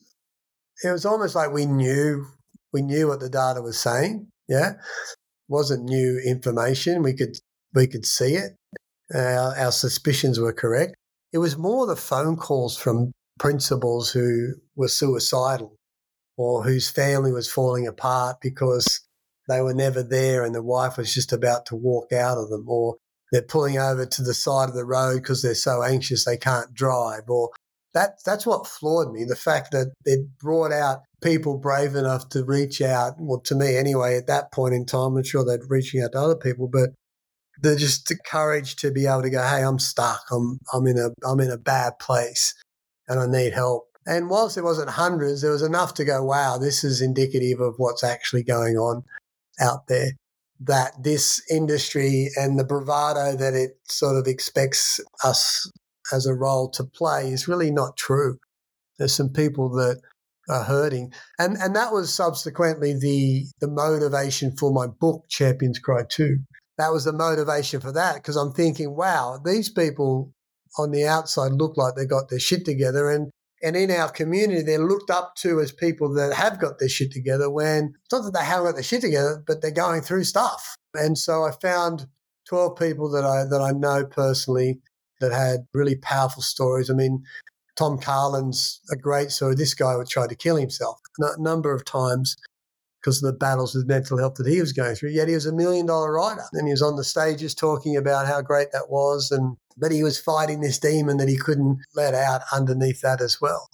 it 0.84 0.92
was 0.92 1.06
almost 1.06 1.36
like 1.36 1.52
we 1.52 1.66
knew 1.66 2.26
we 2.72 2.82
knew 2.82 3.08
what 3.08 3.20
the 3.20 3.30
data 3.30 3.62
was 3.62 3.78
saying. 3.78 4.28
Yeah, 4.48 4.74
wasn't 5.50 5.84
new 5.84 6.22
information. 6.26 7.04
We 7.04 7.14
could 7.14 7.38
we 7.74 7.88
could 7.88 8.06
see 8.06 8.36
it. 8.36 8.54
Our, 9.14 9.56
our 9.58 9.72
suspicions 9.72 10.40
were 10.40 10.54
correct. 10.54 10.96
It 11.34 11.38
was 11.38 11.58
more 11.58 11.86
the 11.86 11.96
phone 11.96 12.38
calls 12.38 12.78
from 12.78 13.12
principals 13.40 14.12
who 14.12 14.54
were 14.76 14.88
suicidal 14.88 15.76
or 16.38 16.64
whose 16.64 16.90
family 16.90 17.32
was 17.32 17.52
falling 17.52 17.88
apart 17.88 18.38
because 18.42 19.02
they 19.48 19.62
were 19.62 19.74
never 19.74 20.04
there 20.04 20.44
and 20.44 20.54
the 20.54 20.64
wife 20.64 20.98
was 20.98 21.14
just 21.14 21.34
about 21.34 21.66
to 21.68 21.76
walk 21.76 22.12
out 22.14 22.38
of 22.38 22.50
them 22.50 22.66
or 22.68 22.98
they're 23.32 23.42
pulling 23.42 23.78
over 23.78 24.06
to 24.06 24.22
the 24.22 24.34
side 24.34 24.70
of 24.70 24.76
the 24.76 24.86
road 24.86 25.16
because 25.16 25.42
they're 25.42 25.56
so 25.56 25.84
anxious 25.84 26.26
they 26.26 26.38
can't 26.38 26.74
drive 26.74 27.30
or 27.30 27.50
that 27.94 28.12
that's 28.26 28.46
what 28.46 28.68
floored 28.68 29.12
me 29.12 29.24
the 29.26 29.36
fact 29.36 29.72
that 29.72 29.92
it 30.06 30.38
brought 30.40 30.72
out 30.72 31.02
people 31.22 31.58
brave 31.58 31.96
enough 31.96 32.30
to 32.30 32.44
reach 32.44 32.82
out 32.82 33.14
well 33.18 33.40
to 33.40 33.56
me 33.56 33.76
anyway 33.76 34.18
at 34.18 34.28
that 34.28 34.52
point 34.52 34.74
in 34.74 34.86
time 34.86 35.16
i'm 35.18 35.24
sure 35.24 35.44
they're 35.44 35.60
reaching 35.68 36.02
out 36.02 36.12
to 36.12 36.20
other 36.20 36.36
people 36.36 36.68
but 36.68 36.90
the 37.62 37.76
just 37.76 38.08
the 38.08 38.18
courage 38.26 38.76
to 38.76 38.92
be 38.92 39.06
able 39.06 39.22
to 39.22 39.30
go 39.30 39.42
hey 39.42 39.64
i'm 39.64 39.80
stuck 39.80 40.22
i'm 40.32 40.60
i'm 40.74 40.88
in 40.88 40.98
a 40.98 41.10
i'm 41.28 41.40
in 41.40 41.52
a 41.52 41.58
bad 41.58 41.94
place 42.00 42.54
and 43.08 43.20
i 43.20 43.26
need 43.26 43.54
help 43.54 43.88
and 44.06 44.30
whilst 44.30 44.56
there 44.56 44.64
wasn't 44.64 44.90
hundreds 44.90 45.42
there 45.42 45.52
was 45.52 45.62
enough 45.62 45.94
to 45.94 46.06
go 46.06 46.24
wow 46.24 46.58
this 46.58 46.84
is 46.84 47.02
indicative 47.02 47.60
of 47.60 47.76
what's 47.78 48.04
actually 48.04 48.44
going 48.44 48.76
on 48.76 49.04
out 49.60 49.88
there 49.88 50.12
that 50.64 50.92
this 51.04 51.42
industry 51.50 52.30
and 52.36 52.60
the 52.60 52.64
bravado 52.64 53.36
that 53.36 53.56
it 53.56 53.72
sort 53.90 54.16
of 54.16 54.28
expects 54.28 55.00
us 55.24 55.70
as 56.14 56.26
a 56.26 56.36
role 56.36 56.70
to 56.70 56.84
play 56.84 57.32
is 57.32 57.48
really 57.48 57.72
not 57.72 57.98
true. 57.98 58.38
There's 58.98 59.14
some 59.14 59.30
people 59.30 59.70
that 59.70 60.02
are 60.50 60.64
hurting. 60.64 61.14
And 61.40 61.58
and 61.58 61.76
that 61.76 61.92
was 61.92 62.14
subsequently 62.14 62.94
the 62.94 63.46
the 63.60 63.68
motivation 63.68 64.56
for 64.56 64.72
my 64.72 64.88
book, 64.88 65.26
Champions 65.30 65.80
Cry 65.80 66.04
Too. 66.08 66.40
That 66.82 66.92
was 66.92 67.06
the 67.06 67.14
motivation 67.14 67.80
for 67.80 67.92
that 67.92 68.16
because 68.16 68.36
I'm 68.36 68.54
thinking, 68.54 68.96
wow, 68.96 69.40
these 69.46 69.70
people 69.70 70.34
on 70.80 70.90
the 70.90 71.06
outside 71.06 71.52
look 71.52 71.78
like 71.78 71.94
they 71.94 72.08
got 72.08 72.30
their 72.30 72.40
shit 72.40 72.66
together 72.66 73.12
and 73.12 73.30
and 73.62 73.76
in 73.76 73.92
our 73.92 74.10
community, 74.10 74.64
they're 74.64 74.80
looked 74.80 75.12
up 75.12 75.36
to 75.36 75.60
as 75.60 75.72
people 75.72 76.12
that 76.16 76.34
have 76.34 76.60
got 76.60 76.80
their 76.80 76.90
shit 76.90 77.12
together 77.12 77.52
when 77.52 77.94
it's 78.04 78.12
not 78.12 78.24
that 78.24 78.34
they 78.34 78.44
haven't 78.44 78.66
got 78.66 78.74
their 78.74 78.84
shit 78.84 79.02
together, 79.02 79.44
but 79.46 79.62
they're 79.62 79.70
going 79.70 80.02
through 80.02 80.24
stuff. 80.24 80.74
And 80.96 81.20
so 81.20 81.44
I 81.44 81.52
found 81.62 82.08
12 82.48 82.76
people 82.76 83.12
that 83.12 83.24
I, 83.24 83.44
that 83.44 83.62
I 83.62 83.74
know 83.74 84.04
personally 84.04 84.82
that 85.20 85.32
had 85.32 85.68
really 85.76 85.98
powerful 85.98 86.42
stories. 86.42 86.90
I 86.90 86.96
mean, 86.96 87.22
Tom 87.76 88.00
Carlin's 88.00 88.82
a 88.92 88.96
great 88.96 89.30
story. 89.30 89.54
This 89.54 89.76
guy 89.76 89.96
would 89.96 90.10
try 90.10 90.26
to 90.26 90.34
kill 90.36 90.56
himself 90.56 90.98
a 91.20 91.40
number 91.40 91.76
of 91.76 91.86
times 91.86 92.38
because 93.02 93.22
of 93.22 93.32
the 93.32 93.38
battles 93.38 93.74
with 93.74 93.88
mental 93.88 94.18
health 94.18 94.36
that 94.36 94.48
he 94.48 94.60
was 94.60 94.74
going 94.74 94.96
through. 94.96 95.10
Yet 95.10 95.28
he 95.28 95.34
was 95.34 95.46
a 95.46 95.54
million 95.54 95.88
dollar 95.88 96.14
writer 96.14 96.44
and 96.54 96.68
he 96.68 96.74
was 96.74 96.82
on 96.82 96.96
the 96.96 97.04
stages 97.04 97.56
talking 97.56 97.98
about 97.98 98.28
how 98.28 98.42
great 98.42 98.72
that 98.72 98.90
was 98.90 99.32
and 99.32 99.58
but 99.78 99.92
he 99.92 100.04
was 100.04 100.20
fighting 100.20 100.62
this 100.62 100.80
demon 100.80 101.18
that 101.18 101.30
he 101.30 101.38
couldn't 101.38 101.80
let 101.96 102.14
out 102.14 102.42
underneath 102.54 103.02
that 103.02 103.22
as 103.22 103.40
well. 103.42 103.70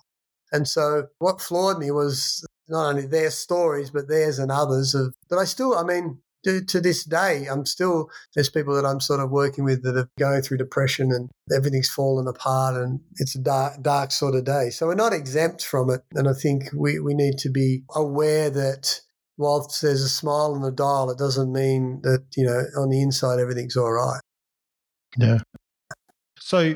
And 0.52 0.68
so 0.68 1.08
what 1.20 1.42
floored 1.42 1.80
me 1.80 1.92
was 1.92 2.46
not 2.70 2.90
only 2.90 3.06
their 3.06 3.32
stories, 3.32 3.90
but 3.90 4.08
theirs 4.08 4.40
and 4.40 4.52
others 4.52 4.94
of 4.94 5.14
that 5.30 5.38
I 5.38 5.46
still, 5.46 5.78
I 5.78 5.84
mean, 5.84 6.20
to, 6.46 6.64
to 6.64 6.80
this 6.80 7.04
day, 7.04 7.48
I'm 7.52 7.66
still, 7.66 8.10
there's 8.34 8.50
people 8.50 8.76
that 8.76 8.86
I'm 8.86 9.02
sort 9.02 9.20
of 9.20 9.32
working 9.32 9.66
with 9.66 9.84
that 9.84 9.98
are 9.98 10.10
going 10.18 10.42
through 10.42 10.58
depression 10.58 11.12
and 11.12 11.30
everything's 11.54 11.90
fallen 11.90 12.28
apart 12.28 12.76
and 12.76 13.02
it's 13.18 13.36
a 13.36 13.42
dark, 13.42 13.82
dark 13.82 14.12
sort 14.12 14.36
of 14.36 14.46
day. 14.46 14.70
So 14.70 14.88
we're 14.88 14.96
not 14.96 15.14
exempt 15.14 15.64
from 15.64 15.90
it. 15.90 16.02
And 16.14 16.28
I 16.30 16.34
think 16.34 16.70
we, 16.74 17.00
we 17.00 17.14
need 17.14 17.38
to 17.40 17.50
be 17.50 17.84
aware 17.94 18.50
that 18.50 19.02
whilst 19.38 19.82
there's 19.82 20.02
a 20.02 20.10
smile 20.10 20.54
on 20.54 20.62
the 20.62 20.72
dial, 20.72 21.10
it 21.10 21.18
doesn't 21.18 21.52
mean 21.52 22.02
that, 22.04 22.26
you 22.36 22.46
know, 22.46 22.64
on 22.78 22.90
the 22.90 23.02
inside, 23.02 23.40
everything's 23.40 23.78
all 23.78 23.92
right. 23.92 24.20
Yeah. 25.18 25.40
So, 26.40 26.76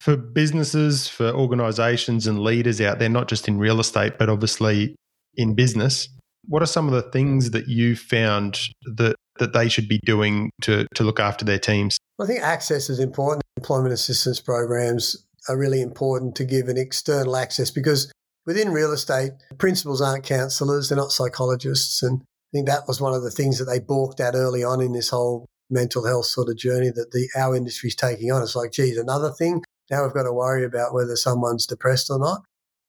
for 0.00 0.16
businesses, 0.16 1.08
for 1.08 1.30
organizations 1.32 2.26
and 2.26 2.42
leaders 2.42 2.80
out 2.80 2.98
there, 2.98 3.08
not 3.08 3.28
just 3.28 3.48
in 3.48 3.58
real 3.58 3.80
estate, 3.80 4.18
but 4.18 4.28
obviously 4.28 4.94
in 5.36 5.54
business, 5.54 6.08
what 6.46 6.62
are 6.62 6.66
some 6.66 6.86
of 6.86 6.94
the 6.94 7.10
things 7.10 7.50
that 7.50 7.68
you 7.68 7.96
found 7.96 8.58
that, 8.96 9.16
that 9.38 9.52
they 9.52 9.68
should 9.68 9.88
be 9.88 9.98
doing 10.04 10.50
to, 10.62 10.86
to 10.94 11.04
look 11.04 11.20
after 11.20 11.44
their 11.44 11.58
teams? 11.58 11.98
I 12.20 12.26
think 12.26 12.40
access 12.40 12.88
is 12.88 12.98
important. 12.98 13.42
Employment 13.56 13.92
assistance 13.92 14.40
programs 14.40 15.16
are 15.48 15.56
really 15.56 15.82
important 15.82 16.34
to 16.36 16.44
give 16.44 16.68
an 16.68 16.76
external 16.76 17.36
access 17.36 17.70
because 17.70 18.10
within 18.48 18.70
real 18.70 18.92
estate, 18.92 19.32
principals 19.58 20.00
aren't 20.00 20.24
counsellors, 20.24 20.88
they're 20.88 20.96
not 20.96 21.12
psychologists. 21.12 22.02
And 22.02 22.22
I 22.22 22.48
think 22.50 22.66
that 22.66 22.88
was 22.88 22.98
one 22.98 23.12
of 23.12 23.22
the 23.22 23.30
things 23.30 23.58
that 23.58 23.66
they 23.66 23.78
balked 23.78 24.20
at 24.20 24.34
early 24.34 24.64
on 24.64 24.80
in 24.80 24.92
this 24.92 25.10
whole 25.10 25.44
mental 25.68 26.06
health 26.06 26.24
sort 26.24 26.48
of 26.48 26.56
journey 26.56 26.88
that 26.88 27.10
the 27.12 27.28
our 27.38 27.54
industry's 27.54 27.94
taking 27.94 28.32
on. 28.32 28.42
It's 28.42 28.56
like, 28.56 28.72
geez, 28.72 28.96
another 28.96 29.30
thing. 29.30 29.62
Now 29.90 30.02
we've 30.02 30.14
got 30.14 30.22
to 30.22 30.32
worry 30.32 30.64
about 30.64 30.94
whether 30.94 31.14
someone's 31.14 31.66
depressed 31.66 32.10
or 32.10 32.18
not. 32.18 32.40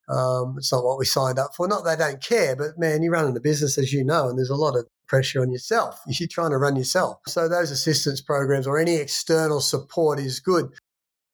Um, 0.07 0.55
it's 0.57 0.72
not 0.72 0.86
what 0.86 0.97
we 0.97 1.03
signed 1.03 1.38
up 1.38 1.51
for. 1.57 1.68
Not 1.68 1.84
they 1.84 1.97
don't 1.97 2.24
care, 2.24 2.55
but 2.55 2.80
man, 2.80 3.03
you're 3.03 3.12
running 3.12 3.36
a 3.36 3.41
business 3.41 3.78
as 3.78 3.91
you 3.91 4.05
know, 4.05 4.30
and 4.30 4.38
there's 4.38 4.49
a 4.49 4.55
lot 4.55 4.78
of 4.78 4.88
pressure 5.10 5.41
on 5.41 5.51
yourself. 5.51 5.99
You're 6.07 6.30
trying 6.30 6.51
to 6.51 6.57
run 6.57 6.78
yourself. 6.78 7.18
So 7.28 7.49
those 7.49 7.70
assistance 7.70 8.22
programs 8.22 8.66
or 8.66 8.80
any 8.80 8.95
external 8.95 9.60
support 9.60 10.20
is 10.20 10.39
good. 10.39 10.70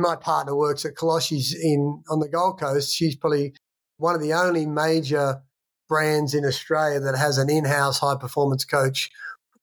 My 0.01 0.15
partner 0.15 0.55
works 0.55 0.83
at 0.83 0.95
Kollosche's 0.95 1.53
in 1.53 2.03
on 2.09 2.19
the 2.19 2.27
Gold 2.27 2.59
Coast. 2.59 2.93
She's 2.93 3.15
probably 3.15 3.53
one 3.97 4.15
of 4.15 4.21
the 4.21 4.33
only 4.33 4.65
major 4.65 5.41
brands 5.87 6.33
in 6.33 6.45
Australia 6.45 6.99
that 6.99 7.17
has 7.17 7.37
an 7.37 7.49
in-house 7.49 7.99
high 7.99 8.15
performance 8.19 8.65
coach, 8.65 9.09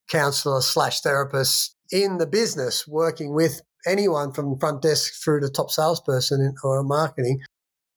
counselor 0.08 0.60
slash 0.60 1.00
therapist 1.00 1.74
in 1.90 2.18
the 2.18 2.26
business, 2.26 2.86
working 2.86 3.34
with 3.34 3.60
anyone 3.86 4.32
from 4.32 4.58
front 4.58 4.82
desk 4.82 5.22
through 5.22 5.40
to 5.40 5.48
top 5.48 5.70
salesperson 5.70 6.54
or 6.62 6.82
marketing 6.82 7.40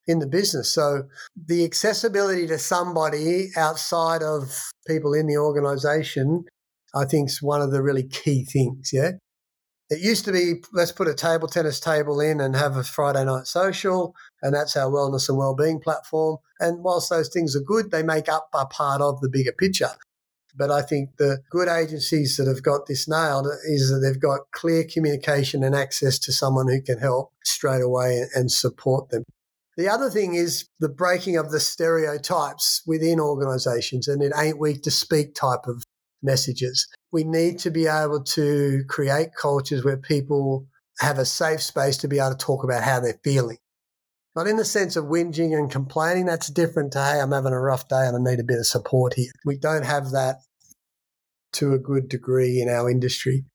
in 0.07 0.19
the 0.19 0.27
business. 0.27 0.71
So 0.73 1.03
the 1.35 1.63
accessibility 1.63 2.47
to 2.47 2.59
somebody 2.59 3.49
outside 3.55 4.21
of 4.21 4.71
people 4.87 5.13
in 5.13 5.27
the 5.27 5.37
organization, 5.37 6.45
I 6.93 7.05
think 7.05 7.29
is 7.29 7.41
one 7.41 7.61
of 7.61 7.71
the 7.71 7.81
really 7.81 8.03
key 8.03 8.45
things. 8.45 8.91
Yeah. 8.91 9.11
It 9.89 9.99
used 9.99 10.25
to 10.25 10.31
be 10.31 10.63
let's 10.73 10.91
put 10.91 11.07
a 11.07 11.13
table 11.13 11.47
tennis 11.47 11.79
table 11.79 12.19
in 12.19 12.41
and 12.41 12.55
have 12.55 12.75
a 12.75 12.83
Friday 12.83 13.23
night 13.23 13.45
social, 13.45 14.15
and 14.41 14.53
that's 14.53 14.75
our 14.75 14.89
wellness 14.89 15.29
and 15.29 15.37
well-being 15.37 15.79
platform. 15.79 16.37
And 16.59 16.83
whilst 16.83 17.09
those 17.09 17.29
things 17.29 17.55
are 17.55 17.61
good, 17.61 17.91
they 17.91 18.01
make 18.01 18.27
up 18.27 18.49
a 18.53 18.65
part 18.65 19.01
of 19.01 19.21
the 19.21 19.29
bigger 19.29 19.51
picture. 19.51 19.91
But 20.57 20.71
I 20.71 20.81
think 20.81 21.17
the 21.17 21.39
good 21.51 21.67
agencies 21.67 22.37
that 22.37 22.47
have 22.47 22.63
got 22.63 22.87
this 22.87 23.07
nailed 23.07 23.47
is 23.65 23.89
that 23.89 23.99
they've 23.99 24.19
got 24.19 24.51
clear 24.51 24.85
communication 24.85 25.63
and 25.63 25.75
access 25.75 26.17
to 26.19 26.31
someone 26.31 26.67
who 26.67 26.81
can 26.81 26.97
help 26.97 27.33
straight 27.43 27.81
away 27.81 28.25
and 28.33 28.51
support 28.51 29.09
them. 29.09 29.23
The 29.77 29.89
other 29.89 30.09
thing 30.09 30.35
is 30.35 30.69
the 30.79 30.87
breaking 30.87 31.35
of 31.35 31.51
the 31.51 31.59
stereotypes 31.59 32.81
within 32.87 33.19
organizations 33.19 34.07
and 34.07 34.23
it 34.23 34.31
ain't 34.37 34.57
weak 34.57 34.81
to 34.83 34.91
speak 34.91 35.35
type 35.35 35.67
of 35.67 35.83
messages. 36.23 36.87
We 37.15 37.23
need 37.23 37.59
to 37.59 37.71
be 37.71 37.87
able 37.87 38.23
to 38.23 38.83
create 38.89 39.29
cultures 39.41 39.85
where 39.85 39.95
people 39.95 40.67
have 40.99 41.17
a 41.17 41.23
safe 41.23 41.61
space 41.61 41.95
to 41.99 42.09
be 42.09 42.19
able 42.19 42.31
to 42.31 42.35
talk 42.37 42.65
about 42.65 42.83
how 42.83 42.99
they're 42.99 43.21
feeling. 43.23 43.59
Not 44.35 44.47
in 44.47 44.57
the 44.57 44.65
sense 44.65 44.97
of 44.97 45.05
whinging 45.05 45.57
and 45.57 45.71
complaining. 45.71 46.25
That's 46.25 46.49
different 46.49 46.91
to, 46.91 46.99
hey, 47.01 47.21
I'm 47.21 47.31
having 47.31 47.53
a 47.53 47.59
rough 47.61 47.87
day 47.87 48.05
and 48.05 48.17
I 48.17 48.31
need 48.31 48.41
a 48.41 48.43
bit 48.43 48.59
of 48.59 48.67
support 48.67 49.13
here. 49.13 49.31
We 49.45 49.57
don't 49.57 49.85
have 49.85 50.11
that 50.11 50.39
to 51.53 51.71
a 51.71 51.79
good 51.79 52.09
degree 52.09 52.59
in 52.59 52.67
our 52.67 52.89
industry. 52.89 53.45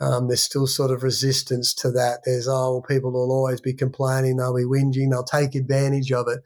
Um, 0.00 0.26
there's 0.26 0.42
still 0.42 0.66
sort 0.66 0.90
of 0.90 1.04
resistance 1.04 1.72
to 1.74 1.92
that. 1.92 2.22
There's, 2.24 2.48
oh, 2.48 2.72
well, 2.72 2.82
people 2.82 3.12
will 3.12 3.30
always 3.30 3.60
be 3.60 3.74
complaining, 3.74 4.38
they'll 4.38 4.56
be 4.56 4.64
whinging, 4.64 5.10
they'll 5.10 5.22
take 5.22 5.54
advantage 5.54 6.10
of 6.10 6.26
it. 6.26 6.40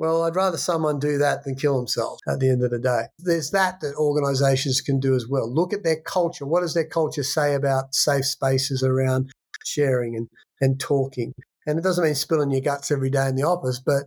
Well, 0.00 0.22
I'd 0.22 0.34
rather 0.34 0.56
someone 0.56 0.98
do 0.98 1.18
that 1.18 1.44
than 1.44 1.56
kill 1.56 1.76
themselves 1.76 2.22
at 2.26 2.40
the 2.40 2.48
end 2.48 2.64
of 2.64 2.70
the 2.70 2.78
day. 2.78 3.02
There's 3.18 3.50
that 3.50 3.82
that 3.82 3.96
organizations 3.96 4.80
can 4.80 4.98
do 4.98 5.14
as 5.14 5.26
well. 5.28 5.46
Look 5.46 5.74
at 5.74 5.84
their 5.84 6.00
culture. 6.00 6.46
What 6.46 6.62
does 6.62 6.72
their 6.72 6.86
culture 6.86 7.22
say 7.22 7.54
about 7.54 7.94
safe 7.94 8.24
spaces 8.24 8.82
around 8.82 9.30
sharing 9.62 10.16
and, 10.16 10.26
and 10.62 10.80
talking? 10.80 11.34
And 11.66 11.78
it 11.78 11.82
doesn't 11.82 12.02
mean 12.02 12.14
spilling 12.14 12.50
your 12.50 12.62
guts 12.62 12.90
every 12.90 13.10
day 13.10 13.28
in 13.28 13.36
the 13.36 13.42
office, 13.42 13.78
but 13.78 14.04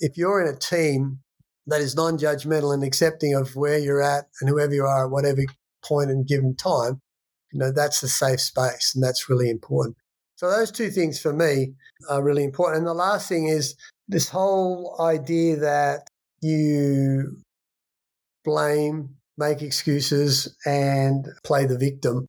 if 0.00 0.16
you're 0.16 0.44
in 0.44 0.52
a 0.52 0.58
team 0.58 1.20
that 1.68 1.80
is 1.80 1.94
non 1.94 2.18
judgmental 2.18 2.74
and 2.74 2.82
accepting 2.82 3.32
of 3.32 3.54
where 3.54 3.78
you're 3.78 4.02
at 4.02 4.24
and 4.40 4.50
whoever 4.50 4.74
you 4.74 4.82
are 4.82 5.04
at 5.04 5.12
whatever 5.12 5.42
and 5.88 6.26
given 6.26 6.56
time, 6.56 7.00
you 7.52 7.60
know, 7.60 7.70
that's 7.70 8.02
a 8.02 8.08
safe 8.08 8.40
space 8.40 8.90
and 8.96 9.04
that's 9.04 9.30
really 9.30 9.48
important. 9.48 9.96
So 10.34 10.50
those 10.50 10.72
two 10.72 10.90
things 10.90 11.20
for 11.20 11.32
me 11.32 11.74
are 12.10 12.24
really 12.24 12.42
important. 12.42 12.78
And 12.78 12.86
the 12.88 12.94
last 12.94 13.28
thing 13.28 13.46
is 13.46 13.76
this 14.08 14.28
whole 14.28 14.96
idea 15.00 15.56
that 15.56 16.08
you 16.40 17.38
blame, 18.44 19.16
make 19.36 19.62
excuses, 19.62 20.56
and 20.64 21.26
play 21.44 21.66
the 21.66 21.78
victim 21.78 22.26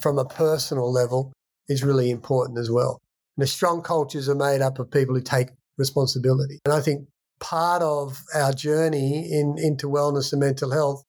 from 0.00 0.18
a 0.18 0.24
personal 0.24 0.92
level 0.92 1.32
is 1.68 1.82
really 1.82 2.10
important 2.10 2.58
as 2.58 2.70
well. 2.70 2.98
And 3.36 3.42
the 3.42 3.48
strong 3.48 3.82
cultures 3.82 4.28
are 4.28 4.34
made 4.34 4.60
up 4.60 4.78
of 4.78 4.90
people 4.90 5.14
who 5.14 5.20
take 5.20 5.48
responsibility. 5.78 6.60
And 6.64 6.74
I 6.74 6.80
think 6.80 7.08
part 7.40 7.82
of 7.82 8.22
our 8.34 8.52
journey 8.52 9.32
in, 9.32 9.56
into 9.58 9.88
wellness 9.88 10.32
and 10.32 10.40
mental 10.40 10.70
health 10.70 11.02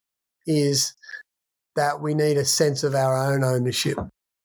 is 0.47 0.93
that 1.75 2.01
we 2.01 2.13
need 2.13 2.37
a 2.37 2.45
sense 2.45 2.83
of 2.83 2.95
our 2.95 3.15
own 3.31 3.43
ownership 3.43 3.97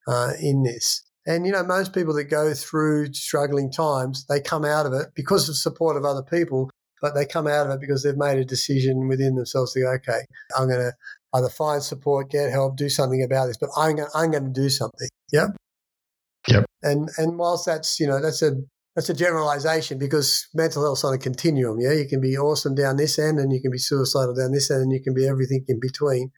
uh, 0.07 0.33
in 0.41 0.63
this. 0.63 1.03
And, 1.27 1.45
you 1.45 1.53
know, 1.53 1.65
most 1.65 1.93
people 1.93 2.15
that 2.15 2.25
go 2.25 2.55
through 2.55 3.13
struggling 3.13 3.71
times, 3.71 4.25
they 4.27 4.41
come 4.41 4.65
out 4.65 4.87
of 4.87 4.93
it 4.93 5.09
because 5.15 5.49
of 5.49 5.57
support 5.57 5.97
of 5.97 6.05
other 6.05 6.23
people, 6.23 6.71
but 7.03 7.15
they 7.15 7.27
come 7.27 7.49
out 7.49 7.67
of 7.67 7.73
it 7.73 7.81
because 7.81 8.05
they've 8.05 8.17
made 8.17 8.39
a 8.39 8.45
decision 8.45 9.09
within 9.09 9.35
themselves 9.35 9.73
to 9.73 9.81
go, 9.81 9.93
okay, 9.95 10.21
I'm 10.57 10.69
going 10.69 10.81
to 10.81 10.93
either 11.35 11.49
find 11.49 11.83
support, 11.83 12.31
get 12.31 12.51
help, 12.51 12.77
do 12.77 12.89
something 12.89 13.23
about 13.23 13.47
this, 13.47 13.57
but 13.59 13.71
I'm 13.77 13.97
going, 13.97 14.09
I'm 14.15 14.31
going 14.31 14.45
to 14.45 14.61
do 14.61 14.71
something. 14.71 15.09
Yep. 15.33 15.57
Yep. 16.49 16.65
And, 16.85 17.09
and 17.19 17.37
whilst 17.37 17.67
that's, 17.67 17.99
you 17.99 18.07
know, 18.07 18.23
that's 18.23 18.43
a, 18.43 18.53
that's 18.95 19.11
a 19.11 19.15
generalization 19.15 19.99
because 19.99 20.49
mental 20.55 20.85
health's 20.85 21.05
on 21.05 21.13
a 21.13 21.19
continuum. 21.19 21.81
Yeah. 21.81 21.93
You 21.93 22.07
can 22.09 22.21
be 22.21 22.39
awesome 22.39 22.77
down 22.77 22.97
this 22.97 23.19
end 23.19 23.41
and 23.41 23.53
you 23.53 23.61
can 23.61 23.73
be 23.73 23.79
suicidal 23.79 24.35
down 24.35 24.53
this 24.53 24.71
end 24.71 24.83
and 24.83 24.93
you 24.93 25.03
can 25.03 25.13
be 25.13 25.27
everything 25.27 25.65
in 25.67 25.81
between. 25.81 26.31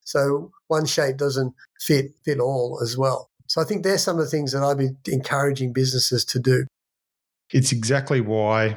So 0.00 0.50
one 0.66 0.86
shape 0.86 1.16
doesn't 1.16 1.54
fit, 1.80 2.10
fit 2.24 2.40
all 2.40 2.80
as 2.82 2.98
well. 2.98 3.30
So 3.54 3.60
I 3.60 3.64
think 3.64 3.84
there's 3.84 4.02
some 4.02 4.18
of 4.18 4.24
the 4.24 4.28
things 4.28 4.50
that 4.50 4.64
I'd 4.64 4.78
be 4.78 5.12
encouraging 5.12 5.72
businesses 5.72 6.24
to 6.24 6.40
do. 6.40 6.66
It's 7.52 7.70
exactly 7.70 8.20
why 8.20 8.76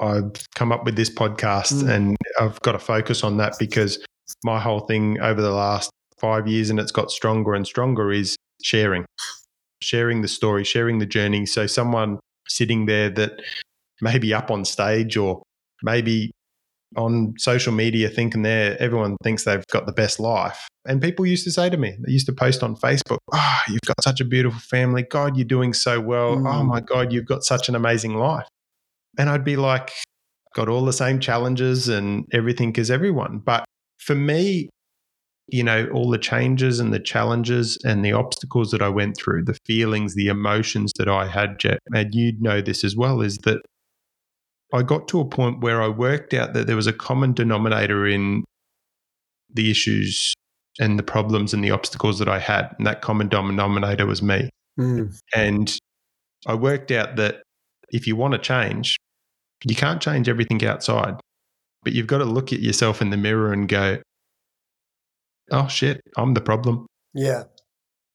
I've 0.00 0.32
come 0.54 0.72
up 0.72 0.86
with 0.86 0.96
this 0.96 1.10
podcast 1.10 1.82
mm. 1.82 1.90
and 1.90 2.16
I've 2.40 2.58
got 2.62 2.72
to 2.72 2.78
focus 2.78 3.22
on 3.22 3.36
that 3.36 3.56
because 3.58 4.02
my 4.42 4.58
whole 4.58 4.80
thing 4.80 5.20
over 5.20 5.42
the 5.42 5.50
last 5.50 5.90
five 6.18 6.48
years 6.48 6.70
and 6.70 6.80
it's 6.80 6.92
got 6.92 7.10
stronger 7.10 7.52
and 7.52 7.66
stronger 7.66 8.10
is 8.10 8.36
sharing, 8.62 9.04
sharing 9.82 10.22
the 10.22 10.28
story, 10.28 10.64
sharing 10.64 10.98
the 10.98 11.04
journey. 11.04 11.44
So 11.44 11.66
someone 11.66 12.18
sitting 12.48 12.86
there 12.86 13.10
that 13.10 13.32
maybe 14.00 14.32
up 14.32 14.50
on 14.50 14.64
stage 14.64 15.18
or 15.18 15.42
maybe 15.82 16.30
on 16.96 17.34
social 17.38 17.72
media 17.72 18.08
thinking 18.08 18.42
they 18.42 18.76
everyone 18.78 19.16
thinks 19.22 19.44
they've 19.44 19.66
got 19.72 19.86
the 19.86 19.92
best 19.92 20.20
life. 20.20 20.68
And 20.86 21.02
people 21.02 21.26
used 21.26 21.44
to 21.44 21.50
say 21.50 21.68
to 21.68 21.76
me, 21.76 21.96
they 22.06 22.12
used 22.12 22.26
to 22.26 22.32
post 22.32 22.62
on 22.62 22.76
Facebook, 22.76 23.18
Oh, 23.32 23.58
you've 23.68 23.80
got 23.86 24.02
such 24.02 24.20
a 24.20 24.24
beautiful 24.24 24.60
family. 24.60 25.02
God, 25.02 25.36
you're 25.36 25.44
doing 25.44 25.72
so 25.72 26.00
well. 26.00 26.34
Oh 26.34 26.36
mm. 26.36 26.54
Oh 26.54 26.64
my 26.64 26.80
God, 26.80 27.12
you've 27.12 27.26
got 27.26 27.44
such 27.44 27.68
an 27.68 27.74
amazing 27.74 28.14
life. 28.14 28.46
And 29.18 29.28
I'd 29.28 29.44
be 29.44 29.56
like, 29.56 29.92
got 30.54 30.68
all 30.68 30.84
the 30.84 30.92
same 30.92 31.20
challenges 31.20 31.88
and 31.88 32.26
everything 32.32 32.76
as 32.78 32.90
everyone. 32.90 33.38
But 33.38 33.64
for 33.98 34.14
me, 34.14 34.70
you 35.48 35.62
know, 35.62 35.86
all 35.92 36.10
the 36.10 36.18
changes 36.18 36.80
and 36.80 36.92
the 36.92 36.98
challenges 37.00 37.78
and 37.84 38.04
the 38.04 38.12
obstacles 38.12 38.70
that 38.70 38.82
I 38.82 38.88
went 38.88 39.16
through, 39.16 39.44
the 39.44 39.58
feelings, 39.64 40.14
the 40.14 40.28
emotions 40.28 40.92
that 40.98 41.08
I 41.08 41.28
had, 41.28 41.58
Jet, 41.58 41.78
and 41.92 42.14
you'd 42.14 42.42
know 42.42 42.60
this 42.60 42.82
as 42.82 42.96
well, 42.96 43.20
is 43.20 43.38
that 43.44 43.60
I 44.72 44.82
got 44.82 45.08
to 45.08 45.20
a 45.20 45.24
point 45.24 45.60
where 45.60 45.82
I 45.82 45.88
worked 45.88 46.34
out 46.34 46.54
that 46.54 46.66
there 46.66 46.76
was 46.76 46.86
a 46.86 46.92
common 46.92 47.32
denominator 47.32 48.06
in 48.06 48.44
the 49.52 49.70
issues 49.70 50.34
and 50.78 50.98
the 50.98 51.02
problems 51.02 51.54
and 51.54 51.64
the 51.64 51.70
obstacles 51.70 52.18
that 52.18 52.28
I 52.28 52.38
had. 52.38 52.74
And 52.78 52.86
that 52.86 53.00
common 53.00 53.28
denominator 53.28 54.06
was 54.06 54.22
me. 54.22 54.50
Mm. 54.78 55.16
And 55.34 55.78
I 56.46 56.54
worked 56.54 56.90
out 56.90 57.16
that 57.16 57.42
if 57.90 58.06
you 58.06 58.16
want 58.16 58.32
to 58.32 58.38
change, 58.38 58.96
you 59.64 59.74
can't 59.74 60.02
change 60.02 60.28
everything 60.28 60.64
outside, 60.64 61.14
but 61.82 61.92
you've 61.92 62.06
got 62.06 62.18
to 62.18 62.24
look 62.24 62.52
at 62.52 62.60
yourself 62.60 63.00
in 63.00 63.10
the 63.10 63.16
mirror 63.16 63.52
and 63.52 63.68
go, 63.68 63.98
oh 65.50 65.68
shit, 65.68 66.00
I'm 66.16 66.34
the 66.34 66.40
problem. 66.40 66.86
Yeah. 67.14 67.44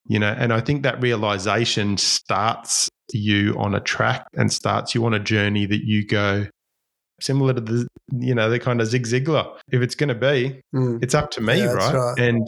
You 0.06 0.20
know, 0.20 0.36
and 0.38 0.52
I 0.52 0.60
think 0.60 0.84
that 0.84 1.02
realization 1.02 1.97
starts 1.97 2.89
you 3.18 3.55
on 3.57 3.76
a 3.76 3.80
track 3.80 4.26
and 4.36 4.51
starts 4.51 4.95
you 4.95 5.05
on 5.05 5.14
a 5.14 5.20
journey 5.20 5.66
that 5.66 5.84
you 5.84 6.05
go 6.05 6.47
similar 7.22 7.53
to 7.53 7.62
the 7.62 7.88
you 8.12 8.36
know 8.36 8.49
the 8.49 8.59
kind 8.59 8.82
of 8.82 8.88
Zig 8.88 9.03
Ziglar. 9.03 9.57
If 9.72 9.82
it's 9.82 9.95
going 9.95 10.09
to 10.09 10.16
be, 10.16 10.62
mm. 10.74 11.01
it's 11.03 11.14
up 11.16 11.32
to 11.32 11.41
me, 11.41 11.59
yeah, 11.59 11.72
right? 11.72 11.93
right? 11.93 12.20
And 12.20 12.47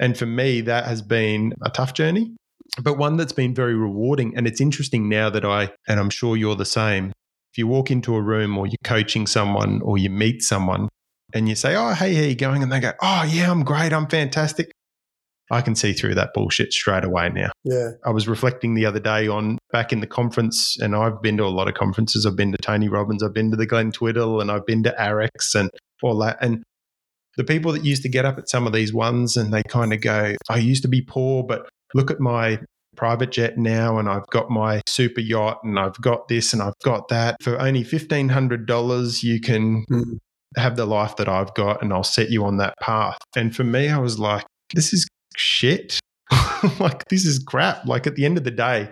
and 0.00 0.16
for 0.16 0.26
me, 0.26 0.60
that 0.62 0.84
has 0.84 1.02
been 1.02 1.54
a 1.62 1.70
tough 1.70 1.94
journey, 1.94 2.34
but 2.82 2.98
one 2.98 3.16
that's 3.16 3.32
been 3.32 3.54
very 3.54 3.74
rewarding. 3.74 4.36
And 4.36 4.46
it's 4.46 4.60
interesting 4.60 5.08
now 5.08 5.30
that 5.30 5.44
I 5.44 5.72
and 5.86 5.98
I'm 5.98 6.10
sure 6.10 6.36
you're 6.36 6.56
the 6.56 6.64
same. 6.64 7.12
If 7.52 7.58
you 7.58 7.66
walk 7.66 7.90
into 7.90 8.14
a 8.14 8.20
room 8.20 8.58
or 8.58 8.66
you're 8.66 8.76
coaching 8.84 9.26
someone 9.26 9.80
or 9.82 9.98
you 9.98 10.10
meet 10.10 10.42
someone 10.42 10.88
and 11.32 11.48
you 11.48 11.54
say, 11.54 11.74
"Oh, 11.76 11.94
hey, 11.94 12.14
how 12.14 12.22
you 12.22 12.34
going?" 12.34 12.62
and 12.62 12.70
they 12.70 12.80
go, 12.80 12.92
"Oh, 13.00 13.24
yeah, 13.28 13.50
I'm 13.50 13.64
great. 13.64 13.92
I'm 13.92 14.06
fantastic." 14.06 14.70
I 15.50 15.60
can 15.62 15.74
see 15.74 15.92
through 15.92 16.14
that 16.16 16.34
bullshit 16.34 16.72
straight 16.72 17.04
away 17.04 17.30
now. 17.30 17.50
Yeah. 17.64 17.90
I 18.04 18.10
was 18.10 18.28
reflecting 18.28 18.74
the 18.74 18.86
other 18.86 19.00
day 19.00 19.28
on 19.28 19.58
back 19.72 19.92
in 19.92 20.00
the 20.00 20.06
conference, 20.06 20.76
and 20.80 20.94
I've 20.94 21.22
been 21.22 21.36
to 21.38 21.44
a 21.44 21.48
lot 21.48 21.68
of 21.68 21.74
conferences. 21.74 22.26
I've 22.26 22.36
been 22.36 22.52
to 22.52 22.58
Tony 22.58 22.88
Robbins, 22.88 23.22
I've 23.22 23.34
been 23.34 23.50
to 23.50 23.56
the 23.56 23.66
Glen 23.66 23.92
Twiddle, 23.92 24.40
and 24.40 24.50
I've 24.50 24.66
been 24.66 24.82
to 24.82 24.94
AREC 24.98 25.54
and 25.54 25.70
all 26.02 26.18
that. 26.18 26.38
And 26.40 26.62
the 27.36 27.44
people 27.44 27.72
that 27.72 27.84
used 27.84 28.02
to 28.02 28.08
get 28.08 28.24
up 28.24 28.36
at 28.36 28.48
some 28.48 28.66
of 28.66 28.72
these 28.72 28.92
ones 28.92 29.36
and 29.36 29.52
they 29.52 29.62
kind 29.68 29.92
of 29.92 30.00
go, 30.00 30.34
I 30.48 30.58
used 30.58 30.82
to 30.82 30.88
be 30.88 31.00
poor, 31.00 31.44
but 31.44 31.68
look 31.94 32.10
at 32.10 32.20
my 32.20 32.58
private 32.96 33.30
jet 33.30 33.56
now 33.56 33.98
and 33.98 34.08
I've 34.08 34.26
got 34.26 34.50
my 34.50 34.82
super 34.86 35.20
yacht 35.20 35.60
and 35.62 35.78
I've 35.78 35.98
got 36.00 36.26
this 36.26 36.52
and 36.52 36.60
I've 36.60 36.78
got 36.84 37.08
that. 37.08 37.36
For 37.40 37.58
only 37.58 37.84
$1,500, 37.84 39.22
you 39.22 39.40
can 39.40 39.84
mm. 39.88 40.18
have 40.56 40.74
the 40.74 40.84
life 40.84 41.16
that 41.16 41.28
I've 41.28 41.54
got 41.54 41.80
and 41.80 41.92
I'll 41.92 42.02
set 42.02 42.30
you 42.30 42.44
on 42.44 42.56
that 42.56 42.74
path. 42.80 43.18
And 43.36 43.54
for 43.54 43.62
me, 43.62 43.88
I 43.88 43.98
was 43.98 44.18
like, 44.18 44.44
this 44.74 44.92
is 44.92 45.06
shit. 45.38 45.98
like, 46.80 47.04
this 47.08 47.24
is 47.24 47.38
crap. 47.38 47.86
Like, 47.86 48.06
at 48.06 48.16
the 48.16 48.24
end 48.24 48.38
of 48.38 48.44
the 48.44 48.50
day, 48.50 48.90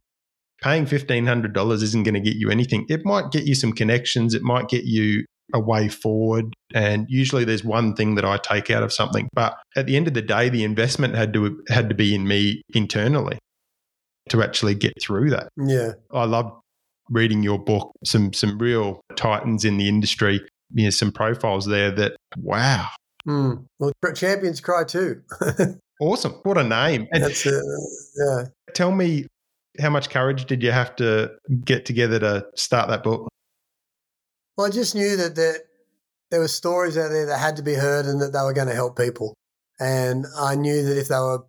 paying 0.62 0.86
$1,500 0.86 1.72
isn't 1.82 2.03
going 2.03 2.14
to 2.14 2.20
get 2.20 2.36
you 2.36 2.51
anything. 2.51 2.86
It 2.88 3.05
might 3.05 3.30
get 3.30 3.44
you 3.44 3.55
some 3.55 3.72
connections, 3.72 4.34
it 4.34 4.42
might 4.42 4.68
get 4.68 4.84
you 4.84 5.24
a 5.55 5.61
way 5.61 5.88
forward. 5.88 6.53
And 6.74 7.07
usually 7.09 7.44
there's 7.44 7.64
one 7.64 7.94
thing 7.94 8.16
that 8.16 8.24
I 8.24 8.36
take 8.38 8.70
out 8.70 8.82
of 8.82 8.92
something. 8.92 9.28
But 9.32 9.57
at 9.76 9.86
the 9.86 9.97
end 9.97 10.09
of 10.09 10.14
the 10.14 10.22
day, 10.22 10.49
the 10.49 10.64
investment 10.64 11.14
had 11.14 11.32
to 11.34 11.62
had 11.68 11.88
to 11.88 11.94
be 11.94 12.14
in 12.14 12.26
me 12.26 12.62
internally 12.74 13.38
to 14.30 14.42
actually 14.42 14.74
get 14.74 14.92
through 15.01 15.30
that. 15.30 15.49
Yeah. 15.57 15.92
I 16.12 16.24
love 16.24 16.53
reading 17.11 17.42
your 17.42 17.59
book, 17.59 17.92
some 18.05 18.32
some 18.32 18.59
real 18.59 19.01
titans 19.14 19.64
in 19.64 19.76
the 19.76 19.88
industry. 19.88 20.40
You 20.74 20.84
know, 20.84 20.90
some 20.90 21.12
profiles 21.12 21.66
there 21.66 21.92
that 21.92 22.16
wow. 22.36 22.88
Mm. 23.26 23.66
Well, 23.78 23.92
champions 24.14 24.61
cry 24.61 24.84
too. 24.84 25.22
Awesome. 26.01 26.32
What 26.42 26.59
a 26.59 26.64
name. 26.64 27.07
And 27.12 27.24
That's 27.24 27.47
it. 27.47 27.62
Yeah. 28.16 28.44
Tell 28.74 28.92
me, 28.92 29.26
how 29.78 29.90
much 29.90 30.11
courage 30.11 30.47
did 30.47 30.62
you 30.62 30.72
have 30.72 30.97
to 30.97 31.32
get 31.64 31.84
together 31.84 32.18
to 32.18 32.47
start 32.55 32.88
that 32.88 33.03
book? 33.03 33.28
Well, 34.57 34.66
I 34.66 34.70
just 34.70 34.94
knew 34.94 35.16
that 35.16 35.36
there, 35.36 35.59
there 36.30 36.40
were 36.40 36.49
stories 36.49 36.97
out 36.97 37.11
there 37.11 37.26
that 37.26 37.38
had 37.38 37.57
to 37.57 37.62
be 37.62 37.74
heard 37.74 38.07
and 38.07 38.20
that 38.20 38.32
they 38.32 38.40
were 38.40 38.53
going 38.53 38.68
to 38.68 38.74
help 38.74 38.97
people. 38.97 39.34
And 39.78 40.24
I 40.38 40.55
knew 40.55 40.82
that 40.82 40.99
if 40.99 41.09
they 41.09 41.16
were 41.16 41.44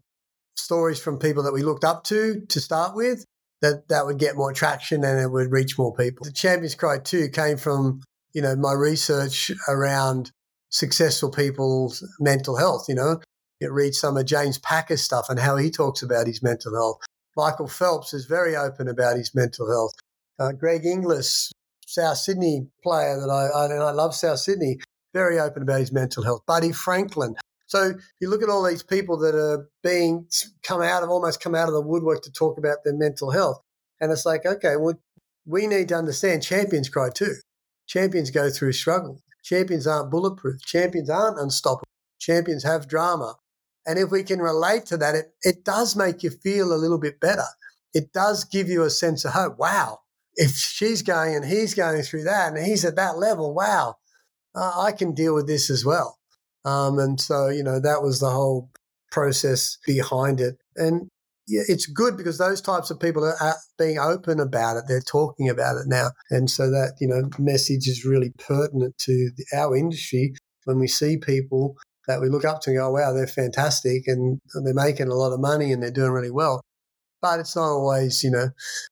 stories 0.55 0.99
from 0.99 1.19
people 1.19 1.43
that 1.43 1.53
we 1.53 1.63
looked 1.63 1.83
up 1.83 2.03
to 2.05 2.41
to 2.49 2.59
start 2.59 2.95
with, 2.95 3.23
that 3.61 3.87
that 3.87 4.05
would 4.05 4.19
get 4.19 4.35
more 4.35 4.53
traction 4.53 5.03
and 5.03 5.19
it 5.19 5.31
would 5.31 5.51
reach 5.51 5.77
more 5.77 5.95
people. 5.95 6.25
The 6.25 6.31
Champions 6.31 6.75
Cry 6.75 6.99
too 6.99 7.29
came 7.29 7.57
from, 7.57 8.01
you 8.33 8.41
know, 8.41 8.55
my 8.55 8.73
research 8.73 9.51
around 9.67 10.31
successful 10.69 11.31
people's 11.31 12.05
mental 12.19 12.57
health, 12.57 12.85
you 12.89 12.95
know, 12.95 13.21
read 13.61 13.93
some 13.93 14.17
of 14.17 14.25
James 14.25 14.57
Packer's 14.59 15.03
stuff 15.03 15.27
and 15.29 15.39
how 15.39 15.57
he 15.57 15.69
talks 15.69 16.01
about 16.01 16.27
his 16.27 16.43
mental 16.43 16.73
health. 16.75 16.99
Michael 17.35 17.67
Phelps 17.67 18.13
is 18.13 18.25
very 18.25 18.55
open 18.55 18.87
about 18.87 19.17
his 19.17 19.33
mental 19.33 19.69
health. 19.69 19.93
Uh, 20.39 20.51
Greg 20.51 20.85
Inglis, 20.85 21.51
South 21.85 22.17
Sydney 22.17 22.67
player 22.83 23.19
that 23.19 23.29
I, 23.29 23.47
I, 23.47 23.65
and 23.65 23.83
I 23.83 23.91
love 23.91 24.13
South 24.13 24.39
Sydney, 24.39 24.79
very 25.13 25.39
open 25.39 25.63
about 25.63 25.79
his 25.79 25.91
mental 25.91 26.23
health. 26.23 26.41
Buddy 26.45 26.71
Franklin, 26.71 27.35
So 27.67 27.93
you 28.19 28.29
look 28.29 28.41
at 28.41 28.49
all 28.49 28.63
these 28.63 28.83
people 28.83 29.17
that 29.19 29.35
are 29.35 29.69
being 29.83 30.27
come 30.63 30.81
out 30.81 31.03
of 31.03 31.09
almost 31.09 31.41
come 31.41 31.53
out 31.53 31.67
of 31.67 31.73
the 31.73 31.81
woodwork 31.81 32.23
to 32.23 32.31
talk 32.31 32.57
about 32.57 32.77
their 32.83 32.95
mental 32.95 33.31
health. 33.31 33.61
And 33.99 34.11
it's 34.11 34.25
like, 34.25 34.45
okay, 34.45 34.75
well, 34.77 34.99
we 35.45 35.67
need 35.67 35.89
to 35.89 35.95
understand 35.95 36.43
champions 36.43 36.89
cry 36.89 37.09
too. 37.13 37.35
Champions 37.87 38.31
go 38.31 38.49
through 38.49 38.73
struggle. 38.73 39.21
Champions 39.43 39.87
aren't 39.87 40.11
bulletproof. 40.11 40.61
Champions 40.61 41.09
aren't 41.09 41.39
unstoppable. 41.39 41.87
Champions 42.19 42.63
have 42.63 42.87
drama. 42.87 43.35
And 43.87 43.97
if 43.97 44.11
we 44.11 44.21
can 44.21 44.39
relate 44.39 44.85
to 44.87 44.97
that, 44.97 45.15
it, 45.15 45.33
it 45.41 45.63
does 45.63 45.95
make 45.95 46.21
you 46.21 46.29
feel 46.29 46.73
a 46.73 46.77
little 46.77 46.99
bit 46.99 47.19
better. 47.19 47.47
It 47.93 48.13
does 48.13 48.43
give 48.43 48.67
you 48.67 48.83
a 48.83 48.89
sense 48.89 49.25
of 49.25 49.31
hope. 49.31 49.57
Wow, 49.57 49.99
if 50.35 50.55
she's 50.55 51.01
going 51.01 51.35
and 51.35 51.45
he's 51.45 51.73
going 51.73 52.03
through 52.03 52.25
that 52.25 52.53
and 52.53 52.63
he's 52.63 52.85
at 52.85 52.97
that 52.97 53.17
level, 53.17 53.55
wow, 53.55 53.95
uh, 54.53 54.73
I 54.77 54.91
can 54.91 55.13
deal 55.13 55.33
with 55.33 55.47
this 55.47 55.69
as 55.69 55.83
well. 55.83 56.17
Um, 56.65 56.99
and 56.99 57.19
so, 57.19 57.47
you 57.47 57.63
know, 57.63 57.79
that 57.79 58.01
was 58.01 58.19
the 58.19 58.29
whole 58.29 58.69
process 59.11 59.77
behind 59.85 60.41
it. 60.41 60.57
And 60.75 61.07
yeah, 61.47 61.61
it's 61.67 61.85
good 61.85 62.17
because 62.17 62.37
those 62.37 62.61
types 62.61 62.91
of 62.91 62.99
people 62.99 63.23
are 63.23 63.55
being 63.79 63.99
open 63.99 64.39
about 64.39 64.75
it. 64.75 64.83
They're 64.87 64.99
talking 64.99 65.47
about 65.47 65.77
it 65.77 65.87
now. 65.87 66.09
And 66.29 66.49
so 66.49 66.69
that, 66.69 66.97
you 66.99 67.07
know, 67.07 67.29
message 67.39 67.87
is 67.87 68.05
really 68.05 68.33
pertinent 68.37 68.97
to 68.99 69.31
the, 69.37 69.45
our 69.57 69.75
industry 69.77 70.35
when 70.65 70.77
we 70.77 70.87
see 70.87 71.17
people 71.17 71.77
that 72.07 72.21
we 72.21 72.29
look 72.29 72.45
up 72.45 72.61
to 72.61 72.69
and 72.71 72.79
go, 72.79 72.91
wow, 72.91 73.13
they're 73.13 73.27
fantastic 73.27 74.07
and 74.07 74.39
they're 74.63 74.73
making 74.73 75.09
a 75.09 75.15
lot 75.15 75.33
of 75.33 75.39
money 75.39 75.71
and 75.71 75.83
they're 75.83 75.91
doing 75.91 76.11
really 76.11 76.31
well. 76.31 76.61
But 77.21 77.39
it's 77.39 77.55
not 77.55 77.67
always, 77.67 78.23
you 78.23 78.31
know, 78.31 78.49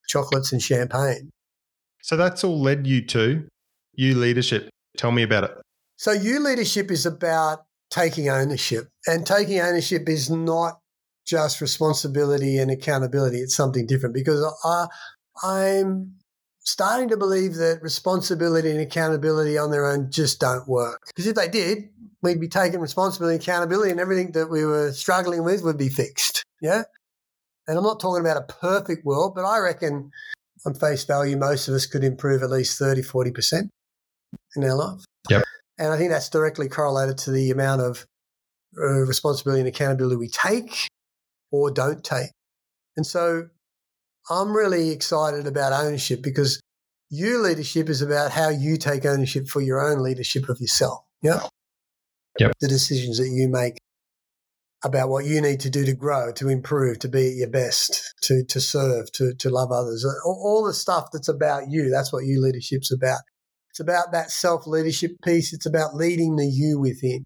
chocolates 0.08 0.52
and 0.52 0.62
champagne. 0.62 1.30
So 2.02 2.16
that's 2.16 2.44
all 2.44 2.60
led 2.60 2.86
you 2.86 3.04
to 3.06 3.46
you 3.94 4.14
leadership. 4.14 4.68
Tell 4.96 5.12
me 5.12 5.22
about 5.22 5.44
it. 5.44 5.50
So 5.96 6.12
you 6.12 6.40
leadership 6.40 6.90
is 6.90 7.06
about 7.06 7.64
taking 7.90 8.28
ownership. 8.28 8.88
And 9.06 9.26
taking 9.26 9.60
ownership 9.60 10.08
is 10.08 10.30
not 10.30 10.78
just 11.26 11.60
responsibility 11.60 12.58
and 12.58 12.70
accountability. 12.70 13.38
It's 13.38 13.56
something 13.56 13.86
different 13.86 14.14
because 14.14 14.44
I, 14.64 14.86
I'm 15.42 16.12
starting 16.60 17.08
to 17.08 17.16
believe 17.16 17.54
that 17.54 17.82
responsibility 17.82 18.70
and 18.70 18.80
accountability 18.80 19.56
on 19.56 19.70
their 19.70 19.86
own 19.86 20.10
just 20.10 20.40
don't 20.40 20.68
work. 20.68 21.00
Because 21.06 21.26
if 21.26 21.34
they 21.34 21.48
did, 21.48 21.88
we'd 22.22 22.40
be 22.40 22.48
taking 22.48 22.80
responsibility 22.80 23.34
and 23.34 23.42
accountability 23.42 23.90
and 23.90 24.00
everything 24.00 24.32
that 24.32 24.50
we 24.50 24.64
were 24.64 24.92
struggling 24.92 25.44
with 25.44 25.62
would 25.62 25.78
be 25.78 25.88
fixed. 25.88 26.44
Yeah. 26.60 26.82
And 27.68 27.76
I'm 27.76 27.84
not 27.84 28.00
talking 28.00 28.24
about 28.24 28.36
a 28.36 28.52
perfect 28.52 29.04
world, 29.04 29.34
but 29.34 29.44
I 29.44 29.58
reckon 29.58 30.10
on 30.64 30.74
face 30.74 31.04
value, 31.04 31.36
most 31.36 31.68
of 31.68 31.74
us 31.74 31.86
could 31.86 32.04
improve 32.04 32.42
at 32.42 32.50
least 32.50 32.78
30, 32.78 33.02
40% 33.02 33.68
in 34.56 34.64
our 34.64 34.74
life. 34.74 35.04
Yep. 35.30 35.42
And 35.78 35.92
I 35.92 35.98
think 35.98 36.10
that's 36.10 36.28
directly 36.28 36.68
correlated 36.68 37.18
to 37.18 37.30
the 37.30 37.50
amount 37.50 37.82
of 37.82 38.06
uh, 38.78 39.00
responsibility 39.00 39.60
and 39.60 39.68
accountability 39.68 40.16
we 40.16 40.28
take 40.28 40.88
or 41.50 41.70
don't 41.70 42.02
take. 42.02 42.30
And 42.96 43.06
so 43.06 43.48
I'm 44.30 44.56
really 44.56 44.90
excited 44.90 45.46
about 45.46 45.72
ownership 45.72 46.22
because 46.22 46.60
you 47.10 47.40
leadership 47.40 47.88
is 47.88 48.02
about 48.02 48.32
how 48.32 48.48
you 48.48 48.76
take 48.76 49.04
ownership 49.04 49.48
for 49.48 49.60
your 49.60 49.80
own 49.80 50.02
leadership 50.02 50.48
of 50.48 50.60
yourself. 50.60 51.04
Yeah. 51.22 51.46
Yep. 52.38 52.52
The 52.60 52.68
decisions 52.68 53.18
that 53.18 53.28
you 53.28 53.48
make 53.48 53.78
about 54.84 55.08
what 55.08 55.24
you 55.24 55.40
need 55.40 55.60
to 55.60 55.70
do 55.70 55.84
to 55.84 55.94
grow, 55.94 56.32
to 56.32 56.48
improve, 56.48 56.98
to 57.00 57.08
be 57.08 57.28
at 57.28 57.34
your 57.34 57.50
best, 57.50 58.14
to 58.22 58.44
to 58.44 58.60
serve, 58.60 59.10
to 59.12 59.34
to 59.34 59.50
love 59.50 59.72
others. 59.72 60.04
Uh, 60.04 60.12
all, 60.26 60.40
all 60.44 60.64
the 60.64 60.74
stuff 60.74 61.08
that's 61.12 61.28
about 61.28 61.70
you. 61.70 61.90
That's 61.90 62.12
what 62.12 62.24
you 62.24 62.40
leadership's 62.40 62.92
about. 62.92 63.20
It's 63.70 63.80
about 63.80 64.12
that 64.12 64.30
self 64.30 64.66
leadership 64.66 65.12
piece. 65.24 65.52
It's 65.52 65.66
about 65.66 65.94
leading 65.94 66.36
the 66.36 66.46
you 66.46 66.78
within. 66.78 67.24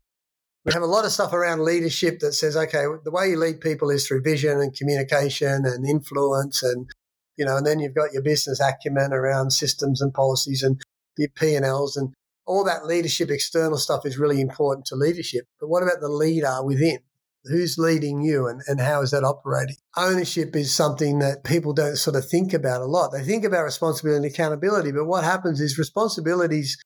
We 0.64 0.72
have 0.72 0.82
a 0.82 0.86
lot 0.86 1.06
of 1.06 1.12
stuff 1.12 1.32
around 1.32 1.64
leadership 1.64 2.18
that 2.20 2.34
says, 2.34 2.54
okay, 2.56 2.84
the 3.04 3.11
way 3.11 3.30
you 3.30 3.38
lead 3.38 3.61
people 3.61 3.88
is 3.88 4.06
through 4.06 4.22
vision 4.22 4.61
and 4.61 4.76
communication 4.76 5.64
and 5.64 5.86
influence, 5.86 6.62
and 6.62 6.88
you 7.36 7.44
know, 7.44 7.56
and 7.56 7.66
then 7.66 7.80
you've 7.80 7.94
got 7.94 8.12
your 8.12 8.22
business 8.22 8.61
acumen 8.61 9.12
around 9.12 9.52
systems 9.52 10.00
and 10.00 10.12
policies 10.12 10.62
and 10.62 10.80
your 11.16 11.30
P 11.34 11.54
and 11.54 11.64
Ls 11.64 11.96
and 11.96 12.12
all 12.51 12.64
that 12.64 12.84
leadership 12.84 13.30
external 13.30 13.78
stuff 13.78 14.05
is 14.05 14.18
really 14.18 14.40
important 14.40 14.84
to 14.84 14.96
leadership. 14.96 15.44
But 15.61 15.68
what 15.68 15.84
about 15.84 16.01
the 16.01 16.09
leader 16.09 16.64
within? 16.64 16.98
Who's 17.44 17.78
leading 17.78 18.22
you 18.22 18.48
and, 18.48 18.61
and 18.66 18.80
how 18.80 19.03
is 19.03 19.12
that 19.12 19.22
operating? 19.22 19.76
Ownership 19.96 20.57
is 20.57 20.74
something 20.74 21.20
that 21.20 21.44
people 21.44 21.72
don't 21.72 21.94
sort 21.94 22.16
of 22.16 22.28
think 22.28 22.53
about 22.53 22.82
a 22.82 22.86
lot. 22.86 23.12
They 23.12 23.22
think 23.22 23.44
about 23.44 23.62
responsibility 23.62 24.16
and 24.16 24.34
accountability, 24.34 24.90
but 24.90 25.07
what 25.07 25.22
happens 25.22 25.61
is 25.61 25.78
responsibilities 25.78 26.76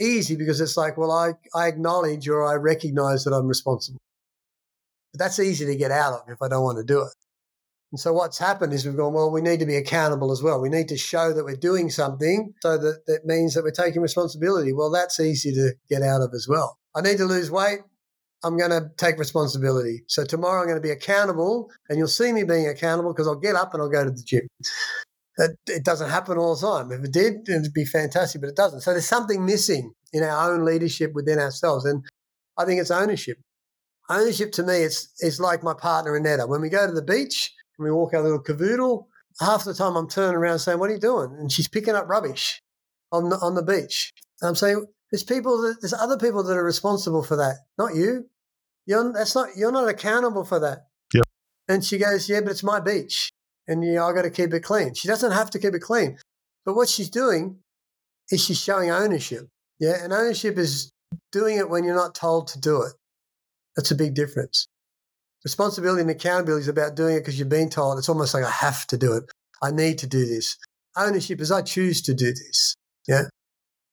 easy 0.00 0.36
because 0.36 0.60
it's 0.60 0.76
like, 0.76 0.96
well, 0.96 1.10
I, 1.10 1.32
I 1.52 1.66
acknowledge 1.66 2.28
or 2.28 2.46
I 2.46 2.54
recognize 2.54 3.24
that 3.24 3.34
I'm 3.34 3.48
responsible. 3.48 3.98
But 5.12 5.18
that's 5.18 5.40
easy 5.40 5.66
to 5.66 5.74
get 5.74 5.90
out 5.90 6.12
of 6.12 6.28
if 6.28 6.40
I 6.40 6.48
don't 6.48 6.62
want 6.62 6.78
to 6.78 6.84
do 6.84 7.02
it. 7.02 7.12
And 7.90 7.98
so 7.98 8.12
what's 8.12 8.38
happened 8.38 8.72
is 8.72 8.84
we've 8.84 8.96
gone, 8.96 9.14
well, 9.14 9.30
we 9.30 9.40
need 9.40 9.60
to 9.60 9.66
be 9.66 9.76
accountable 9.76 10.30
as 10.30 10.42
well. 10.42 10.60
We 10.60 10.68
need 10.68 10.88
to 10.88 10.98
show 10.98 11.32
that 11.32 11.44
we're 11.44 11.56
doing 11.56 11.88
something 11.88 12.52
so 12.62 12.76
that 12.76 13.06
that 13.06 13.24
means 13.24 13.54
that 13.54 13.64
we're 13.64 13.70
taking 13.70 14.02
responsibility. 14.02 14.72
Well, 14.72 14.90
that's 14.90 15.18
easy 15.18 15.52
to 15.54 15.72
get 15.88 16.02
out 16.02 16.20
of 16.20 16.34
as 16.34 16.46
well. 16.48 16.76
I 16.94 17.00
need 17.00 17.16
to 17.18 17.24
lose 17.24 17.50
weight. 17.50 17.80
I'm 18.44 18.58
going 18.58 18.70
to 18.70 18.90
take 18.96 19.18
responsibility. 19.18 20.04
So 20.06 20.24
tomorrow 20.24 20.60
I'm 20.60 20.68
going 20.68 20.80
to 20.80 20.86
be 20.86 20.90
accountable 20.90 21.70
and 21.88 21.98
you'll 21.98 22.08
see 22.08 22.32
me 22.32 22.44
being 22.44 22.68
accountable 22.68 23.12
because 23.12 23.26
I'll 23.26 23.34
get 23.34 23.56
up 23.56 23.72
and 23.72 23.82
I'll 23.82 23.88
go 23.88 24.04
to 24.04 24.10
the 24.10 24.22
gym. 24.22 24.46
It, 25.38 25.52
it 25.66 25.84
doesn't 25.84 26.10
happen 26.10 26.36
all 26.36 26.54
the 26.54 26.66
time. 26.66 26.92
If 26.92 27.04
it 27.04 27.12
did, 27.12 27.48
it'd 27.48 27.72
be 27.72 27.84
fantastic, 27.84 28.40
but 28.40 28.50
it 28.50 28.56
doesn't. 28.56 28.82
So 28.82 28.92
there's 28.92 29.08
something 29.08 29.44
missing 29.44 29.92
in 30.12 30.22
our 30.22 30.52
own 30.52 30.64
leadership 30.64 31.12
within 31.14 31.38
ourselves. 31.38 31.84
And 31.84 32.04
I 32.56 32.64
think 32.64 32.80
it's 32.80 32.90
ownership. 32.90 33.38
Ownership 34.10 34.52
to 34.52 34.62
me, 34.62 34.82
it's, 34.82 35.08
it's 35.20 35.40
like 35.40 35.62
my 35.62 35.74
partner 35.74 36.16
Annetta. 36.16 36.46
When 36.46 36.60
we 36.60 36.68
go 36.68 36.86
to 36.86 36.92
the 36.92 37.02
beach 37.02 37.52
and 37.78 37.84
we 37.84 37.90
walk 37.90 38.14
our 38.14 38.22
little 38.22 38.42
cavoodle, 38.42 39.06
half 39.40 39.64
the 39.64 39.74
time 39.74 39.96
I'm 39.96 40.08
turning 40.08 40.36
around 40.36 40.58
saying, 40.58 40.78
What 40.78 40.90
are 40.90 40.94
you 40.94 41.00
doing? 41.00 41.36
And 41.38 41.50
she's 41.50 41.68
picking 41.68 41.94
up 41.94 42.08
rubbish 42.08 42.60
on 43.12 43.28
the, 43.28 43.36
on 43.36 43.54
the 43.54 43.62
beach. 43.62 44.12
And 44.40 44.48
I'm 44.48 44.54
saying, 44.54 44.86
there's 45.10 45.24
people 45.24 45.62
that 45.62 45.80
there's 45.80 45.94
other 45.94 46.18
people 46.18 46.42
that 46.42 46.56
are 46.56 46.64
responsible 46.64 47.22
for 47.22 47.36
that, 47.36 47.56
not 47.78 47.94
you. 47.94 48.28
You're 48.86 49.12
that's 49.12 49.34
not 49.34 49.50
you're 49.56 49.72
not 49.72 49.88
accountable 49.88 50.44
for 50.44 50.58
that. 50.60 50.86
Yep. 51.14 51.24
And 51.68 51.84
she 51.84 51.98
goes, 51.98 52.28
Yeah, 52.28 52.40
but 52.40 52.50
it's 52.50 52.64
my 52.64 52.80
beach. 52.80 53.30
And 53.66 53.84
you 53.84 53.94
know, 53.94 54.06
I 54.06 54.12
gotta 54.12 54.30
keep 54.30 54.52
it 54.52 54.60
clean. 54.60 54.94
She 54.94 55.08
doesn't 55.08 55.32
have 55.32 55.50
to 55.50 55.58
keep 55.58 55.74
it 55.74 55.80
clean. 55.80 56.18
But 56.64 56.74
what 56.74 56.88
she's 56.88 57.10
doing 57.10 57.58
is 58.30 58.44
she's 58.44 58.60
showing 58.60 58.90
ownership. 58.90 59.48
Yeah. 59.78 60.02
And 60.02 60.12
ownership 60.12 60.58
is 60.58 60.90
doing 61.32 61.56
it 61.58 61.70
when 61.70 61.84
you're 61.84 61.94
not 61.94 62.14
told 62.14 62.48
to 62.48 62.60
do 62.60 62.82
it. 62.82 62.92
That's 63.76 63.90
a 63.90 63.94
big 63.94 64.14
difference. 64.14 64.66
Responsibility 65.44 66.02
and 66.02 66.10
accountability 66.10 66.62
is 66.62 66.68
about 66.68 66.96
doing 66.96 67.16
it 67.16 67.20
because 67.20 67.38
you've 67.38 67.48
been 67.48 67.70
told. 67.70 67.98
It's 67.98 68.08
almost 68.08 68.34
like 68.34 68.44
I 68.44 68.50
have 68.50 68.86
to 68.88 68.96
do 68.96 69.14
it. 69.14 69.24
I 69.62 69.70
need 69.70 69.98
to 69.98 70.06
do 70.06 70.26
this. 70.26 70.56
Ownership 70.96 71.40
is 71.40 71.52
I 71.52 71.62
choose 71.62 72.02
to 72.02 72.14
do 72.14 72.26
this. 72.26 72.74
Yeah. 73.06 73.22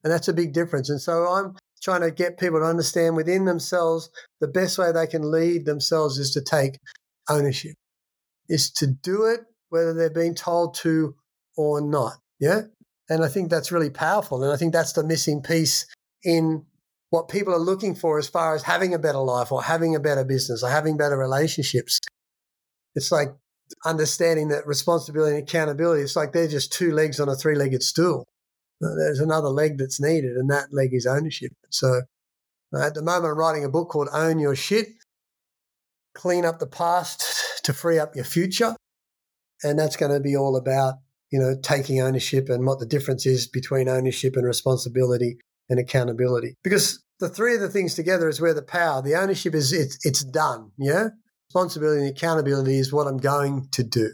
And 0.03 0.11
that's 0.11 0.27
a 0.27 0.33
big 0.33 0.53
difference. 0.53 0.89
And 0.89 1.01
so 1.01 1.25
I'm 1.27 1.55
trying 1.81 2.01
to 2.01 2.11
get 2.11 2.39
people 2.39 2.59
to 2.59 2.65
understand 2.65 3.15
within 3.15 3.45
themselves 3.45 4.09
the 4.39 4.47
best 4.47 4.77
way 4.77 4.91
they 4.91 5.07
can 5.07 5.31
lead 5.31 5.65
themselves 5.65 6.17
is 6.17 6.31
to 6.31 6.41
take 6.41 6.79
ownership, 7.29 7.73
is 8.49 8.71
to 8.71 8.87
do 8.87 9.25
it 9.25 9.41
whether 9.69 9.93
they're 9.93 10.09
being 10.09 10.35
told 10.35 10.75
to 10.75 11.15
or 11.57 11.81
not. 11.81 12.13
Yeah. 12.39 12.61
And 13.09 13.23
I 13.23 13.27
think 13.27 13.49
that's 13.49 13.71
really 13.71 13.89
powerful. 13.89 14.43
And 14.43 14.51
I 14.51 14.57
think 14.57 14.73
that's 14.73 14.93
the 14.93 15.03
missing 15.03 15.41
piece 15.41 15.85
in 16.23 16.65
what 17.09 17.29
people 17.29 17.53
are 17.53 17.59
looking 17.59 17.95
for 17.95 18.17
as 18.17 18.27
far 18.27 18.55
as 18.55 18.63
having 18.63 18.93
a 18.93 18.99
better 18.99 19.19
life 19.19 19.51
or 19.51 19.63
having 19.63 19.95
a 19.95 19.99
better 19.99 20.23
business 20.23 20.63
or 20.63 20.69
having 20.69 20.97
better 20.97 21.17
relationships. 21.17 21.99
It's 22.95 23.11
like 23.11 23.29
understanding 23.85 24.49
that 24.49 24.67
responsibility 24.67 25.35
and 25.35 25.43
accountability, 25.43 26.03
it's 26.03 26.15
like 26.15 26.33
they're 26.33 26.47
just 26.47 26.71
two 26.71 26.91
legs 26.91 27.19
on 27.19 27.29
a 27.29 27.35
three 27.35 27.55
legged 27.55 27.83
stool 27.83 28.25
there's 28.81 29.19
another 29.19 29.49
leg 29.49 29.77
that's 29.77 30.01
needed, 30.01 30.35
and 30.35 30.49
that 30.49 30.73
leg 30.73 30.89
is 30.93 31.05
ownership. 31.05 31.51
So 31.69 32.01
uh, 32.73 32.85
at 32.85 32.93
the 32.93 33.01
moment, 33.01 33.31
I'm 33.31 33.37
writing 33.37 33.65
a 33.65 33.69
book 33.69 33.89
called 33.89 34.09
Own 34.13 34.39
Your 34.39 34.55
Shit 34.55 34.87
Clean 36.13 36.45
Up 36.45 36.59
the 36.59 36.67
Past 36.67 37.63
to 37.63 37.73
Free 37.73 37.99
Up 37.99 38.15
Your 38.15 38.25
Future. 38.25 38.75
And 39.63 39.79
that's 39.79 39.95
going 39.95 40.11
to 40.11 40.19
be 40.19 40.35
all 40.35 40.57
about, 40.57 40.95
you 41.31 41.39
know, 41.39 41.55
taking 41.61 42.01
ownership 42.01 42.49
and 42.49 42.65
what 42.65 42.79
the 42.79 42.85
difference 42.85 43.25
is 43.25 43.47
between 43.47 43.87
ownership 43.87 44.35
and 44.35 44.45
responsibility 44.45 45.37
and 45.69 45.79
accountability. 45.79 46.55
Because 46.63 47.01
the 47.19 47.29
three 47.29 47.55
of 47.55 47.61
the 47.61 47.69
things 47.69 47.95
together 47.95 48.27
is 48.29 48.41
where 48.41 48.53
the 48.53 48.61
power, 48.61 49.01
the 49.01 49.15
ownership 49.15 49.55
is 49.55 49.71
it's, 49.73 49.97
it's 50.03 50.23
done. 50.23 50.71
Yeah. 50.77 51.09
Responsibility 51.49 52.01
and 52.01 52.09
accountability 52.11 52.77
is 52.77 52.91
what 52.91 53.07
I'm 53.07 53.17
going 53.17 53.67
to 53.71 53.83
do. 53.83 54.11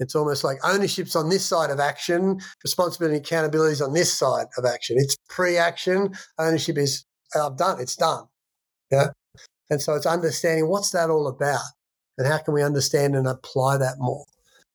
It's 0.00 0.16
almost 0.16 0.42
like 0.42 0.58
ownership's 0.64 1.14
on 1.14 1.28
this 1.28 1.44
side 1.46 1.70
of 1.70 1.78
action, 1.78 2.40
responsibility 2.64 3.16
and 3.16 3.24
accountability 3.24 3.74
is 3.74 3.80
on 3.80 3.92
this 3.92 4.12
side 4.12 4.46
of 4.58 4.64
action. 4.64 4.96
It's 4.98 5.16
pre-action. 5.28 6.14
Ownership 6.38 6.76
is 6.76 7.04
I've 7.34 7.56
done. 7.56 7.80
It's 7.80 7.96
done. 7.96 8.24
Yeah. 8.90 9.08
And 9.70 9.80
so 9.80 9.94
it's 9.94 10.06
understanding 10.06 10.68
what's 10.68 10.90
that 10.90 11.10
all 11.10 11.26
about, 11.26 11.62
and 12.18 12.26
how 12.26 12.38
can 12.38 12.54
we 12.54 12.62
understand 12.62 13.16
and 13.16 13.26
apply 13.26 13.78
that 13.78 13.96
more, 13.98 14.26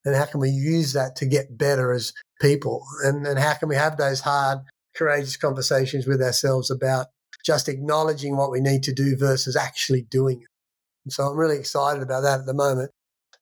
and 0.03 0.15
how 0.15 0.25
can 0.25 0.39
we 0.39 0.49
use 0.49 0.93
that 0.93 1.15
to 1.17 1.25
get 1.25 1.57
better 1.57 1.91
as 1.91 2.11
people, 2.41 2.83
and 3.03 3.27
and 3.27 3.37
how 3.37 3.53
can 3.53 3.69
we 3.69 3.75
have 3.75 3.97
those 3.97 4.21
hard, 4.21 4.59
courageous 4.99 5.37
conversations 5.37 6.05
with 6.05 6.21
ourselves 6.21 6.69
about 6.69 7.07
just 7.45 7.69
acknowledging 7.69 8.35
what 8.35 8.51
we 8.51 8.59
need 8.59 8.83
to 8.83 8.93
do 8.93 9.15
versus 9.15 9.55
actually 9.55 10.01
doing 10.01 10.41
it. 10.41 10.47
And 11.05 11.13
so 11.13 11.23
I'm 11.23 11.37
really 11.37 11.57
excited 11.57 12.03
about 12.03 12.21
that 12.21 12.41
at 12.41 12.45
the 12.45 12.53
moment 12.53 12.91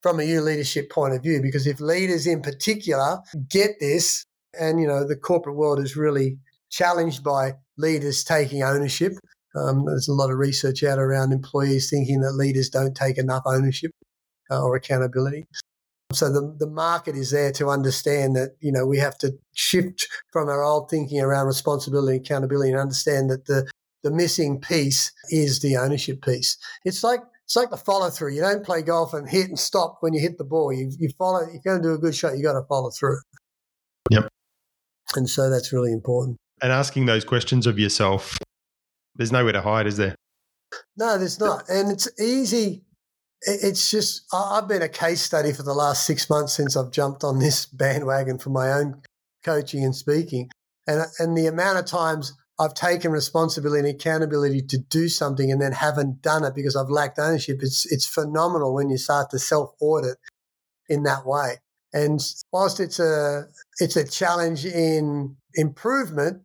from 0.04 0.20
a 0.20 0.26
new 0.26 0.42
leadership 0.42 0.92
point 0.92 1.16
of 1.16 1.24
view, 1.24 1.42
because 1.42 1.66
if 1.66 1.80
leaders 1.80 2.28
in 2.28 2.42
particular 2.42 3.20
get 3.50 3.72
this, 3.80 4.24
and 4.60 4.80
you 4.80 4.88
know 4.88 5.06
the 5.06 5.16
corporate 5.16 5.56
world 5.56 5.80
is 5.80 5.96
really 5.96 6.38
challenged 6.70 7.24
by 7.24 7.54
leaders 7.78 8.24
taking 8.24 8.64
ownership. 8.64 9.14
Um, 9.56 9.86
there's 9.86 10.08
a 10.08 10.14
lot 10.14 10.30
of 10.30 10.38
research 10.38 10.84
out 10.84 11.00
around 11.00 11.32
employees 11.32 11.90
thinking 11.90 12.22
that 12.22 12.34
leaders 12.34 12.70
don't 12.70 12.96
take 12.96 13.18
enough 13.18 13.44
ownership 13.46 13.92
uh, 14.52 14.62
or 14.62 14.76
accountability. 14.76 15.46
So 16.14 16.32
the, 16.32 16.56
the 16.58 16.70
market 16.70 17.16
is 17.16 17.32
there 17.32 17.52
to 17.54 17.68
understand 17.68 18.36
that, 18.38 18.56
you 18.62 18.72
know, 18.72 18.86
we 18.86 18.98
have 18.98 19.18
to 19.20 19.38
shift 19.54 20.08
from 20.32 20.48
our 20.48 20.64
old 20.64 20.90
thinking 20.90 21.20
around 21.20 21.48
responsibility 21.48 22.18
and 22.18 22.26
accountability 22.26 22.72
and 22.72 22.80
understand 22.80 23.30
that 23.30 23.46
the, 23.46 23.70
the 24.04 24.12
missing 24.12 24.62
piece 24.62 25.12
is 25.30 25.60
the 25.60 25.76
ownership 25.76 26.22
piece. 26.24 26.58
It's 26.86 27.04
like 27.04 27.20
it's 27.44 27.56
like 27.56 27.70
the 27.70 27.78
follow 27.78 28.10
through. 28.10 28.34
You 28.34 28.42
don't 28.42 28.66
play 28.66 28.82
golf 28.82 29.14
and 29.14 29.28
hit 29.28 29.48
and 29.48 29.58
stop 29.58 29.98
when 30.02 30.14
you 30.14 30.20
hit 30.20 30.38
the 30.38 30.44
ball. 30.44 30.74
You, 30.74 30.92
you 31.00 31.10
follow. 31.18 31.40
If 31.40 31.62
you're 31.64 31.80
going 31.80 31.82
to 31.82 31.88
do 31.90 31.94
a 31.94 31.98
good 31.98 32.14
shot, 32.14 32.38
you 32.38 32.44
got 32.44 32.60
to 32.60 32.66
follow 32.68 32.90
through. 32.90 33.20
Yep. 34.12 34.28
And 35.16 35.30
so 35.30 35.50
that's 35.50 35.72
really 35.72 35.94
important. 35.94 36.38
And 36.62 36.74
asking 36.74 37.06
those 37.06 37.24
questions 37.24 37.66
of 37.66 37.80
yourself, 37.80 38.38
there's 39.16 39.32
nowhere 39.32 39.54
to 39.54 39.62
hide, 39.62 39.88
is 39.88 39.96
there? 39.96 40.16
No, 40.98 41.18
there's 41.18 41.40
not. 41.40 41.70
And 41.70 41.90
it's 41.90 42.10
easy. 42.20 42.84
It's 43.42 43.92
just 43.92 44.24
I've 44.34 44.68
been 44.68 44.82
a 44.82 44.90
case 44.90 45.22
study 45.22 45.54
for 45.54 45.64
the 45.64 45.74
last 45.74 46.06
six 46.06 46.30
months 46.30 46.54
since 46.54 46.76
I've 46.76 46.92
jumped 46.92 47.24
on 47.24 47.40
this 47.40 47.66
bandwagon 47.66 48.40
for 48.40 48.50
my 48.50 48.72
own 48.72 49.02
coaching 49.44 49.84
and 49.84 49.96
speaking, 49.96 50.50
and 50.88 51.06
and 51.20 51.38
the 51.38 51.48
amount 51.48 51.80
of 51.80 51.86
times 51.86 52.34
I've 52.60 52.74
taken 52.74 53.12
responsibility 53.12 53.88
and 53.88 53.96
accountability 53.96 54.64
to 54.64 54.78
do 54.80 55.08
something 55.10 55.52
and 55.52 55.62
then 55.62 55.74
haven't 55.74 56.24
done 56.24 56.44
it 56.44 56.56
because 56.56 56.76
I've 56.76 56.90
lacked 56.90 57.20
ownership. 57.20 57.60
It's 57.62 57.86
it's 57.92 58.08
phenomenal 58.08 58.74
when 58.74 58.90
you 58.90 58.98
start 58.98 59.30
to 59.32 59.40
self 59.40 59.72
audit 59.80 60.18
in 60.90 61.04
that 61.04 61.26
way. 61.26 61.58
And 61.94 62.20
whilst 62.52 62.80
it's 62.80 63.00
a 63.00 63.46
it's 63.80 63.96
a 63.96 64.08
challenge 64.08 64.66
in 64.66 65.36
improvement, 65.54 66.42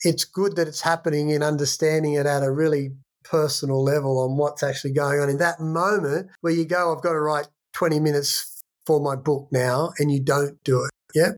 it's 0.00 0.24
good 0.24 0.56
that 0.56 0.68
it's 0.68 0.82
happening 0.82 1.30
in 1.30 1.42
understanding 1.42 2.14
it 2.14 2.26
at 2.26 2.42
a 2.42 2.52
really 2.52 2.92
personal 3.24 3.82
level 3.82 4.18
on 4.20 4.36
what's 4.36 4.62
actually 4.62 4.92
going 4.92 5.20
on 5.20 5.28
in 5.28 5.38
that 5.38 5.60
moment 5.60 6.30
where 6.40 6.52
you 6.52 6.64
go, 6.64 6.94
I've 6.94 7.02
got 7.02 7.12
to 7.12 7.20
write 7.20 7.48
20 7.72 8.00
minutes 8.00 8.62
for 8.86 9.00
my 9.00 9.16
book 9.16 9.48
now, 9.50 9.92
and 9.98 10.12
you 10.12 10.20
don't 10.20 10.62
do 10.62 10.84
it. 10.84 10.90
Yeah. 11.14 11.32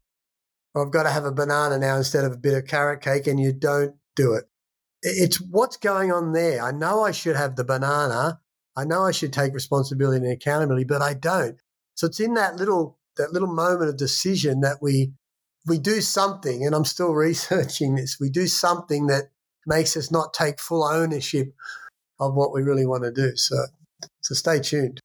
I've 0.77 0.91
got 0.91 1.05
to 1.05 1.11
have 1.11 1.25
a 1.25 1.33
banana 1.33 1.79
now 1.79 1.97
instead 1.97 2.25
of 2.25 2.33
a 2.33 2.37
bit 2.37 2.55
of 2.55 2.67
carrot 2.67 3.01
cake, 3.01 3.27
and 3.27 3.41
you 3.41 3.53
don't 3.53 3.95
do 4.15 4.35
it. 4.35 4.45
It's 5.03 5.41
what's 5.41 5.77
going 5.77 6.13
on 6.13 6.33
there. 6.33 6.63
I 6.63 6.73
know 6.73 7.05
I 7.05 7.13
should 7.13 7.37
have 7.37 7.57
the 7.57 7.65
banana. 7.65 8.41
I 8.77 8.85
know 8.85 9.05
I 9.05 9.13
should 9.13 9.33
take 9.33 9.55
responsibility 9.55 10.25
and 10.25 10.33
accountability, 10.33 10.85
but 10.85 11.01
I 11.01 11.15
don't. 11.15 11.57
So 11.95 12.07
it's 12.07 12.21
in 12.21 12.35
that 12.35 12.57
little 12.57 12.99
that 13.17 13.33
little 13.33 13.49
moment 13.49 13.89
of 13.89 13.97
decision 13.97 14.61
that 14.61 14.83
we 14.83 15.13
we 15.67 15.79
do 15.79 16.01
something, 16.01 16.67
and 16.67 16.75
I'm 16.75 16.85
still 16.85 17.13
researching 17.15 17.95
this. 17.95 18.19
We 18.21 18.29
do 18.29 18.47
something 18.47 19.07
that 19.07 19.31
makes 19.67 19.97
us 19.97 20.11
not 20.11 20.33
take 20.33 20.61
full 20.61 20.85
ownership 20.85 21.53
of 22.21 22.35
what 22.35 22.53
we 22.53 22.63
really 22.63 22.87
want 22.87 23.05
to 23.05 23.13
do. 23.13 23.37
So, 23.37 23.57
so 24.23 24.35
stay 24.35 24.61
tuned. 24.61 25.01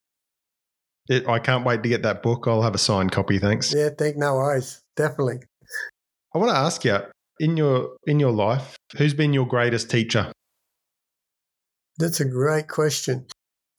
It, 1.09 1.27
I 1.27 1.39
can't 1.39 1.65
wait 1.65 1.83
to 1.83 1.89
get 1.89 2.03
that 2.03 2.23
book. 2.23 2.45
I'll 2.47 2.61
have 2.61 2.75
a 2.75 2.79
signed 2.79 3.11
copy. 3.11 3.39
Thanks. 3.39 3.73
Yeah, 3.73 3.89
thank 3.97 4.17
no 4.17 4.35
worries. 4.35 4.81
Definitely. 4.95 5.39
I 6.33 6.37
want 6.37 6.51
to 6.51 6.57
ask 6.57 6.85
you 6.85 6.99
in 7.39 7.57
your 7.57 7.97
in 8.05 8.19
your 8.19 8.31
life, 8.31 8.77
who's 8.97 9.13
been 9.13 9.33
your 9.33 9.47
greatest 9.47 9.89
teacher? 9.89 10.31
That's 11.97 12.19
a 12.19 12.25
great 12.25 12.67
question. 12.67 13.25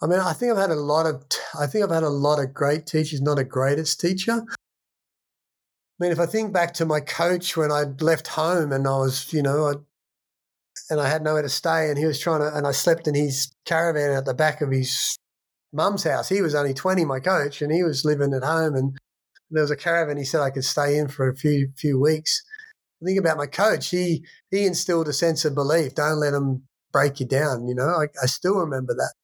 I 0.02 0.06
mean, 0.06 0.18
I 0.18 0.32
think 0.32 0.52
I've 0.52 0.58
had 0.58 0.70
a 0.70 0.74
lot 0.74 1.06
of 1.06 1.24
I 1.58 1.66
think 1.66 1.84
I've 1.84 1.90
had 1.90 2.02
a 2.02 2.08
lot 2.08 2.40
of 2.40 2.52
great 2.52 2.86
teachers, 2.86 3.22
not 3.22 3.38
a 3.38 3.44
greatest 3.44 4.00
teacher. 4.00 4.42
I 4.42 6.04
mean, 6.04 6.10
if 6.10 6.18
I 6.18 6.26
think 6.26 6.52
back 6.52 6.74
to 6.74 6.84
my 6.84 7.00
coach 7.00 7.56
when 7.56 7.70
I 7.70 7.84
left 8.00 8.26
home 8.28 8.72
and 8.72 8.88
I 8.88 8.98
was, 8.98 9.32
you 9.32 9.42
know, 9.42 9.68
I, 9.68 9.74
and 10.90 11.00
I 11.00 11.08
had 11.08 11.22
nowhere 11.22 11.42
to 11.42 11.48
stay, 11.48 11.88
and 11.88 11.98
he 11.98 12.06
was 12.06 12.20
trying 12.20 12.40
to, 12.40 12.56
and 12.56 12.66
I 12.66 12.72
slept 12.72 13.06
in 13.06 13.14
his 13.14 13.52
caravan 13.64 14.10
at 14.10 14.24
the 14.24 14.34
back 14.34 14.60
of 14.60 14.70
his 14.70 15.16
mum's 15.72 16.04
house. 16.04 16.28
He 16.28 16.42
was 16.42 16.54
only 16.54 16.74
20, 16.74 17.04
my 17.04 17.20
coach, 17.20 17.62
and 17.62 17.72
he 17.72 17.82
was 17.82 18.04
living 18.04 18.34
at 18.34 18.44
home, 18.44 18.74
and 18.74 18.96
there 19.50 19.62
was 19.62 19.70
a 19.70 19.76
caravan 19.76 20.16
he 20.16 20.24
said 20.24 20.40
I 20.40 20.50
could 20.50 20.64
stay 20.64 20.96
in 20.96 21.08
for 21.08 21.28
a 21.28 21.36
few 21.36 21.68
few 21.76 22.00
weeks 22.00 22.42
think 23.04 23.18
about 23.18 23.36
my 23.36 23.46
coach. 23.46 23.90
He 23.90 24.24
he 24.50 24.64
instilled 24.64 25.08
a 25.08 25.12
sense 25.12 25.44
of 25.44 25.54
belief. 25.54 25.94
Don't 25.94 26.20
let 26.20 26.30
them 26.30 26.62
break 26.92 27.20
you 27.20 27.26
down. 27.26 27.66
You 27.66 27.74
know, 27.74 27.88
I, 27.88 28.06
I 28.22 28.26
still 28.26 28.56
remember 28.56 28.94
that. 28.94 29.14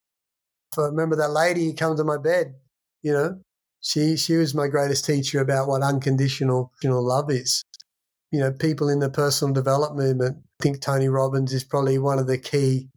I 0.76 0.86
remember 0.86 1.16
that 1.16 1.30
lady 1.30 1.66
who 1.66 1.72
came 1.72 1.96
to 1.96 2.04
my 2.04 2.18
bed. 2.18 2.54
You 3.02 3.12
know, 3.12 3.40
she 3.80 4.16
she 4.16 4.36
was 4.36 4.54
my 4.54 4.68
greatest 4.68 5.04
teacher 5.04 5.40
about 5.40 5.68
what 5.68 5.82
unconditional 5.82 6.72
love 6.84 7.30
is. 7.30 7.64
You 8.30 8.40
know, 8.40 8.52
people 8.52 8.88
in 8.88 8.98
the 8.98 9.11
personal 9.11 9.54
development 9.54 10.18
movement. 10.18 10.38
I 10.61 10.64
think 10.64 10.80
Tony 10.80 11.09
Robbins 11.09 11.52
is 11.52 11.62
probably 11.62 11.98
one 11.98 12.18
of 12.18 12.26
the 12.26 12.38
key 12.38 12.88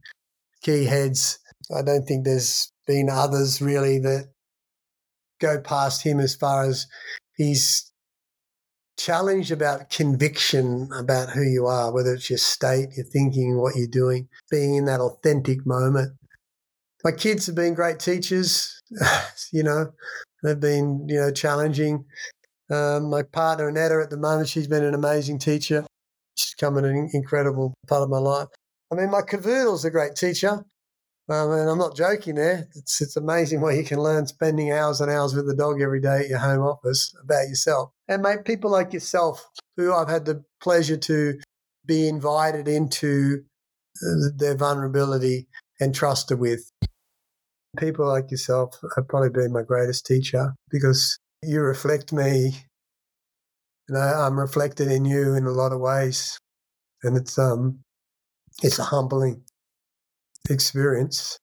key 0.63 0.85
heads. 0.85 1.39
I 1.75 1.81
don't 1.83 2.03
think 2.03 2.25
there's 2.25 2.71
been 2.87 3.09
others 3.09 3.61
really 3.61 3.99
that 3.99 4.29
go 5.39 5.59
past 5.59 6.03
him 6.03 6.19
as 6.19 6.35
far 6.35 6.65
as 6.65 6.87
he's 7.35 7.91
challenged 8.97 9.51
about 9.51 9.89
conviction 9.89 10.89
about 10.97 11.29
who 11.29 11.41
you 11.41 11.65
are, 11.65 11.91
whether 11.91 12.13
it's 12.13 12.29
your 12.29 12.37
state, 12.37 12.89
your 12.95 13.05
thinking, 13.05 13.59
what 13.59 13.75
you're 13.75 13.87
doing, 13.87 14.27
being 14.49 14.75
in 14.75 14.85
that 14.85 14.99
authentic 14.99 15.65
moment. 15.65 16.13
My 17.03 17.11
kids 17.11 17.47
have 17.47 17.55
been 17.55 17.73
great 17.73 17.99
teachers. 17.99 18.79
you 19.51 19.63
know, 19.63 19.91
they've 20.43 20.59
been, 20.59 21.07
you 21.07 21.19
know, 21.19 21.31
challenging. 21.31 22.05
Um, 22.69 23.09
my 23.09 23.23
partner, 23.23 23.67
Annetta, 23.67 24.01
at 24.03 24.11
the 24.11 24.17
moment, 24.17 24.49
she's 24.49 24.67
been 24.67 24.83
an 24.83 24.93
amazing 24.93 25.39
teacher. 25.39 25.85
She's 26.41 26.55
come 26.55 26.77
in 26.77 26.85
an 26.85 27.09
incredible 27.13 27.73
part 27.87 28.03
of 28.03 28.09
my 28.09 28.17
life. 28.17 28.47
I 28.91 28.95
mean, 28.95 29.09
my 29.09 29.21
cavoodle's 29.21 29.85
a 29.85 29.91
great 29.91 30.15
teacher. 30.15 30.65
Um, 31.29 31.51
and 31.51 31.69
I'm 31.69 31.77
not 31.77 31.95
joking 31.95 32.35
there. 32.35 32.67
It's, 32.75 33.01
it's 33.01 33.15
amazing 33.15 33.61
what 33.61 33.75
you 33.75 33.85
can 33.85 33.99
learn 33.99 34.27
spending 34.27 34.71
hours 34.71 34.99
and 34.99 35.09
hours 35.09 35.33
with 35.33 35.47
the 35.47 35.55
dog 35.55 35.81
every 35.81 36.01
day 36.01 36.21
at 36.21 36.27
your 36.27 36.39
home 36.39 36.61
office 36.61 37.13
about 37.23 37.47
yourself. 37.47 37.91
And 38.09 38.21
mate, 38.21 38.43
people 38.43 38.69
like 38.69 38.91
yourself, 38.91 39.47
who 39.77 39.93
I've 39.93 40.09
had 40.09 40.25
the 40.25 40.43
pleasure 40.61 40.97
to 40.97 41.39
be 41.85 42.07
invited 42.09 42.67
into 42.67 43.43
uh, 44.03 44.29
their 44.35 44.55
vulnerability 44.55 45.47
and 45.79 45.95
trusted 45.95 46.39
with. 46.39 46.69
People 47.79 48.07
like 48.07 48.29
yourself 48.29 48.79
have 48.95 49.07
probably 49.07 49.29
been 49.29 49.53
my 49.53 49.63
greatest 49.63 50.05
teacher 50.05 50.53
because 50.69 51.17
you 51.43 51.61
reflect 51.61 52.11
me. 52.11 52.65
You 53.91 53.97
know, 53.97 54.03
I'm 54.03 54.39
reflected 54.39 54.89
in 54.89 55.03
you 55.03 55.35
in 55.35 55.45
a 55.45 55.51
lot 55.51 55.73
of 55.73 55.81
ways. 55.81 56.39
And 57.03 57.17
it's 57.17 57.37
um 57.37 57.79
it's 58.63 58.79
a 58.79 58.83
humbling 58.83 59.43
experience. 60.49 61.37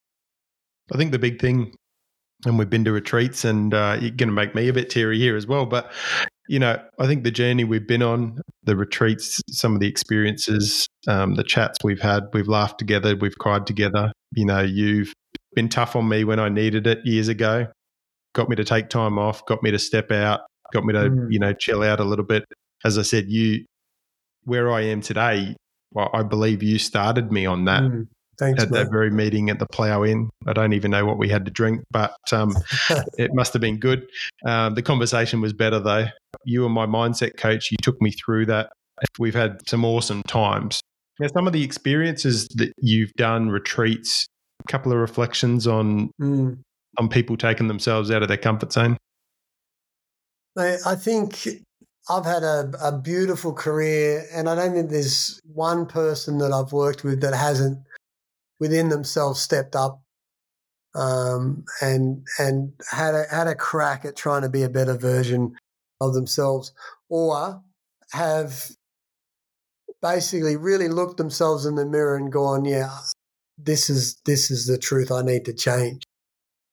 I 0.91 0.97
think 0.97 1.13
the 1.13 1.19
big 1.19 1.43
thing, 1.43 1.75
and 2.47 2.59
we've 2.59 2.71
been 2.71 2.87
to 2.87 2.93
retreats, 2.93 3.45
and 3.45 3.75
uh, 3.75 3.99
you're 4.01 4.13
going 4.13 4.31
to 4.31 4.33
make 4.33 4.55
me 4.55 4.69
a 4.69 4.73
bit 4.73 4.89
teary 4.89 5.19
here 5.19 5.37
as 5.37 5.47
well. 5.47 5.67
But 5.67 5.93
you 6.49 6.59
know, 6.59 6.83
I 6.99 7.07
think 7.07 7.25
the 7.25 7.31
journey 7.31 7.65
we've 7.65 7.87
been 7.87 8.03
on, 8.03 8.39
the 8.63 8.77
retreats, 8.77 9.43
some 9.51 9.75
of 9.75 9.81
the 9.81 9.89
experiences, 9.89 10.87
um, 11.07 11.35
the 11.35 11.45
chats 11.45 11.77
we've 11.85 12.01
had, 12.01 12.23
we've 12.33 12.49
laughed 12.49 12.79
together, 12.79 13.15
we've 13.15 13.37
cried 13.37 13.67
together. 13.67 14.11
You 14.33 14.47
know, 14.47 14.63
you've 14.63 15.13
been 15.55 15.69
tough 15.69 15.95
on 15.97 16.09
me 16.09 16.25
when 16.25 16.41
I 16.41 16.49
needed 16.49 16.87
it 16.87 17.01
years 17.05 17.29
ago, 17.29 17.67
got 18.35 18.49
me 18.49 18.57
to 18.57 18.65
take 18.65 18.89
time 18.89 19.19
off, 19.19 19.45
got 19.45 19.63
me 19.63 19.71
to 19.71 19.79
step 19.79 20.11
out, 20.11 20.41
got 20.73 20.85
me 20.85 20.93
to, 20.93 21.11
mm. 21.11 21.27
you 21.31 21.39
know, 21.39 21.53
chill 21.53 21.83
out 21.83 22.01
a 22.01 22.05
little 22.05 22.25
bit. 22.25 22.45
As 22.85 22.99
I 22.99 23.03
said, 23.03 23.29
you, 23.29 23.65
where 24.45 24.71
I 24.71 24.83
am 24.83 25.01
today, 25.01 25.57
well, 25.93 26.11
I 26.13 26.23
believe 26.23 26.63
you 26.63 26.79
started 26.79 27.33
me 27.33 27.47
on 27.47 27.65
that. 27.65 27.83
Mm. 27.83 28.09
Thanks, 28.39 28.63
at 28.63 28.71
mate. 28.71 28.85
that 28.85 28.91
very 28.93 29.11
meeting 29.11 29.51
at 29.51 29.59
the 29.59 29.67
Plough 29.67 30.05
Inn. 30.05 30.31
I 30.47 30.53
don't 30.53 30.73
even 30.73 30.93
know 30.93 31.05
what 31.05 31.19
we 31.19 31.29
had 31.29 31.45
to 31.47 31.51
drink, 31.51 31.83
but 31.91 32.15
um, 32.31 32.55
it 33.19 33.35
must 33.35 33.53
have 33.53 33.61
been 33.61 33.79
good. 33.79 34.07
Um, 34.47 34.75
the 34.75 34.83
conversation 34.83 35.41
was 35.41 35.53
better 35.53 35.81
though. 35.81 36.07
You 36.45 36.63
were 36.63 36.69
my 36.69 36.87
mindset 36.87 37.37
coach. 37.37 37.73
You 37.73 37.77
took 37.83 38.01
me 38.01 38.13
through 38.13 38.47
that. 38.47 38.71
We've 39.19 39.35
had 39.35 39.69
some 39.69 39.85
awesome 39.85 40.23
times. 40.23 40.81
Now, 41.19 41.27
some 41.29 41.49
of 41.49 41.53
the 41.53 41.65
experiences 41.65 42.47
that 42.55 42.73
you've 42.79 43.13
done, 43.15 43.49
retreats, 43.49 44.29
a 44.65 44.71
couple 44.71 44.93
of 44.93 44.99
reflections 44.99 45.67
on 45.67 46.11
mm. 46.21 46.59
on 46.97 47.09
people 47.09 47.37
taking 47.37 47.67
themselves 47.67 48.11
out 48.11 48.23
of 48.23 48.29
their 48.29 48.37
comfort 48.37 48.73
zone. 48.73 48.97
I 50.59 50.95
think 50.95 51.49
I've 52.11 52.25
had 52.25 52.43
a, 52.43 52.71
a 52.83 52.99
beautiful 52.99 53.53
career, 53.53 54.27
and 54.33 54.49
I 54.49 54.55
don't 54.55 54.73
think 54.73 54.91
there's 54.91 55.41
one 55.45 55.87
person 55.87 56.39
that 56.39 56.53
I've 56.53 56.73
worked 56.73 57.05
with 57.05 57.21
that 57.21 57.35
hasn't 57.35 57.79
within 58.59 58.89
themselves 58.89 59.41
stepped 59.41 59.77
up 59.77 60.03
um, 60.95 61.65
and 61.81 62.27
and 62.39 62.73
had 62.91 63.15
a 63.15 63.25
had 63.31 63.47
a 63.47 63.55
crack 63.55 64.05
at 64.05 64.17
trying 64.17 64.43
to 64.43 64.49
be 64.49 64.63
a 64.63 64.69
better 64.69 64.95
version 64.97 65.55
of 66.01 66.15
themselves, 66.15 66.73
or 67.09 67.63
have 68.13 68.71
basically 70.01 70.57
really 70.57 70.89
looked 70.89 71.19
themselves 71.19 71.67
in 71.67 71.75
the 71.75 71.87
mirror 71.87 72.17
and 72.17 72.33
gone, 72.33 72.65
yeah, 72.65 72.99
this 73.59 73.91
is 73.91 74.21
this 74.25 74.51
is 74.51 74.67
the 74.67 74.79
truth 74.79 75.13
I 75.13 75.23
need 75.23 75.45
to 75.45 75.53
change. 75.53 76.05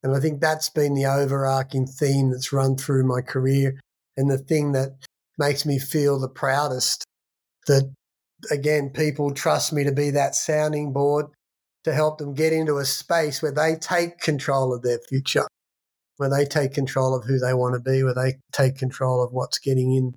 And 0.05 0.15
I 0.15 0.19
think 0.19 0.39
that's 0.39 0.69
been 0.69 0.93
the 0.93 1.07
overarching 1.07 1.87
theme 1.87 2.29
that's 2.29 2.53
run 2.53 2.77
through 2.77 3.07
my 3.07 3.21
career 3.21 3.79
and 4.15 4.29
the 4.29 4.37
thing 4.37 4.73
that 4.73 4.91
makes 5.39 5.65
me 5.65 5.79
feel 5.79 6.19
the 6.19 6.29
proudest 6.29 7.03
that 7.65 7.91
again 8.51 8.91
people 8.91 9.33
trust 9.33 9.73
me 9.73 9.83
to 9.83 9.91
be 9.91 10.11
that 10.11 10.35
sounding 10.35 10.93
board 10.93 11.25
to 11.85 11.91
help 11.91 12.19
them 12.19 12.35
get 12.35 12.53
into 12.53 12.77
a 12.77 12.85
space 12.85 13.41
where 13.41 13.51
they 13.51 13.75
take 13.75 14.19
control 14.19 14.75
of 14.75 14.83
their 14.83 14.99
future 15.09 15.47
where 16.17 16.29
they 16.29 16.45
take 16.45 16.71
control 16.71 17.15
of 17.15 17.25
who 17.25 17.39
they 17.39 17.55
want 17.55 17.73
to 17.73 17.79
be 17.79 18.03
where 18.03 18.13
they 18.13 18.35
take 18.51 18.77
control 18.77 19.23
of 19.23 19.33
what's 19.33 19.57
getting 19.57 19.91
in 19.91 20.13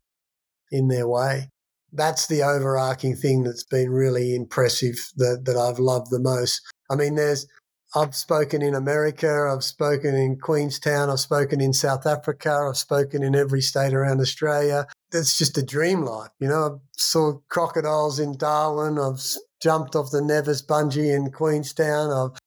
in 0.70 0.89
their 0.89 1.09
way 1.09 1.49
that's 1.95 2.26
the 2.26 2.43
overarching 2.43 3.16
thing 3.16 3.43
that's 3.43 3.64
been 3.64 3.89
really 3.89 4.34
impressive 4.34 4.97
that, 5.16 5.47
that 5.47 5.57
I've 5.57 5.78
loved 5.78 6.11
the 6.11 6.20
most. 6.20 6.61
I 6.91 6.97
mean, 6.97 7.14
there's, 7.14 7.47
I've 7.95 8.14
spoken 8.14 8.62
in 8.62 8.74
America, 8.74 9.51
I've 9.53 9.64
spoken 9.64 10.14
in 10.14 10.39
Queenstown, 10.39 11.11
I've 11.11 11.20
spoken 11.20 11.61
in 11.61 11.72
South 11.72 12.07
Africa, 12.07 12.68
I've 12.68 12.76
spoken 12.76 13.22
in 13.22 13.34
every 13.34 13.62
state 13.62 13.95
around 13.95 14.20
Australia. 14.20 14.86
That's 15.11 15.39
just 15.39 15.57
a 15.57 15.62
dream 15.62 16.03
life. 16.03 16.30
You 16.39 16.49
know, 16.49 16.64
I 16.66 16.78
saw 16.93 17.39
crocodiles 17.49 18.18
in 18.18 18.36
Darwin, 18.36 18.99
I've 18.99 19.22
jumped 19.61 19.97
off 19.97 20.11
the 20.11 20.22
Nevis 20.22 20.62
bungee 20.62 21.14
in 21.14 21.30
Queenstown, 21.30 22.12
I've 22.12 22.39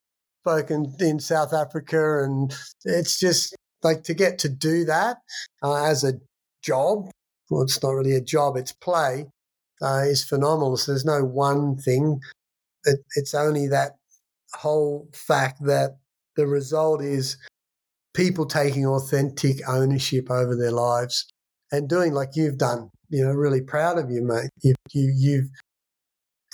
spoken 0.43 0.95
in 0.99 1.19
South 1.19 1.53
Africa, 1.53 2.23
and 2.23 2.53
it's 2.85 3.19
just 3.19 3.55
like 3.83 4.03
to 4.03 4.13
get 4.13 4.37
to 4.39 4.49
do 4.49 4.85
that 4.85 5.17
uh, 5.63 5.85
as 5.85 6.03
a 6.03 6.19
job 6.61 7.09
well, 7.51 7.63
it's 7.63 7.83
not 7.83 7.91
really 7.91 8.15
a 8.15 8.21
job, 8.21 8.55
it's 8.55 8.71
play, 8.71 9.27
uh, 9.81 10.03
is 10.05 10.23
phenomenal. 10.23 10.77
So 10.77 10.93
there's 10.93 11.05
no 11.05 11.23
one 11.23 11.75
thing. 11.75 12.21
It, 12.85 12.99
it's 13.15 13.35
only 13.35 13.67
that 13.67 13.97
whole 14.54 15.10
fact 15.14 15.60
that 15.66 15.97
the 16.36 16.47
result 16.47 17.04
is 17.04 17.38
people 18.14 18.45
taking 18.45 18.86
authentic 18.86 19.58
ownership 19.68 20.30
over 20.30 20.56
their 20.56 20.72
lives 20.72 21.26
and 21.72 21.89
doing 21.89 22.14
like 22.14 22.36
you've 22.36 22.58
done. 22.58 22.89
You 23.10 23.26
know, 23.26 23.32
really 23.32 23.62
proud 23.62 23.97
of 23.97 24.10
you, 24.10 24.24
mate. 24.24 24.49
You, 24.62 24.74
you, 24.93 25.14
you've 25.18 25.49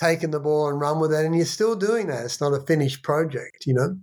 taken 0.00 0.30
the 0.30 0.40
ball 0.40 0.68
and 0.68 0.80
run 0.80 1.00
with 1.00 1.12
it, 1.12 1.24
and 1.24 1.36
you're 1.36 1.44
still 1.44 1.76
doing 1.76 2.08
that. 2.08 2.24
It's 2.24 2.40
not 2.40 2.52
a 2.52 2.60
finished 2.60 3.02
project, 3.02 3.64
you 3.66 3.74
know. 3.74 3.96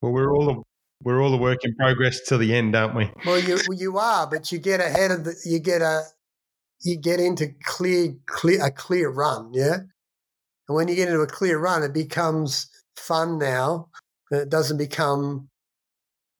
Well, 0.00 0.12
we're 0.12 0.32
all 0.32 0.64
we're 1.02 1.22
all 1.22 1.34
a 1.34 1.36
work 1.36 1.58
in 1.64 1.74
progress 1.74 2.20
till 2.26 2.38
the 2.38 2.54
end, 2.54 2.74
aren't 2.74 2.96
we? 2.96 3.10
Well, 3.24 3.38
you 3.38 3.58
you 3.72 3.98
are, 3.98 4.26
but 4.26 4.50
you 4.52 4.58
get 4.58 4.80
ahead 4.80 5.10
of 5.10 5.24
the 5.24 5.34
you 5.44 5.58
get 5.58 5.82
a 5.82 6.02
you 6.82 6.98
get 6.98 7.20
into 7.20 7.48
clear 7.62 8.14
clear 8.26 8.64
a 8.64 8.70
clear 8.70 9.10
run, 9.10 9.50
yeah. 9.52 9.78
And 10.68 10.74
when 10.74 10.88
you 10.88 10.96
get 10.96 11.08
into 11.08 11.20
a 11.20 11.26
clear 11.26 11.58
run, 11.58 11.82
it 11.82 11.92
becomes 11.92 12.68
fun 12.96 13.38
now. 13.38 13.88
that 14.30 14.42
It 14.42 14.48
doesn't 14.48 14.78
become 14.78 15.48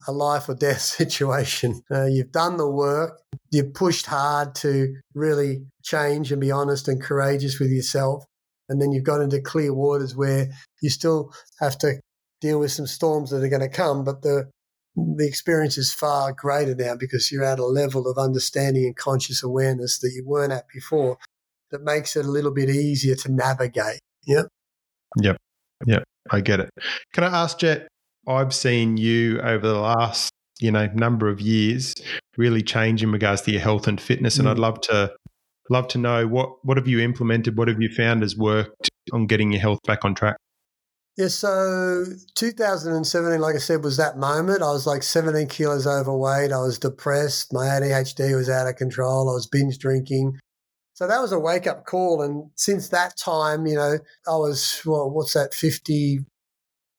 a 0.07 0.12
life 0.12 0.48
or 0.48 0.54
death 0.54 0.80
situation. 1.00 1.82
Uh, 1.90 2.07
you've 2.07 2.32
done 2.32 2.57
the 2.57 2.70
work. 2.70 3.20
You've 3.50 3.74
pushed 3.74 4.07
hard 4.07 4.54
to 4.57 4.94
really 5.14 5.64
change 5.82 6.32
and 6.32 6.40
be 6.40 6.50
honest 6.50 6.88
and 6.88 7.02
courageous 7.02 7.59
with 7.59 7.70
yourself. 7.70 8.24
And 8.68 8.82
then 8.82 8.90
you've 8.90 9.04
got 9.04 9.20
into 9.20 9.40
clear 9.40 9.72
waters 9.72 10.16
where 10.16 10.48
you 10.82 10.90
still 10.90 11.32
have 11.61 11.78
to 11.78 12.00
deal 12.40 12.59
with 12.59 12.72
some 12.72 12.86
storms 12.86 13.30
that 13.30 13.42
are 13.42 13.48
going 13.48 13.61
to 13.61 13.68
come, 13.68 14.04
but 14.04 14.22
the 14.22 14.50
the 14.96 15.26
experience 15.26 15.76
is 15.76 15.92
far 15.92 16.32
greater 16.32 16.74
now 16.74 16.94
because 16.96 17.30
you're 17.30 17.44
at 17.44 17.59
a 17.59 17.66
level 17.66 18.07
of 18.07 18.16
understanding 18.16 18.86
and 18.86 18.96
conscious 18.96 19.42
awareness 19.42 19.98
that 19.98 20.12
you 20.14 20.24
weren't 20.24 20.52
at 20.52 20.64
before 20.72 21.18
that 21.70 21.82
makes 21.82 22.16
it 22.16 22.24
a 22.24 22.30
little 22.30 22.52
bit 22.52 22.70
easier 22.70 23.14
to 23.14 23.30
navigate. 23.30 24.00
Yep. 24.26 24.46
Yep. 25.20 25.36
Yep. 25.84 26.04
I 26.31 26.41
get 26.41 26.61
it. 26.61 26.70
Can 27.12 27.24
I 27.24 27.43
ask, 27.43 27.59
Jet? 27.59 27.89
I've 28.27 28.55
seen 28.55 28.97
you 28.97 29.41
over 29.41 29.66
the 29.66 29.79
last, 29.79 30.33
you 30.61 30.72
know, 30.72 30.89
number 30.95 31.29
of 31.29 31.41
years 31.41 31.95
really 32.37 32.62
change 32.62 33.03
in 33.03 33.12
regards 33.12 33.43
to 33.43 33.53
your 33.53 33.61
health 33.61 33.87
and 33.87 34.01
fitness. 34.01 34.39
And 34.39 34.49
mm. 34.49 34.53
I'd 34.53 34.59
love 34.59 34.81
to 34.83 35.12
love 35.70 35.89
to 35.89 35.99
know 35.99 36.27
what 36.27 36.64
what 36.64 36.77
have 36.77 36.89
you 36.89 37.01
implemented, 37.01 37.57
what 37.57 37.68
have 37.68 37.81
you 37.81 37.89
found 37.89 38.22
has 38.22 38.37
worked 38.37 38.89
on 39.12 39.27
getting 39.27 39.53
your 39.53 39.61
health 39.61 39.79
back 39.87 40.05
on 40.05 40.14
track? 40.14 40.37
Yeah, 41.16 41.29
so 41.29 42.05
2017, 42.35 43.41
like 43.41 43.55
I 43.55 43.59
said, 43.59 43.83
was 43.83 43.97
that 43.97 44.18
moment. 44.18 44.62
I 44.62 44.70
was 44.70 44.87
like 44.87 45.03
17 45.03 45.49
kilos 45.49 45.87
overweight. 45.87 46.53
I 46.53 46.59
was 46.59 46.79
depressed. 46.79 47.55
My 47.55 47.64
ADHD 47.64 48.37
was 48.37 48.51
out 48.51 48.68
of 48.68 48.77
control. 48.77 49.31
I 49.31 49.33
was 49.33 49.47
binge 49.47 49.79
drinking. 49.79 50.39
So 50.97 51.07
that 51.07 51.20
was 51.20 51.30
a 51.30 51.38
wake 51.38 51.66
up 51.66 51.84
call. 51.84 52.22
And 52.22 52.51
since 52.55 52.88
that 52.88 53.16
time, 53.16 53.66
you 53.66 53.74
know, 53.74 53.99
I 54.26 54.36
was, 54.36 54.80
well, 54.84 55.11
what's 55.11 55.34
that, 55.34 55.55
50, 55.55 56.20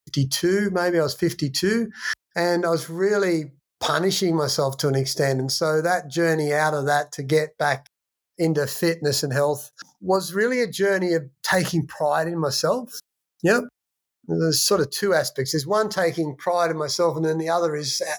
52, 0.06 0.70
maybe 0.72 1.00
I 1.00 1.04
was 1.04 1.16
52. 1.16 1.90
And 2.36 2.66
I 2.66 2.70
was 2.70 2.90
really 2.90 3.52
punishing 3.80 4.36
myself 4.36 4.78
to 4.78 4.88
an 4.88 4.96
extent. 4.96 5.40
And 5.40 5.52
so 5.52 5.82
that 5.82 6.10
journey 6.10 6.54
out 6.54 6.74
of 6.74 6.86
that 6.86 7.12
to 7.14 7.24
get 7.24 7.58
back 7.58 7.88
into 8.38 8.68
fitness 8.68 9.24
and 9.24 9.34
health 9.34 9.72
was 10.00 10.34
really 10.34 10.62
a 10.62 10.68
journey 10.68 11.14
of 11.14 11.24
taking 11.42 11.88
pride 11.88 12.28
in 12.28 12.40
myself. 12.40 12.94
Yep 13.42 13.64
there's 14.28 14.62
sort 14.62 14.82
of 14.82 14.90
two 14.90 15.14
aspects. 15.14 15.52
There's 15.54 15.66
one 15.66 15.90
taking 15.90 16.36
pride 16.36 16.70
in 16.70 16.78
myself, 16.78 17.16
and 17.16 17.26
then 17.26 17.38
the 17.38 17.50
other 17.50 17.76
is 17.76 18.02
uh, 18.02 18.14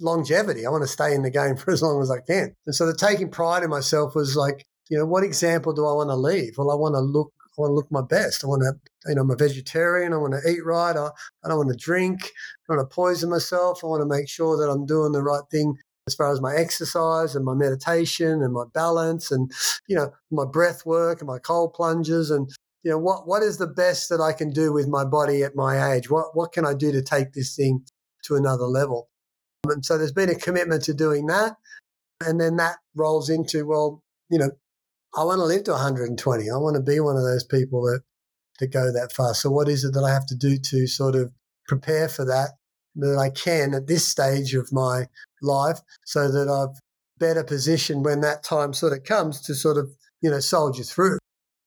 longevity. 0.00 0.66
I 0.66 0.70
want 0.70 0.82
to 0.82 0.88
stay 0.88 1.14
in 1.14 1.22
the 1.22 1.30
game 1.30 1.56
for 1.58 1.70
as 1.70 1.82
long 1.82 2.00
as 2.02 2.10
I 2.10 2.20
can. 2.20 2.54
And 2.66 2.74
so 2.74 2.86
the 2.86 2.94
taking 2.94 3.30
pride 3.30 3.62
in 3.62 3.70
myself 3.70 4.14
was 4.14 4.36
like, 4.36 4.66
you 4.90 4.98
know, 4.98 5.06
what 5.06 5.24
example 5.24 5.72
do 5.72 5.86
I 5.86 5.92
want 5.92 6.10
to 6.10 6.16
leave? 6.16 6.58
Well, 6.58 6.70
I 6.70 6.74
want 6.74 6.94
to 6.94 7.00
look, 7.00 7.32
I 7.46 7.60
want 7.60 7.70
to 7.70 7.74
look 7.74 7.90
my 7.90 8.02
best. 8.02 8.44
I 8.44 8.48
want 8.48 8.62
to, 8.62 8.74
you 9.08 9.14
know, 9.14 9.22
I'm 9.22 9.30
a 9.30 9.36
vegetarian. 9.36 10.12
I 10.12 10.18
want 10.18 10.34
to 10.34 10.50
eat 10.50 10.64
right. 10.64 10.96
I, 10.96 11.10
I 11.44 11.48
don't 11.48 11.58
want 11.58 11.70
to 11.70 11.76
drink. 11.76 12.32
I 12.68 12.74
want 12.74 12.90
to 12.90 12.94
poison 12.94 13.30
myself. 13.30 13.80
I 13.82 13.86
want 13.86 14.02
to 14.02 14.06
make 14.06 14.28
sure 14.28 14.56
that 14.58 14.70
I'm 14.70 14.84
doing 14.84 15.12
the 15.12 15.22
right 15.22 15.44
thing 15.50 15.76
as 16.06 16.14
far 16.14 16.32
as 16.32 16.40
my 16.40 16.54
exercise 16.56 17.36
and 17.36 17.44
my 17.44 17.54
meditation 17.54 18.42
and 18.42 18.52
my 18.52 18.64
balance 18.74 19.30
and, 19.30 19.52
you 19.86 19.94
know, 19.94 20.12
my 20.30 20.44
breath 20.44 20.84
work 20.84 21.20
and 21.20 21.28
my 21.28 21.38
cold 21.38 21.72
plunges 21.72 22.30
and 22.30 22.50
you 22.82 22.90
know 22.90 22.98
what 22.98 23.26
what 23.26 23.42
is 23.42 23.58
the 23.58 23.66
best 23.66 24.08
that 24.08 24.20
I 24.20 24.32
can 24.32 24.50
do 24.50 24.72
with 24.72 24.88
my 24.88 25.04
body 25.04 25.42
at 25.42 25.54
my 25.54 25.92
age? 25.92 26.10
What 26.10 26.34
what 26.34 26.52
can 26.52 26.64
I 26.64 26.74
do 26.74 26.90
to 26.92 27.02
take 27.02 27.32
this 27.32 27.54
thing 27.54 27.84
to 28.24 28.36
another 28.36 28.64
level? 28.64 29.08
And 29.66 29.84
so 29.84 29.98
there's 29.98 30.12
been 30.12 30.30
a 30.30 30.34
commitment 30.34 30.84
to 30.84 30.94
doing 30.94 31.26
that, 31.26 31.56
and 32.24 32.40
then 32.40 32.56
that 32.56 32.76
rolls 32.94 33.28
into 33.28 33.66
well, 33.66 34.02
you 34.30 34.38
know, 34.38 34.50
I 35.16 35.24
want 35.24 35.38
to 35.38 35.44
live 35.44 35.64
to 35.64 35.72
120. 35.72 36.50
I 36.50 36.56
want 36.56 36.76
to 36.76 36.82
be 36.82 37.00
one 37.00 37.16
of 37.16 37.24
those 37.24 37.44
people 37.44 37.82
that 37.82 38.02
that 38.60 38.72
go 38.72 38.92
that 38.92 39.12
far. 39.12 39.34
So 39.34 39.50
what 39.50 39.68
is 39.68 39.84
it 39.84 39.94
that 39.94 40.04
I 40.04 40.12
have 40.12 40.26
to 40.26 40.36
do 40.36 40.58
to 40.58 40.86
sort 40.86 41.16
of 41.16 41.32
prepare 41.66 42.08
for 42.08 42.24
that 42.26 42.50
that 42.96 43.16
I 43.18 43.30
can 43.30 43.72
at 43.74 43.86
this 43.86 44.06
stage 44.06 44.54
of 44.54 44.72
my 44.72 45.06
life, 45.42 45.80
so 46.04 46.30
that 46.30 46.48
I've 46.48 46.78
better 47.18 47.44
positioned 47.44 48.04
when 48.04 48.20
that 48.20 48.42
time 48.42 48.72
sort 48.72 48.92
of 48.92 49.04
comes 49.04 49.40
to 49.42 49.54
sort 49.54 49.76
of 49.76 49.90
you 50.20 50.30
know 50.30 50.40
soldier 50.40 50.84
through. 50.84 51.18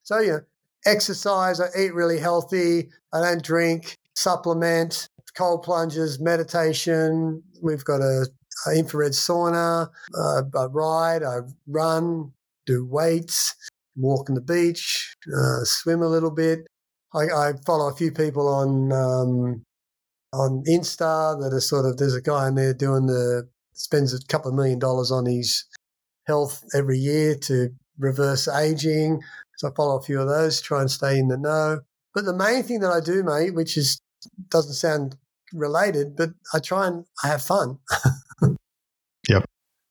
So 0.04 0.20
you 0.20 0.32
know 0.32 0.42
exercise, 0.86 1.60
I 1.60 1.68
eat 1.78 1.94
really 1.94 2.20
healthy, 2.20 2.90
I 3.14 3.22
don't 3.22 3.44
drink, 3.44 3.98
supplement, 4.16 5.08
cold 5.36 5.64
plunges, 5.64 6.20
meditation. 6.20 7.42
We've 7.62 7.86
got 7.86 8.02
a, 8.02 8.28
a 8.68 8.78
infrared 8.78 9.14
sauna, 9.14 9.90
uh, 10.18 10.42
I 10.58 10.66
ride, 10.66 11.24
I 11.24 11.40
run, 11.68 12.34
do 12.66 12.86
weights, 12.86 13.56
walk 13.96 14.30
on 14.30 14.36
the 14.36 14.42
beach, 14.42 15.16
uh, 15.28 15.64
swim 15.64 16.02
a 16.02 16.08
little 16.08 16.32
bit. 16.32 16.60
I, 17.14 17.26
I, 17.26 17.52
follow 17.66 17.90
a 17.90 17.96
few 17.96 18.12
people 18.12 18.48
on 18.48 18.92
um, 18.92 19.64
on 20.34 20.64
Insta 20.68 21.40
that 21.42 21.54
are 21.54 21.62
sort 21.62 21.86
of. 21.86 21.98
There's 21.98 22.16
a 22.16 22.22
guy 22.22 22.48
in 22.48 22.56
there 22.56 22.74
doing 22.74 23.06
the 23.06 23.48
spends 23.74 24.14
a 24.14 24.26
couple 24.28 24.50
of 24.50 24.56
million 24.56 24.80
dollars 24.80 25.12
on 25.12 25.26
his 25.26 25.66
health 26.26 26.64
every 26.74 26.98
year 26.98 27.36
to 27.36 27.70
reverse 28.00 28.48
aging. 28.48 29.22
So 29.58 29.70
I 29.70 29.72
follow 29.76 29.98
a 29.98 30.02
few 30.02 30.20
of 30.20 30.28
those, 30.28 30.62
try 30.62 30.82
and 30.82 30.90
stay 30.90 31.20
in 31.20 31.28
the 31.28 31.38
know. 31.38 31.82
But 32.14 32.26
the 32.26 32.34
main 32.36 32.64
thing 32.64 32.80
that 32.80 32.92
I 32.92 33.00
do, 33.00 33.24
mate, 33.24 33.54
which 33.54 33.78
is 33.78 34.00
doesn't 34.50 34.74
sound 34.74 35.16
related, 35.54 36.16
but 36.16 36.32
I 36.54 36.60
try 36.60 36.88
and 36.88 37.06
I 37.24 37.28
have 37.28 37.42
fun. 37.42 37.80
yep. 39.30 39.46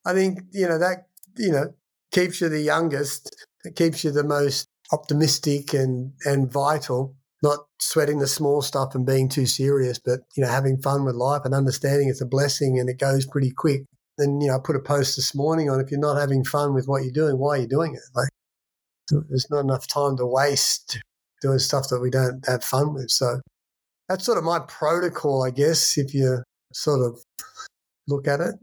I 0.05 0.13
think, 0.13 0.41
you 0.53 0.69
know, 0.69 0.79
that, 0.79 1.07
you 1.37 1.53
know, 1.53 1.75
keeps 2.13 2.41
you 2.41 2.49
the 2.49 2.61
youngest. 2.61 3.35
It 3.65 3.77
keeps 3.77 4.05
you 4.05 4.11
the 4.11 4.25
most 4.25 4.69
optimistic 4.93 5.75
and, 5.75 6.13
and 6.25 6.53
vital, 6.53 7.17
not 7.43 7.61
sweating 7.81 8.19
the 8.19 8.27
small 8.27 8.63
stuff 8.63 8.95
and 8.95 9.07
being 9.07 9.29
too 9.29 9.47
serious, 9.47 9.99
but, 9.99 10.21
you 10.37 10.45
know, 10.45 10.51
having 10.51 10.81
fun 10.81 11.05
with 11.05 11.15
life 11.15 11.43
and 11.45 11.55
understanding 11.55 12.09
it's 12.09 12.21
a 12.21 12.27
blessing 12.27 12.79
and 12.79 12.89
it 12.89 12.99
goes 12.99 13.27
pretty 13.27 13.51
quick. 13.51 13.83
Then, 14.19 14.41
you 14.41 14.49
know, 14.49 14.57
I 14.57 14.59
put 14.63 14.77
a 14.77 14.81
post 14.81 15.17
this 15.17 15.35
morning 15.35 15.71
on 15.71 15.81
if 15.81 15.91
you're 15.91 15.99
not 15.99 16.21
having 16.21 16.45
fun 16.45 16.75
with 16.75 16.87
what 16.87 17.03
you're 17.03 17.13
doing, 17.13 17.39
why 17.39 17.57
are 17.57 17.61
you 17.63 17.69
doing 17.69 17.95
it? 17.95 18.03
Like, 18.15 18.29
there's 19.29 19.51
not 19.51 19.61
enough 19.61 19.87
time 19.87 20.17
to 20.19 20.27
waste 20.27 21.01
doing 21.41 21.59
stuff 21.59 21.89
that 21.89 22.01
we 22.01 22.11
don't 22.11 22.45
have 22.47 22.63
fun 22.63 22.95
with. 22.95 23.11
So 23.11 23.41
that's 24.09 24.25
sort 24.25 24.39
of 24.39 24.45
my 24.45 24.61
protocol, 24.69 25.45
I 25.45 25.51
guess, 25.51 25.97
if 25.97 26.15
you 26.15 26.43
sort 26.73 27.01
of 27.01 27.19
look 28.07 28.29
at 28.29 28.41
it. 28.41 28.55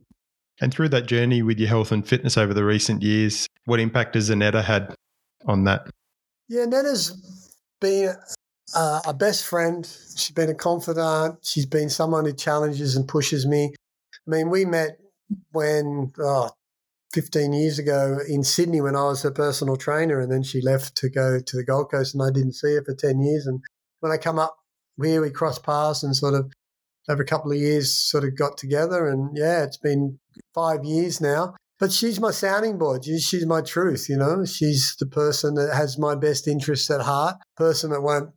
And 0.61 0.73
through 0.73 0.89
that 0.89 1.07
journey 1.07 1.41
with 1.41 1.59
your 1.59 1.69
health 1.69 1.91
and 1.91 2.05
fitness 2.05 2.37
over 2.37 2.53
the 2.53 2.65
recent 2.65 3.01
years, 3.01 3.47
what 3.65 3.79
impact 3.79 4.15
has 4.15 4.29
Annetta 4.29 4.61
had 4.61 4.93
on 5.45 5.63
that? 5.65 5.89
Yeah, 6.49 6.65
Netta's 6.65 7.55
been 7.79 8.13
uh, 8.75 9.01
a 9.07 9.13
best 9.13 9.45
friend. 9.45 9.85
She's 10.15 10.31
been 10.31 10.49
a 10.49 10.55
confidant. 10.55 11.39
She's 11.43 11.65
been 11.65 11.89
someone 11.89 12.25
who 12.25 12.33
challenges 12.33 12.95
and 12.95 13.07
pushes 13.07 13.45
me. 13.45 13.73
I 14.27 14.29
mean, 14.29 14.49
we 14.49 14.65
met 14.65 14.99
when 15.51 16.11
oh, 16.19 16.49
15 17.13 17.53
years 17.53 17.79
ago 17.79 18.19
in 18.27 18.43
Sydney 18.43 18.81
when 18.81 18.95
I 18.95 19.03
was 19.03 19.23
her 19.23 19.31
personal 19.31 19.77
trainer, 19.77 20.19
and 20.19 20.31
then 20.31 20.43
she 20.43 20.61
left 20.61 20.95
to 20.97 21.09
go 21.09 21.39
to 21.39 21.57
the 21.57 21.63
Gold 21.63 21.91
Coast, 21.91 22.13
and 22.13 22.23
I 22.23 22.31
didn't 22.31 22.53
see 22.53 22.75
her 22.75 22.83
for 22.83 22.93
10 22.93 23.21
years. 23.21 23.47
And 23.47 23.61
when 23.99 24.11
I 24.11 24.17
come 24.17 24.39
up 24.39 24.57
here, 25.01 25.21
we 25.21 25.29
cross 25.29 25.57
paths 25.57 26.03
and 26.03 26.15
sort 26.15 26.33
of 26.33 26.51
over 27.07 27.23
a 27.23 27.25
couple 27.25 27.51
of 27.51 27.57
years 27.57 27.93
sort 27.93 28.23
of 28.23 28.37
got 28.37 28.57
together. 28.57 29.07
And 29.07 29.35
yeah, 29.35 29.63
it's 29.63 29.77
been 29.77 30.19
five 30.53 30.83
years 30.83 31.21
now. 31.21 31.55
But 31.79 31.93
she's 31.93 32.19
my 32.19 32.31
sounding 32.31 32.77
board. 32.77 33.05
She's 33.05 33.45
my 33.45 33.61
truth, 33.61 34.09
you 34.09 34.17
know. 34.17 34.43
She's 34.43 34.95
the 34.99 35.05
person 35.05 35.55
that 35.55 35.73
has 35.73 35.97
my 35.97 36.13
best 36.13 36.47
interests 36.47 36.89
at 36.91 37.01
heart, 37.01 37.37
person 37.55 37.91
that 37.91 38.01
won't 38.01 38.31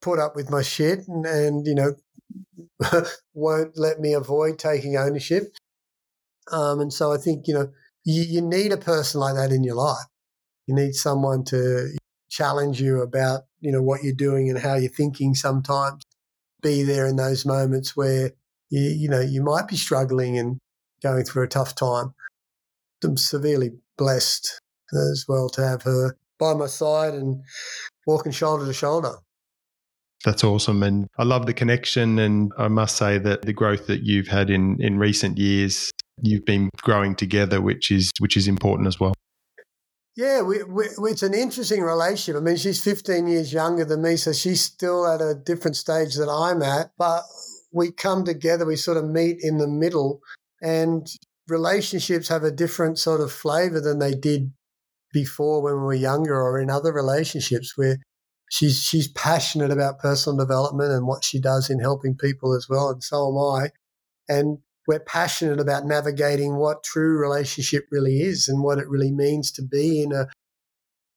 put 0.00 0.18
up 0.18 0.34
with 0.34 0.50
my 0.50 0.62
shit 0.62 1.06
and, 1.06 1.26
and 1.26 1.66
you 1.66 1.74
know, 1.74 1.94
won't 3.34 3.76
let 3.76 4.00
me 4.00 4.14
avoid 4.14 4.58
taking 4.58 4.96
ownership. 4.96 5.54
Um, 6.50 6.80
and 6.80 6.92
so 6.92 7.12
I 7.12 7.18
think, 7.18 7.46
you 7.46 7.54
know, 7.54 7.68
you, 8.04 8.22
you 8.22 8.40
need 8.40 8.72
a 8.72 8.76
person 8.76 9.20
like 9.20 9.34
that 9.34 9.52
in 9.52 9.64
your 9.64 9.76
life. 9.76 10.06
You 10.66 10.74
need 10.74 10.94
someone 10.94 11.44
to 11.44 11.94
challenge 12.30 12.80
you 12.80 13.00
about, 13.00 13.42
you 13.60 13.72
know, 13.72 13.82
what 13.82 14.02
you're 14.02 14.14
doing 14.14 14.48
and 14.48 14.58
how 14.58 14.74
you're 14.74 14.90
thinking 14.90 15.34
sometimes. 15.34 16.02
Be 16.62 16.82
there 16.82 17.06
in 17.06 17.16
those 17.16 17.44
moments 17.44 17.94
where 17.96 18.32
you, 18.70 18.80
you 18.80 19.08
know, 19.08 19.20
you 19.20 19.42
might 19.42 19.68
be 19.68 19.76
struggling 19.76 20.38
and 20.38 20.58
going 21.04 21.24
through 21.24 21.44
a 21.44 21.48
tough 21.48 21.76
time. 21.76 22.14
I'm 23.04 23.16
severely 23.16 23.70
blessed 23.96 24.60
as 24.92 25.26
well 25.28 25.48
to 25.50 25.64
have 25.64 25.82
her 25.82 26.16
by 26.38 26.54
my 26.54 26.66
side 26.66 27.14
and 27.14 27.42
walking 28.06 28.32
shoulder 28.32 28.66
to 28.66 28.72
shoulder. 28.72 29.16
That's 30.24 30.42
awesome. 30.42 30.82
And 30.82 31.06
I 31.18 31.24
love 31.24 31.44
the 31.44 31.52
connection. 31.52 32.18
And 32.18 32.50
I 32.58 32.68
must 32.68 32.96
say 32.96 33.18
that 33.18 33.42
the 33.42 33.52
growth 33.52 33.86
that 33.88 34.02
you've 34.02 34.28
had 34.28 34.48
in, 34.48 34.78
in 34.80 34.98
recent 34.98 35.36
years, 35.36 35.90
you've 36.22 36.46
been 36.46 36.70
growing 36.78 37.14
together, 37.14 37.60
which 37.60 37.90
is 37.90 38.10
which 38.18 38.36
is 38.36 38.48
important 38.48 38.88
as 38.88 38.98
well. 38.98 39.12
Yeah, 40.16 40.42
we, 40.42 40.62
we, 40.62 40.86
it's 41.10 41.24
an 41.24 41.34
interesting 41.34 41.82
relationship. 41.82 42.40
I 42.40 42.44
mean, 42.44 42.56
she's 42.56 42.82
15 42.82 43.26
years 43.26 43.52
younger 43.52 43.84
than 43.84 44.00
me, 44.00 44.16
so 44.16 44.32
she's 44.32 44.62
still 44.62 45.06
at 45.08 45.20
a 45.20 45.34
different 45.34 45.76
stage 45.76 46.14
that 46.14 46.30
I'm 46.30 46.62
at. 46.62 46.92
But 46.96 47.24
we 47.72 47.90
come 47.90 48.24
together, 48.24 48.64
we 48.64 48.76
sort 48.76 48.96
of 48.96 49.04
meet 49.04 49.38
in 49.42 49.58
the 49.58 49.66
middle, 49.66 50.20
and 50.64 51.06
relationships 51.46 52.28
have 52.28 52.42
a 52.42 52.50
different 52.50 52.98
sort 52.98 53.20
of 53.20 53.30
flavor 53.30 53.80
than 53.80 53.98
they 53.98 54.14
did 54.14 54.50
before 55.12 55.62
when 55.62 55.74
we 55.74 55.80
were 55.80 55.94
younger 55.94 56.34
or 56.34 56.58
in 56.58 56.70
other 56.70 56.92
relationships 56.92 57.74
where 57.76 57.98
she's 58.50 58.82
she's 58.82 59.08
passionate 59.08 59.70
about 59.70 59.98
personal 59.98 60.38
development 60.38 60.90
and 60.90 61.06
what 61.06 61.22
she 61.22 61.38
does 61.38 61.68
in 61.68 61.80
helping 61.80 62.16
people 62.16 62.54
as 62.54 62.66
well, 62.68 62.90
and 62.90 63.04
so 63.04 63.28
am 63.28 63.62
I. 63.62 63.68
And 64.26 64.58
we're 64.86 65.00
passionate 65.00 65.60
about 65.60 65.84
navigating 65.86 66.56
what 66.56 66.82
true 66.82 67.18
relationship 67.18 67.84
really 67.90 68.20
is 68.22 68.48
and 68.48 68.62
what 68.62 68.78
it 68.78 68.88
really 68.88 69.12
means 69.12 69.52
to 69.52 69.62
be 69.62 70.02
in 70.02 70.12
a 70.12 70.28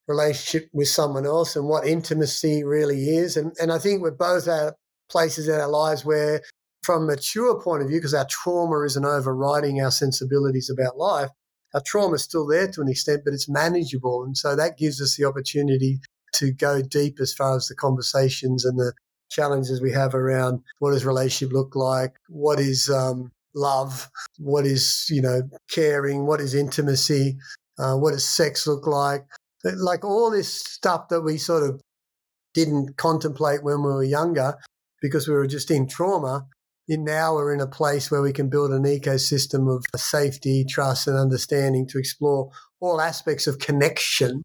relationship 0.08 0.70
with 0.74 0.88
someone 0.88 1.26
else 1.26 1.56
and 1.56 1.68
what 1.68 1.88
intimacy 1.88 2.64
really 2.64 3.10
is. 3.10 3.38
And 3.38 3.54
and 3.62 3.72
I 3.72 3.80
think 3.80 4.02
we're 4.02 4.12
both 4.12 4.48
at 4.50 4.76
places 5.10 5.48
in 5.48 5.56
our 5.56 5.70
lives 5.70 6.04
where 6.04 6.42
from 6.84 7.04
a 7.04 7.06
mature 7.08 7.60
point 7.62 7.84
of 7.84 7.90
view, 7.90 7.98
because 7.98 8.14
our 8.14 8.28
trauma 8.30 8.82
isn't 8.86 9.06
overriding 9.06 9.82
our 9.82 9.92
sensibilities 9.92 10.70
about 10.70 10.98
life, 10.98 11.30
our 11.74 11.82
trauma 11.86 12.16
is 12.16 12.24
still 12.24 12.48
there 12.48 12.68
to 12.68 12.82
an 12.82 12.90
extent, 12.90 13.22
but 13.26 13.34
it's 13.34 13.50
manageable. 13.50 14.24
And 14.24 14.38
so 14.38 14.56
that 14.56 14.78
gives 14.78 15.02
us 15.02 15.16
the 15.16 15.26
opportunity 15.26 16.00
to 16.34 16.52
go 16.52 16.82
deep 16.82 17.20
as 17.20 17.34
far 17.34 17.56
as 17.56 17.68
the 17.68 17.76
conversations 17.76 18.66
and 18.66 18.78
the 18.80 18.94
challenges 19.30 19.82
we 19.82 19.92
have 19.92 20.16
around 20.16 20.62
what 20.80 20.92
does 20.92 21.06
relationship 21.06 21.54
look 21.54 21.76
like, 21.76 22.14
what 22.30 22.60
is 22.60 22.90
um, 22.90 23.32
love, 23.54 24.10
what 24.38 24.66
is 24.66 25.08
you 25.10 25.22
know 25.22 25.42
caring, 25.70 26.26
what 26.26 26.40
is 26.40 26.54
intimacy, 26.54 27.38
uh, 27.80 27.96
what 27.96 28.12
does 28.12 28.28
sex 28.28 28.66
look 28.68 28.88
like, 28.88 29.26
like 29.64 30.06
all 30.06 30.32
this 30.32 30.54
stuff 30.54 31.10
that 31.10 31.22
we 31.22 31.38
sort 31.38 31.64
of 31.64 31.82
didn't 32.54 32.98
contemplate 32.98 33.64
when 33.64 33.84
we 33.84 33.92
were 33.92 34.04
younger 34.04 34.56
because 35.02 35.28
we 35.28 35.34
were 35.34 35.48
just 35.48 35.70
in 35.70 35.88
trauma. 35.88 36.48
Now 36.90 37.34
we're 37.34 37.54
in 37.54 37.60
a 37.60 37.68
place 37.68 38.10
where 38.10 38.22
we 38.22 38.32
can 38.32 38.50
build 38.50 38.72
an 38.72 38.84
ecosystem 38.84 39.74
of 39.74 39.84
safety, 40.00 40.64
trust, 40.64 41.08
and 41.08 41.18
understanding 41.18 41.86
to 41.88 42.00
explore 42.00 42.50
all 42.80 43.02
aspects 43.02 43.46
of 43.48 43.60
connection 43.60 44.44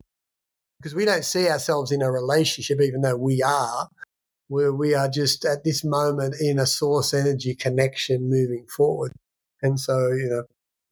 because 0.81 0.95
we 0.95 1.05
don't 1.05 1.25
see 1.25 1.49
ourselves 1.49 1.93
in 1.93 2.03
a 2.03 2.11
relationship, 2.11 2.81
even 2.81 3.03
though 3.03 3.17
we 3.17 3.43
are. 3.43 3.89
Where 4.49 4.73
we 4.73 4.95
are 4.95 5.09
just 5.09 5.47
at 5.47 5.65
this 5.65 5.83
moment 5.83 6.35
in 6.41 6.59
a 6.59 6.67
source 6.67 7.15
energy 7.15 7.55
connection 7.55 8.29
moving 8.29 8.67
forward. 8.67 9.13
And 9.63 9.81
so, 9.81 10.09
you 10.09 10.29
know, 10.29 10.43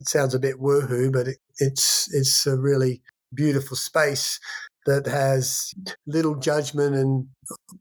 it 0.01 0.09
sounds 0.09 0.35
a 0.35 0.39
bit 0.39 0.57
woohoo, 0.61 1.13
but 1.13 1.29
it, 1.29 1.39
it's 1.59 2.09
it's 2.15 2.47
a 2.47 2.57
really 2.57 3.03
beautiful 3.35 3.77
space 3.77 4.41
that 4.87 5.07
has 5.07 5.75
little 6.07 6.37
judgment 6.37 6.95
and 6.97 7.27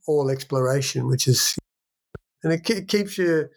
all 0.06 0.30
exploration, 0.30 1.08
which 1.08 1.28
is, 1.28 1.56
and 2.44 2.54
it, 2.54 2.70
it 2.70 2.88
keeps 2.88 3.18
you 3.18 3.48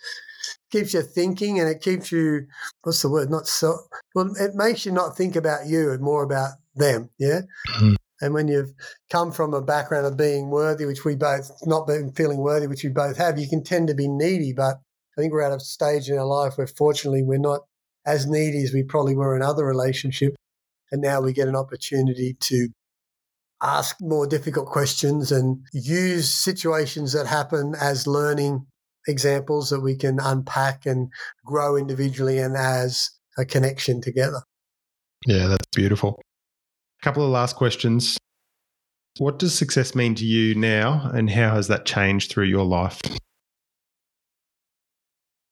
keeps 0.71 0.95
you 0.95 1.03
thinking, 1.03 1.61
and 1.61 1.69
it 1.69 1.81
keeps 1.81 2.11
you 2.11 2.47
what's 2.83 3.03
the 3.03 3.11
word? 3.11 3.31
Not 3.31 3.47
so 3.47 3.79
well. 4.15 4.31
It 4.39 4.55
makes 4.55 4.87
you 4.87 4.93
not 4.93 5.17
think 5.17 5.37
about 5.37 5.67
you 5.67 5.91
and 5.93 6.01
more 6.01 6.23
about 6.23 6.53
them. 6.75 7.11
Yeah. 7.19 7.43
Mm-hmm. 7.75 7.95
And 8.23 8.35
when 8.35 8.47
you've 8.47 8.73
come 9.11 9.33
from 9.33 9.53
a 9.53 9.61
background 9.61 10.07
of 10.07 10.17
being 10.17 10.49
worthy, 10.49 10.87
which 10.87 11.05
we 11.05 11.17
both, 11.17 11.51
not 11.67 11.89
being 11.89 12.13
feeling 12.13 12.39
worthy, 12.39 12.69
which 12.69 12.85
we 12.85 12.91
both 12.91 13.17
have, 13.17 13.37
you 13.37 13.49
can 13.49 13.65
tend 13.65 13.89
to 13.89 13.95
be 13.95 14.07
needy. 14.07 14.53
But 14.53 14.77
I 15.19 15.21
think 15.21 15.33
we're 15.33 15.43
at 15.43 15.53
a 15.53 15.59
stage 15.59 16.09
in 16.09 16.17
our 16.17 16.25
life 16.25 16.57
where 16.57 16.69
fortunately 16.69 17.25
we're 17.25 17.39
not 17.39 17.63
as 18.07 18.27
needy 18.27 18.63
as 18.63 18.73
we 18.73 18.85
probably 18.85 19.17
were 19.17 19.37
in 19.37 19.43
other 19.43 19.67
relationships. 19.67 20.37
And 20.93 21.03
now 21.03 21.21
we 21.21 21.33
get 21.33 21.49
an 21.49 21.57
opportunity 21.57 22.37
to 22.41 22.69
ask 23.61 23.97
more 24.01 24.27
difficult 24.27 24.67
questions 24.67 25.33
and 25.33 25.61
use 25.73 26.33
situations 26.33 27.13
that 27.15 27.27
happen 27.27 27.75
as 27.81 28.07
learning 28.07 28.67
examples 29.07 29.71
that 29.71 29.81
we 29.81 29.97
can 29.97 30.19
unpack 30.21 30.87
and 30.87 31.09
grow 31.45 31.77
individually 31.77 32.39
and 32.39 32.57
as 32.57 33.11
a 33.39 33.45
connection 33.45 34.01
together. 34.01 34.43
Yeah, 35.27 35.47
that's 35.47 35.67
beautiful 35.75 36.21
A 37.01 37.05
couple 37.05 37.25
of 37.25 37.31
last 37.31 37.57
questions. 37.57 38.19
What 39.19 39.39
does 39.39 39.55
success 39.55 39.95
mean 39.95 40.15
to 40.17 40.25
you 40.25 40.55
now, 40.55 41.11
and 41.15 41.31
how 41.31 41.55
has 41.55 41.69
that 41.69 41.85
changed 41.85 42.31
through 42.31 42.47
your 42.47 42.65
life? 42.65 43.01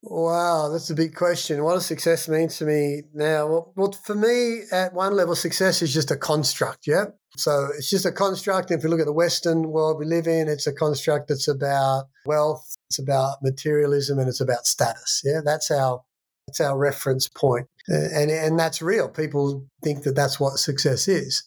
Wow, 0.03 0.71
that's 0.71 0.89
a 0.89 0.95
big 0.95 1.15
question. 1.15 1.63
What 1.63 1.75
does 1.75 1.85
success 1.85 2.27
mean 2.27 2.49
to 2.49 2.65
me 2.65 3.03
now? 3.13 3.47
Well, 3.47 3.73
well, 3.77 3.93
for 3.93 4.15
me, 4.15 4.63
at 4.73 4.95
one 4.95 5.15
level, 5.15 5.35
success 5.35 5.83
is 5.83 5.93
just 5.93 6.11
a 6.11 6.17
construct, 6.17 6.87
yeah? 6.87 7.07
So 7.37 7.69
it's 7.77 7.91
just 7.91 8.07
a 8.07 8.13
construct. 8.13 8.71
If 8.71 8.83
you 8.83 8.89
look 8.89 9.01
at 9.01 9.07
the 9.07 9.13
Western 9.13 9.71
world 9.71 9.99
we 9.99 10.07
live 10.07 10.27
in, 10.27 10.49
it's 10.49 10.67
a 10.67 10.73
construct 10.73 11.29
that's 11.29 11.49
about 11.49 12.07
wealth, 12.25 12.65
it's 12.89 12.99
about 12.99 13.39
materialism, 13.43 14.19
and 14.19 14.29
it's 14.29 14.41
about 14.41 14.67
status. 14.67 15.21
Yeah, 15.23 15.41
that's 15.45 15.71
our 15.71 16.03
that's 16.47 16.61
our 16.61 16.79
reference 16.79 17.29
point. 17.29 17.67
And, 17.87 18.31
and 18.31 18.59
that's 18.59 18.83
real. 18.83 19.09
People 19.09 19.67
think 19.85 20.03
that 20.05 20.17
that's 20.17 20.41
what 20.41 20.59
success 20.59 21.09
is. 21.09 21.45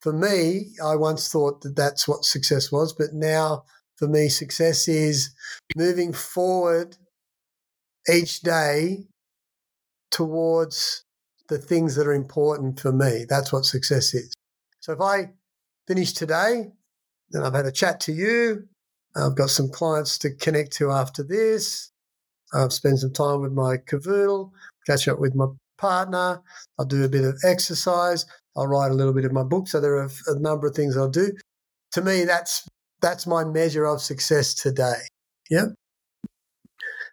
For 0.00 0.12
me, 0.12 0.70
I 0.82 0.96
once 0.96 1.30
thought 1.30 1.60
that 1.60 1.76
that's 1.76 2.08
what 2.08 2.24
success 2.24 2.72
was, 2.72 2.92
but 2.92 3.12
now 3.12 3.64
for 3.96 4.08
me, 4.08 4.30
success 4.30 4.88
is 4.88 5.30
moving 5.76 6.14
forward 6.14 6.96
each 8.08 8.40
day 8.40 9.06
towards 10.10 11.04
the 11.48 11.58
things 11.58 11.96
that 11.96 12.06
are 12.06 12.14
important 12.14 12.80
for 12.80 12.92
me. 12.92 13.24
That's 13.28 13.52
what 13.52 13.64
success 13.64 14.14
is. 14.14 14.32
So 14.80 14.92
if 14.92 15.00
I 15.00 15.30
finish 15.86 16.12
today, 16.12 16.70
then 17.30 17.42
I've 17.42 17.54
had 17.54 17.66
a 17.66 17.72
chat 17.72 18.00
to 18.00 18.12
you. 18.12 18.68
I've 19.16 19.36
got 19.36 19.50
some 19.50 19.68
clients 19.68 20.18
to 20.18 20.30
connect 20.30 20.72
to 20.74 20.90
after 20.90 21.22
this. 21.22 21.90
I've 22.54 22.72
spent 22.72 23.00
some 23.00 23.12
time 23.12 23.40
with 23.40 23.52
my 23.52 23.76
cavoodle, 23.76 24.50
catch 24.86 25.08
up 25.08 25.18
with 25.18 25.34
my 25.34 25.46
partner. 25.78 26.40
I'll 26.78 26.86
do 26.86 27.04
a 27.04 27.08
bit 27.08 27.24
of 27.24 27.38
exercise. 27.44 28.26
I'll 28.56 28.66
write 28.66 28.90
a 28.90 28.94
little 28.94 29.12
bit 29.12 29.24
of 29.24 29.32
my 29.32 29.42
book. 29.42 29.68
So 29.68 29.80
there 29.80 29.96
are 29.96 30.10
a 30.26 30.38
number 30.38 30.66
of 30.66 30.74
things 30.74 30.96
I'll 30.96 31.08
do. 31.08 31.32
To 31.92 32.02
me, 32.02 32.24
that's 32.24 32.68
that's 33.00 33.26
my 33.26 33.44
measure 33.44 33.86
of 33.86 34.00
success 34.00 34.54
today. 34.54 35.00
Yeah. 35.48 35.66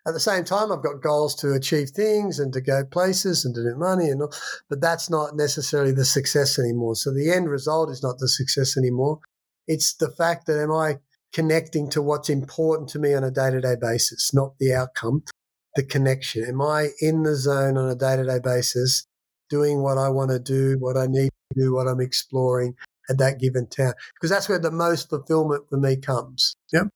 At 0.08 0.14
the 0.14 0.20
same 0.22 0.46
time, 0.46 0.72
I've 0.72 0.84
got 0.84 1.02
goals 1.02 1.36
to 1.36 1.54
achieve 1.54 1.90
things 1.90 2.40
and 2.40 2.54
to 2.54 2.62
go 2.62 2.86
places 2.86 3.44
and 3.44 3.54
to 3.56 3.62
do 3.62 3.76
money 3.76 4.10
and 4.10 4.22
all, 4.22 4.34
but 4.70 4.80
that's 4.80 5.10
not 5.10 5.36
necessarily 5.36 5.92
the 5.92 6.06
success 6.06 6.58
anymore. 6.58 6.96
So 6.96 7.14
the 7.14 7.32
end 7.32 7.50
result 7.50 7.90
is 7.90 8.02
not 8.02 8.18
the 8.20 8.30
success 8.30 8.78
anymore. 8.78 9.20
It's 9.68 9.94
the 9.96 10.10
fact 10.10 10.46
that 10.48 10.62
am 10.62 10.72
I 10.72 11.00
connecting 11.34 11.90
to 11.90 12.02
what's 12.02 12.30
important 12.30 12.90
to 12.90 13.00
me 13.00 13.14
on 13.14 13.26
a 13.26 13.32
day 13.32 13.52
to 13.52 13.60
day 13.60 13.76
basis, 13.80 14.34
not 14.34 14.58
the 14.60 14.74
outcome, 14.74 15.24
the 15.76 15.84
connection. 15.84 16.46
Am 16.48 16.62
I 16.62 16.90
in 17.02 17.24
the 17.24 17.36
zone 17.36 17.78
on 17.78 17.90
a 17.90 17.96
day 17.96 18.16
to 18.16 18.24
day 18.24 18.40
basis, 18.42 19.06
doing 19.50 19.84
what 19.84 19.98
I 19.98 20.08
want 20.08 20.32
to 20.32 20.40
do, 20.40 20.78
what 20.80 20.96
I 20.96 21.08
need 21.08 21.32
to 21.54 21.60
do, 21.60 21.76
what 21.76 21.88
I'm 21.88 22.00
exploring, 22.00 22.76
at 23.10 23.18
that 23.18 23.40
given 23.40 23.68
time 23.68 23.94
because 24.16 24.30
that's 24.30 24.50
where 24.50 24.60
the 24.60 24.72
most 24.72 25.10
fulfillment 25.10 25.64
for 25.70 25.78
me 25.78 25.96
comes. 25.96 26.56
Yep. 26.72 26.88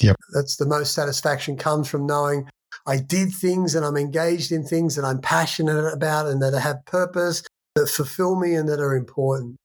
Yep. 0.00 0.16
That's 0.34 0.56
the 0.56 0.66
most 0.66 0.94
satisfaction 0.94 1.56
comes 1.56 1.88
from 1.88 2.06
knowing 2.06 2.48
I 2.86 2.98
did 2.98 3.32
things 3.32 3.74
and 3.74 3.84
I'm 3.84 3.96
engaged 3.96 4.52
in 4.52 4.64
things 4.64 4.96
that 4.96 5.04
I'm 5.04 5.20
passionate 5.20 5.92
about 5.92 6.26
and 6.26 6.42
that 6.42 6.54
I 6.54 6.60
have 6.60 6.84
purpose 6.86 7.42
that 7.74 7.88
fulfill 7.88 8.36
me 8.36 8.54
and 8.54 8.68
that 8.68 8.80
are 8.80 8.96
important. 8.96 9.56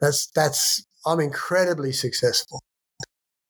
That's 0.00 0.26
that's 0.34 0.84
I'm 1.06 1.20
incredibly 1.20 1.92
successful. 1.92 2.60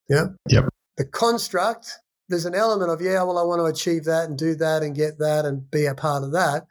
Yeah. 0.09 0.27
Yep. 0.49 0.69
The 0.97 1.07
construct, 1.07 1.91
there's 2.29 2.47
an 2.47 2.55
element 2.55 2.91
of, 2.91 3.01
yeah, 3.01 3.23
well, 3.23 3.39
I 3.39 3.43
want 3.43 3.61
to 3.61 3.65
achieve 3.65 4.05
that 4.05 4.29
and 4.29 4.39
do 4.39 4.55
that 4.57 4.83
and 4.83 4.95
get 4.95 5.19
that 5.19 5.45
and 5.45 5.71
be 5.71 5.87
a 5.87 5.95
part 5.95 6.23
of 6.23 6.33
that. 6.33 6.67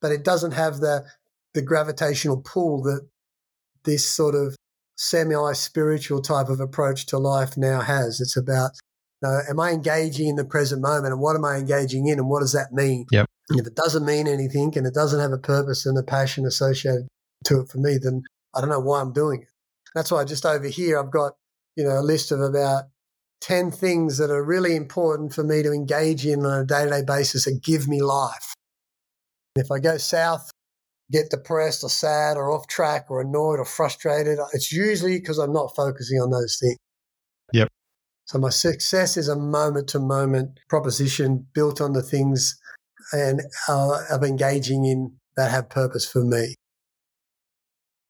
But 0.00 0.12
it 0.12 0.24
doesn't 0.24 0.52
have 0.52 0.78
the 0.78 1.04
the 1.54 1.62
gravitational 1.62 2.38
pull 2.38 2.82
that 2.82 3.06
this 3.84 4.10
sort 4.10 4.34
of 4.34 4.56
semi 4.96 5.52
spiritual 5.52 6.22
type 6.22 6.48
of 6.48 6.60
approach 6.60 7.06
to 7.06 7.18
life 7.18 7.56
now 7.56 7.80
has. 7.80 8.20
It's 8.20 8.36
about 8.36 8.72
uh, 9.24 9.40
am 9.48 9.60
I 9.60 9.70
engaging 9.70 10.28
in 10.28 10.36
the 10.36 10.44
present 10.44 10.82
moment 10.82 11.12
and 11.12 11.20
what 11.20 11.36
am 11.36 11.44
I 11.44 11.56
engaging 11.56 12.08
in 12.08 12.18
and 12.18 12.28
what 12.28 12.40
does 12.40 12.52
that 12.52 12.72
mean? 12.72 13.06
Yep. 13.12 13.28
And 13.50 13.60
if 13.60 13.66
it 13.66 13.76
doesn't 13.76 14.04
mean 14.04 14.26
anything 14.26 14.76
and 14.76 14.86
it 14.86 14.94
doesn't 14.94 15.20
have 15.20 15.32
a 15.32 15.38
purpose 15.38 15.86
and 15.86 15.96
a 15.98 16.02
passion 16.02 16.44
associated 16.46 17.06
to 17.44 17.60
it 17.60 17.68
for 17.68 17.78
me, 17.78 17.98
then 18.02 18.22
I 18.54 18.60
don't 18.60 18.70
know 18.70 18.80
why 18.80 19.00
I'm 19.00 19.12
doing 19.12 19.42
it. 19.42 19.48
That's 19.94 20.10
why 20.10 20.24
just 20.24 20.46
over 20.46 20.68
here 20.68 20.98
I've 20.98 21.10
got, 21.10 21.34
you 21.76 21.84
know, 21.84 21.98
a 21.98 22.02
list 22.02 22.32
of 22.32 22.40
about 22.40 22.84
10 23.42 23.70
things 23.70 24.18
that 24.18 24.30
are 24.30 24.42
really 24.42 24.74
important 24.76 25.34
for 25.34 25.44
me 25.44 25.62
to 25.62 25.72
engage 25.72 26.24
in 26.26 26.46
on 26.46 26.60
a 26.60 26.64
day 26.64 26.84
to 26.84 26.90
day 26.90 27.02
basis 27.06 27.44
that 27.44 27.62
give 27.62 27.88
me 27.88 28.00
life. 28.00 28.54
If 29.56 29.70
I 29.70 29.80
go 29.80 29.98
south, 29.98 30.50
get 31.12 31.30
depressed 31.30 31.84
or 31.84 31.90
sad 31.90 32.36
or 32.36 32.50
off 32.50 32.66
track 32.66 33.06
or 33.10 33.20
annoyed 33.20 33.58
or 33.58 33.64
frustrated, 33.64 34.38
it's 34.52 34.72
usually 34.72 35.18
because 35.18 35.38
I'm 35.38 35.52
not 35.52 35.76
focusing 35.76 36.18
on 36.20 36.30
those 36.30 36.58
things. 36.60 36.78
Yep. 37.52 37.68
So 38.24 38.38
my 38.38 38.50
success 38.50 39.16
is 39.16 39.28
a 39.28 39.36
moment 39.36 39.88
to 39.88 39.98
moment 39.98 40.58
proposition 40.68 41.46
built 41.54 41.80
on 41.80 41.92
the 41.92 42.02
things 42.02 42.58
and 43.12 43.42
uh, 43.68 44.00
of 44.10 44.24
engaging 44.24 44.84
in 44.84 45.12
that 45.36 45.50
have 45.50 45.68
purpose 45.68 46.10
for 46.10 46.24
me. 46.24 46.54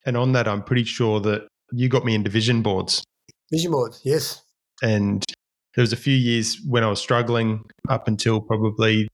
And 0.06 0.16
on 0.16 0.32
that, 0.32 0.48
I'm 0.48 0.62
pretty 0.62 0.84
sure 0.84 1.20
that 1.20 1.46
you 1.72 1.88
got 1.88 2.04
me 2.04 2.14
into 2.14 2.30
vision 2.30 2.62
boards. 2.62 3.04
Vision 3.50 3.72
boards, 3.72 4.00
yes. 4.04 4.42
And 4.82 5.24
there 5.74 5.82
was 5.82 5.92
a 5.92 5.96
few 5.96 6.14
years 6.14 6.60
when 6.66 6.84
I 6.84 6.88
was 6.88 7.00
struggling 7.00 7.64
up 7.88 8.08
until 8.08 8.40
probably 8.40 9.08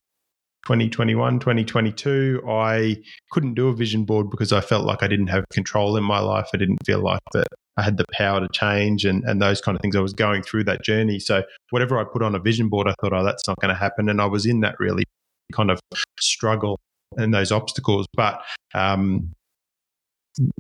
2021, 0.65 1.39
2022. 1.39 2.43
I 2.49 2.97
couldn't 3.31 3.55
do 3.55 3.69
a 3.69 3.75
vision 3.75 4.05
board 4.05 4.31
because 4.31 4.53
I 4.53 4.61
felt 4.61 4.85
like 4.85 5.03
I 5.03 5.09
didn't 5.09 5.29
have 5.29 5.45
control 5.53 5.97
in 5.97 6.05
my 6.05 6.19
life. 6.21 6.49
I 6.53 6.57
didn't 6.57 6.85
feel 6.85 7.01
like 7.01 7.21
that 7.33 7.47
I 7.77 7.83
had 7.83 7.97
the 7.97 8.05
power 8.13 8.41
to 8.41 8.49
change 8.53 9.05
and, 9.05 9.23
and 9.25 9.41
those 9.41 9.61
kind 9.61 9.77
of 9.77 9.81
things. 9.83 9.95
I 9.95 10.01
was 10.01 10.13
going 10.13 10.43
through 10.43 10.65
that 10.65 10.83
journey. 10.83 11.21
So 11.21 11.45
whatever 11.71 11.99
I 11.99 12.05
put 12.05 12.23
on 12.23 12.35
a 12.35 12.41
vision 12.41 12.69
board, 12.69 12.89
I 12.89 12.95
thought, 13.01 13.13
oh, 13.13 13.25
that's 13.25 13.47
not 13.47 13.59
going 13.61 13.73
to 13.73 13.79
happen. 13.79 14.09
And 14.09 14.21
I 14.21 14.27
was 14.27 14.47
in 14.47 14.61
that 14.61 14.75
really 14.79 15.05
kind 15.53 15.71
of 15.71 15.81
struggle 16.19 16.79
and 17.17 17.33
those 17.33 17.53
obstacles. 17.53 18.07
But 18.15 18.43
um, 18.75 19.31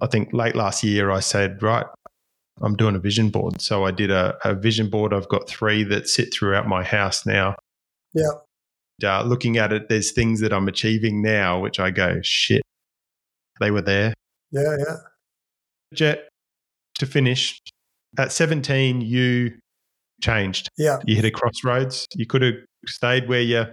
I 0.00 0.06
think 0.06 0.32
late 0.32 0.54
last 0.54 0.84
year, 0.84 1.10
I 1.10 1.20
said, 1.20 1.62
right, 1.62 1.86
I'm 2.60 2.76
doing 2.76 2.94
a 2.94 3.00
vision 3.00 3.30
board. 3.30 3.60
So 3.60 3.84
I 3.84 3.90
did 3.90 4.10
a, 4.10 4.36
a 4.44 4.54
vision 4.54 4.88
board. 4.88 5.12
I've 5.12 5.28
got 5.28 5.48
three 5.48 5.82
that 5.84 6.08
sit 6.08 6.32
throughout 6.32 6.68
my 6.68 6.84
house 6.84 7.26
now. 7.26 7.56
Yeah. 8.14 8.30
Uh, 9.02 9.22
looking 9.22 9.58
at 9.58 9.72
it, 9.72 9.88
there's 9.88 10.12
things 10.12 10.40
that 10.40 10.52
I'm 10.52 10.68
achieving 10.68 11.22
now, 11.22 11.60
which 11.60 11.78
I 11.78 11.90
go, 11.90 12.20
shit, 12.22 12.62
they 13.60 13.70
were 13.70 13.82
there. 13.82 14.14
Yeah, 14.50 14.76
yeah. 14.78 14.96
Jet, 15.94 16.28
to 16.98 17.06
finish, 17.06 17.60
at 18.18 18.32
17, 18.32 19.00
you 19.00 19.54
changed. 20.22 20.68
Yeah. 20.76 20.98
You 21.04 21.16
hit 21.16 21.24
a 21.24 21.30
crossroads. 21.30 22.06
You 22.14 22.26
could 22.26 22.42
have 22.42 22.54
stayed 22.86 23.28
where 23.28 23.40
you 23.40 23.66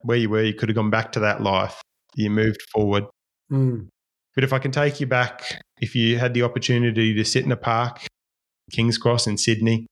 where 0.00 0.16
you 0.16 0.28
were. 0.28 0.42
You 0.42 0.54
could 0.54 0.68
have 0.68 0.76
gone 0.76 0.90
back 0.90 1.12
to 1.12 1.20
that 1.20 1.42
life. 1.42 1.80
You 2.14 2.30
moved 2.30 2.60
forward. 2.72 3.04
Mm. 3.50 3.88
But 4.34 4.44
if 4.44 4.52
I 4.52 4.58
can 4.58 4.70
take 4.70 5.00
you 5.00 5.06
back, 5.06 5.62
if 5.80 5.94
you 5.94 6.18
had 6.18 6.34
the 6.34 6.42
opportunity 6.42 7.14
to 7.14 7.24
sit 7.24 7.44
in 7.44 7.52
a 7.52 7.56
park, 7.56 8.06
King's 8.70 8.98
Cross 8.98 9.26
in 9.26 9.36
Sydney, 9.36 9.86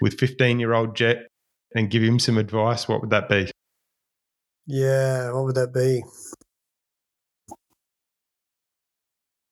with 0.00 0.18
15 0.18 0.58
year 0.58 0.74
old 0.74 0.96
Jet 0.96 1.28
and 1.74 1.90
give 1.90 2.02
him 2.02 2.18
some 2.18 2.38
advice, 2.38 2.88
what 2.88 3.00
would 3.00 3.10
that 3.10 3.28
be? 3.28 3.50
Yeah, 4.66 5.32
what 5.32 5.44
would 5.44 5.54
that 5.56 5.72
be? 5.72 6.02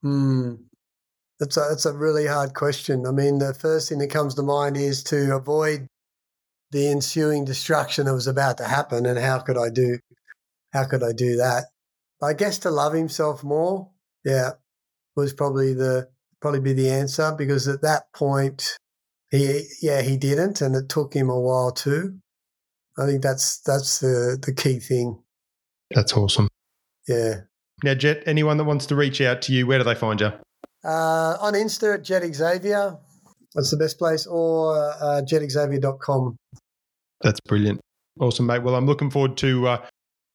Hmm. 0.03 0.55
That's 1.41 1.57
a, 1.57 1.67
that's 1.71 1.87
a 1.87 1.93
really 1.93 2.27
hard 2.27 2.55
question. 2.55 3.07
I 3.07 3.13
mean, 3.13 3.39
the 3.39 3.55
first 3.55 3.89
thing 3.89 3.99
that 3.99 4.11
comes 4.11 4.35
to 4.37 4.43
mind 4.43 4.77
is 4.77 5.03
to 5.05 5.37
avoid 5.37 5.89
the 6.73 6.89
ensuing 6.89 7.45
destruction 7.45 8.07
that 8.07 8.15
was 8.15 8.29
about 8.29 8.59
to 8.59 8.65
happen, 8.65 9.07
and 9.07 9.19
how 9.19 9.41
could 9.41 9.59
I 9.59 9.71
do, 9.71 9.99
how 10.73 10.87
could 10.87 11.03
I 11.05 11.13
do 11.13 11.37
that? 11.37 11.67
I 12.23 12.35
guess 12.35 12.59
to 12.61 12.71
love 12.71 12.95
himself 12.95 13.45
more, 13.45 13.91
yeah, 14.25 14.53
was 15.17 15.33
probably 15.35 15.75
the 15.75 16.09
probably 16.43 16.61
be 16.61 16.73
the 16.75 16.91
answer 16.91 17.35
because 17.37 17.69
at 17.69 17.83
that 17.83 18.13
point, 18.15 18.77
he 19.31 19.67
yeah 19.83 20.03
he 20.03 20.17
didn't, 20.19 20.61
and 20.63 20.77
it 20.77 20.89
took 20.91 21.15
him 21.15 21.31
a 21.31 21.41
while 21.41 21.73
too. 21.73 22.21
I 23.01 23.07
think 23.07 23.23
that's 23.23 23.61
that's 23.61 24.01
the 24.01 24.39
the 24.41 24.53
key 24.53 24.79
thing. 24.79 25.19
That's 25.91 26.13
awesome. 26.13 26.49
Yeah. 27.09 27.41
Now, 27.83 27.95
Jet, 27.95 28.23
anyone 28.27 28.59
that 28.59 28.65
wants 28.65 28.87
to 28.87 28.97
reach 28.97 29.21
out 29.21 29.43
to 29.43 29.53
you, 29.53 29.67
where 29.67 29.79
do 29.79 29.85
they 29.85 29.95
find 29.95 30.21
you? 30.21 30.33
Uh, 30.85 31.37
on 31.41 31.55
Insta 31.55 31.95
at 31.95 32.05
Jet 32.05 32.23
Xavier. 32.35 32.99
That's 33.55 33.71
the 33.71 33.77
best 33.77 33.99
place, 33.99 34.27
or 34.27 34.77
uh, 34.77 35.23
jetxavier.com. 35.23 36.37
That's 37.23 37.41
brilliant. 37.41 37.81
Awesome, 38.21 38.47
mate. 38.47 38.63
Well, 38.63 38.75
I'm 38.77 38.87
looking 38.87 39.11
forward 39.11 39.37
to 39.39 39.67
uh, 39.67 39.87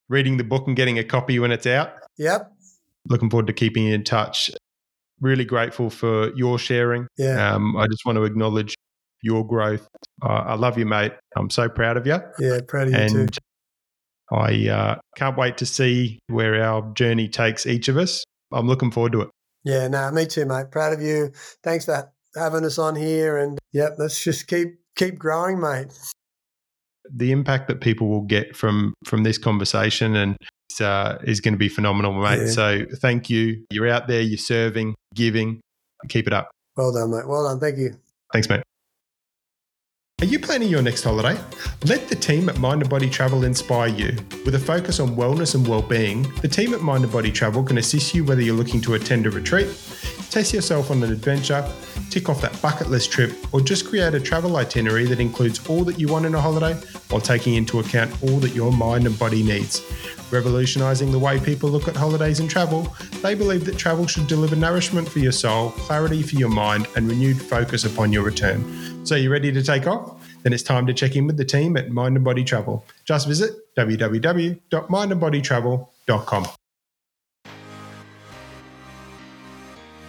reading 0.08 0.36
the 0.36 0.44
book 0.44 0.66
and 0.66 0.76
getting 0.76 0.98
a 0.98 1.04
copy 1.04 1.38
when 1.38 1.50
it's 1.50 1.66
out. 1.66 1.92
Yep. 2.18 2.52
Looking 3.08 3.30
forward 3.30 3.46
to 3.46 3.52
keeping 3.52 3.84
you 3.84 3.94
in 3.94 4.04
touch. 4.04 4.50
Really 5.20 5.44
grateful 5.44 5.88
for 5.88 6.34
your 6.34 6.58
sharing. 6.58 7.06
Yeah. 7.16 7.54
Um, 7.54 7.76
I 7.76 7.86
just 7.86 8.04
want 8.04 8.16
to 8.16 8.24
acknowledge 8.24 8.75
your 9.22 9.46
growth. 9.46 9.86
Uh, 10.22 10.28
I 10.28 10.54
love 10.54 10.78
you, 10.78 10.86
mate. 10.86 11.12
I'm 11.36 11.50
so 11.50 11.68
proud 11.68 11.96
of 11.96 12.06
you. 12.06 12.18
Yeah, 12.38 12.60
proud 12.66 12.88
of 12.88 12.94
you 12.94 12.98
and 12.98 13.32
too. 13.32 13.38
I 14.30 14.68
uh, 14.68 14.98
can't 15.16 15.36
wait 15.36 15.58
to 15.58 15.66
see 15.66 16.18
where 16.28 16.62
our 16.62 16.92
journey 16.94 17.28
takes 17.28 17.66
each 17.66 17.88
of 17.88 17.96
us. 17.96 18.24
I'm 18.52 18.66
looking 18.66 18.90
forward 18.90 19.12
to 19.12 19.22
it. 19.22 19.28
Yeah, 19.64 19.88
no, 19.88 20.10
me 20.10 20.26
too, 20.26 20.46
mate. 20.46 20.70
Proud 20.70 20.92
of 20.92 21.00
you. 21.00 21.32
Thanks 21.62 21.84
for 21.84 22.12
having 22.36 22.64
us 22.64 22.78
on 22.78 22.94
here. 22.96 23.36
And 23.36 23.58
yep, 23.72 23.96
let's 23.98 24.22
just 24.22 24.46
keep 24.46 24.78
keep 24.96 25.18
growing, 25.18 25.60
mate. 25.60 25.86
The 27.12 27.32
impact 27.32 27.68
that 27.68 27.80
people 27.80 28.08
will 28.08 28.22
get 28.22 28.56
from 28.56 28.94
from 29.04 29.22
this 29.22 29.38
conversation 29.38 30.16
and 30.16 30.36
uh, 30.80 31.18
is 31.24 31.40
going 31.40 31.54
to 31.54 31.58
be 31.58 31.68
phenomenal, 31.68 32.12
mate. 32.12 32.42
Yeah. 32.42 32.50
So 32.50 32.86
thank 33.00 33.30
you. 33.30 33.64
You're 33.70 33.88
out 33.88 34.08
there. 34.08 34.20
You're 34.20 34.38
serving, 34.38 34.94
giving. 35.14 35.60
Keep 36.08 36.26
it 36.26 36.32
up. 36.32 36.50
Well 36.76 36.92
done, 36.92 37.10
mate. 37.10 37.26
Well 37.26 37.44
done. 37.44 37.60
Thank 37.60 37.78
you. 37.78 37.96
Thanks, 38.32 38.48
mate. 38.48 38.62
Are 40.22 40.24
you 40.24 40.40
planning 40.40 40.70
your 40.70 40.80
next 40.80 41.04
holiday? 41.04 41.38
Let 41.84 42.08
the 42.08 42.16
team 42.16 42.48
at 42.48 42.58
Mind 42.58 42.80
and 42.80 42.88
Body 42.88 43.10
Travel 43.10 43.44
inspire 43.44 43.88
you. 43.88 44.16
With 44.46 44.54
a 44.54 44.58
focus 44.58 44.98
on 44.98 45.14
wellness 45.14 45.54
and 45.54 45.68
well-being, 45.68 46.22
the 46.40 46.48
team 46.48 46.72
at 46.72 46.80
Mind 46.80 47.04
and 47.04 47.12
Body 47.12 47.30
Travel 47.30 47.62
can 47.62 47.76
assist 47.76 48.14
you 48.14 48.24
whether 48.24 48.40
you're 48.40 48.56
looking 48.56 48.80
to 48.80 48.94
attend 48.94 49.26
a 49.26 49.30
retreat, 49.30 49.66
test 50.30 50.54
yourself 50.54 50.90
on 50.90 51.02
an 51.02 51.12
adventure, 51.12 51.70
tick 52.08 52.30
off 52.30 52.40
that 52.40 52.58
bucket 52.62 52.88
list 52.88 53.12
trip, 53.12 53.36
or 53.52 53.60
just 53.60 53.86
create 53.86 54.14
a 54.14 54.18
travel 54.18 54.56
itinerary 54.56 55.04
that 55.04 55.20
includes 55.20 55.68
all 55.68 55.84
that 55.84 56.00
you 56.00 56.08
want 56.08 56.24
in 56.24 56.34
a 56.34 56.40
holiday 56.40 56.72
while 57.10 57.20
taking 57.20 57.52
into 57.52 57.80
account 57.80 58.10
all 58.22 58.38
that 58.38 58.54
your 58.54 58.72
mind 58.72 59.06
and 59.06 59.18
body 59.18 59.42
needs. 59.42 59.82
Revolutionising 60.32 61.12
the 61.12 61.18
way 61.18 61.38
people 61.38 61.68
look 61.68 61.88
at 61.88 61.94
holidays 61.94 62.40
and 62.40 62.48
travel, 62.48 62.90
they 63.20 63.34
believe 63.34 63.66
that 63.66 63.76
travel 63.76 64.06
should 64.06 64.26
deliver 64.26 64.56
nourishment 64.56 65.06
for 65.06 65.18
your 65.18 65.30
soul, 65.30 65.72
clarity 65.72 66.22
for 66.22 66.36
your 66.36 66.48
mind, 66.48 66.88
and 66.96 67.06
renewed 67.06 67.38
focus 67.38 67.84
upon 67.84 68.14
your 68.14 68.22
return. 68.22 68.95
So, 69.06 69.14
you 69.14 69.30
ready 69.30 69.52
to 69.52 69.62
take 69.62 69.86
off? 69.86 70.20
Then 70.42 70.52
it's 70.52 70.64
time 70.64 70.84
to 70.88 70.92
check 70.92 71.14
in 71.14 71.28
with 71.28 71.36
the 71.36 71.44
team 71.44 71.76
at 71.76 71.90
Mind 71.90 72.16
and 72.16 72.24
Body 72.24 72.42
Travel. 72.42 72.84
Just 73.04 73.28
visit 73.28 73.52
www.mindandbodytravel.com. 73.76 76.46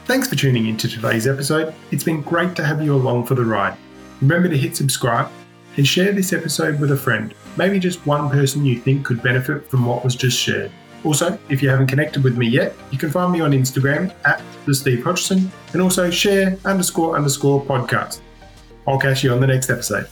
Thanks 0.05 0.27
for 0.27 0.35
tuning 0.35 0.65
in 0.65 0.77
to 0.77 0.87
today's 0.87 1.27
episode. 1.27 1.75
It's 1.91 2.03
been 2.03 2.23
great 2.23 2.55
to 2.55 2.65
have 2.65 2.81
you 2.81 2.95
along 2.95 3.27
for 3.27 3.35
the 3.35 3.45
ride. 3.45 3.77
Remember 4.19 4.49
to 4.49 4.57
hit 4.57 4.75
subscribe 4.75 5.29
and 5.75 5.87
share 5.87 6.11
this 6.11 6.33
episode 6.33 6.79
with 6.79 6.91
a 6.91 6.97
friend, 6.97 7.35
maybe 7.55 7.77
just 7.77 8.03
one 8.07 8.31
person 8.31 8.65
you 8.65 8.79
think 8.79 9.05
could 9.05 9.21
benefit 9.21 9.69
from 9.69 9.85
what 9.85 10.03
was 10.03 10.15
just 10.15 10.39
shared. 10.39 10.71
Also, 11.03 11.37
if 11.49 11.61
you 11.61 11.69
haven't 11.69 11.85
connected 11.85 12.23
with 12.23 12.35
me 12.35 12.47
yet, 12.47 12.73
you 12.89 12.97
can 12.97 13.11
find 13.11 13.31
me 13.31 13.41
on 13.41 13.51
Instagram 13.51 14.11
at 14.25 14.41
the 14.65 14.73
Steve 14.73 15.03
Hodgson 15.03 15.51
and 15.73 15.83
also 15.83 16.09
share 16.09 16.57
underscore 16.65 17.15
underscore 17.15 17.63
podcast. 17.63 18.21
I'll 18.87 18.99
catch 18.99 19.23
you 19.23 19.33
on 19.33 19.41
the 19.41 19.47
next 19.47 19.69
episode. 19.69 20.07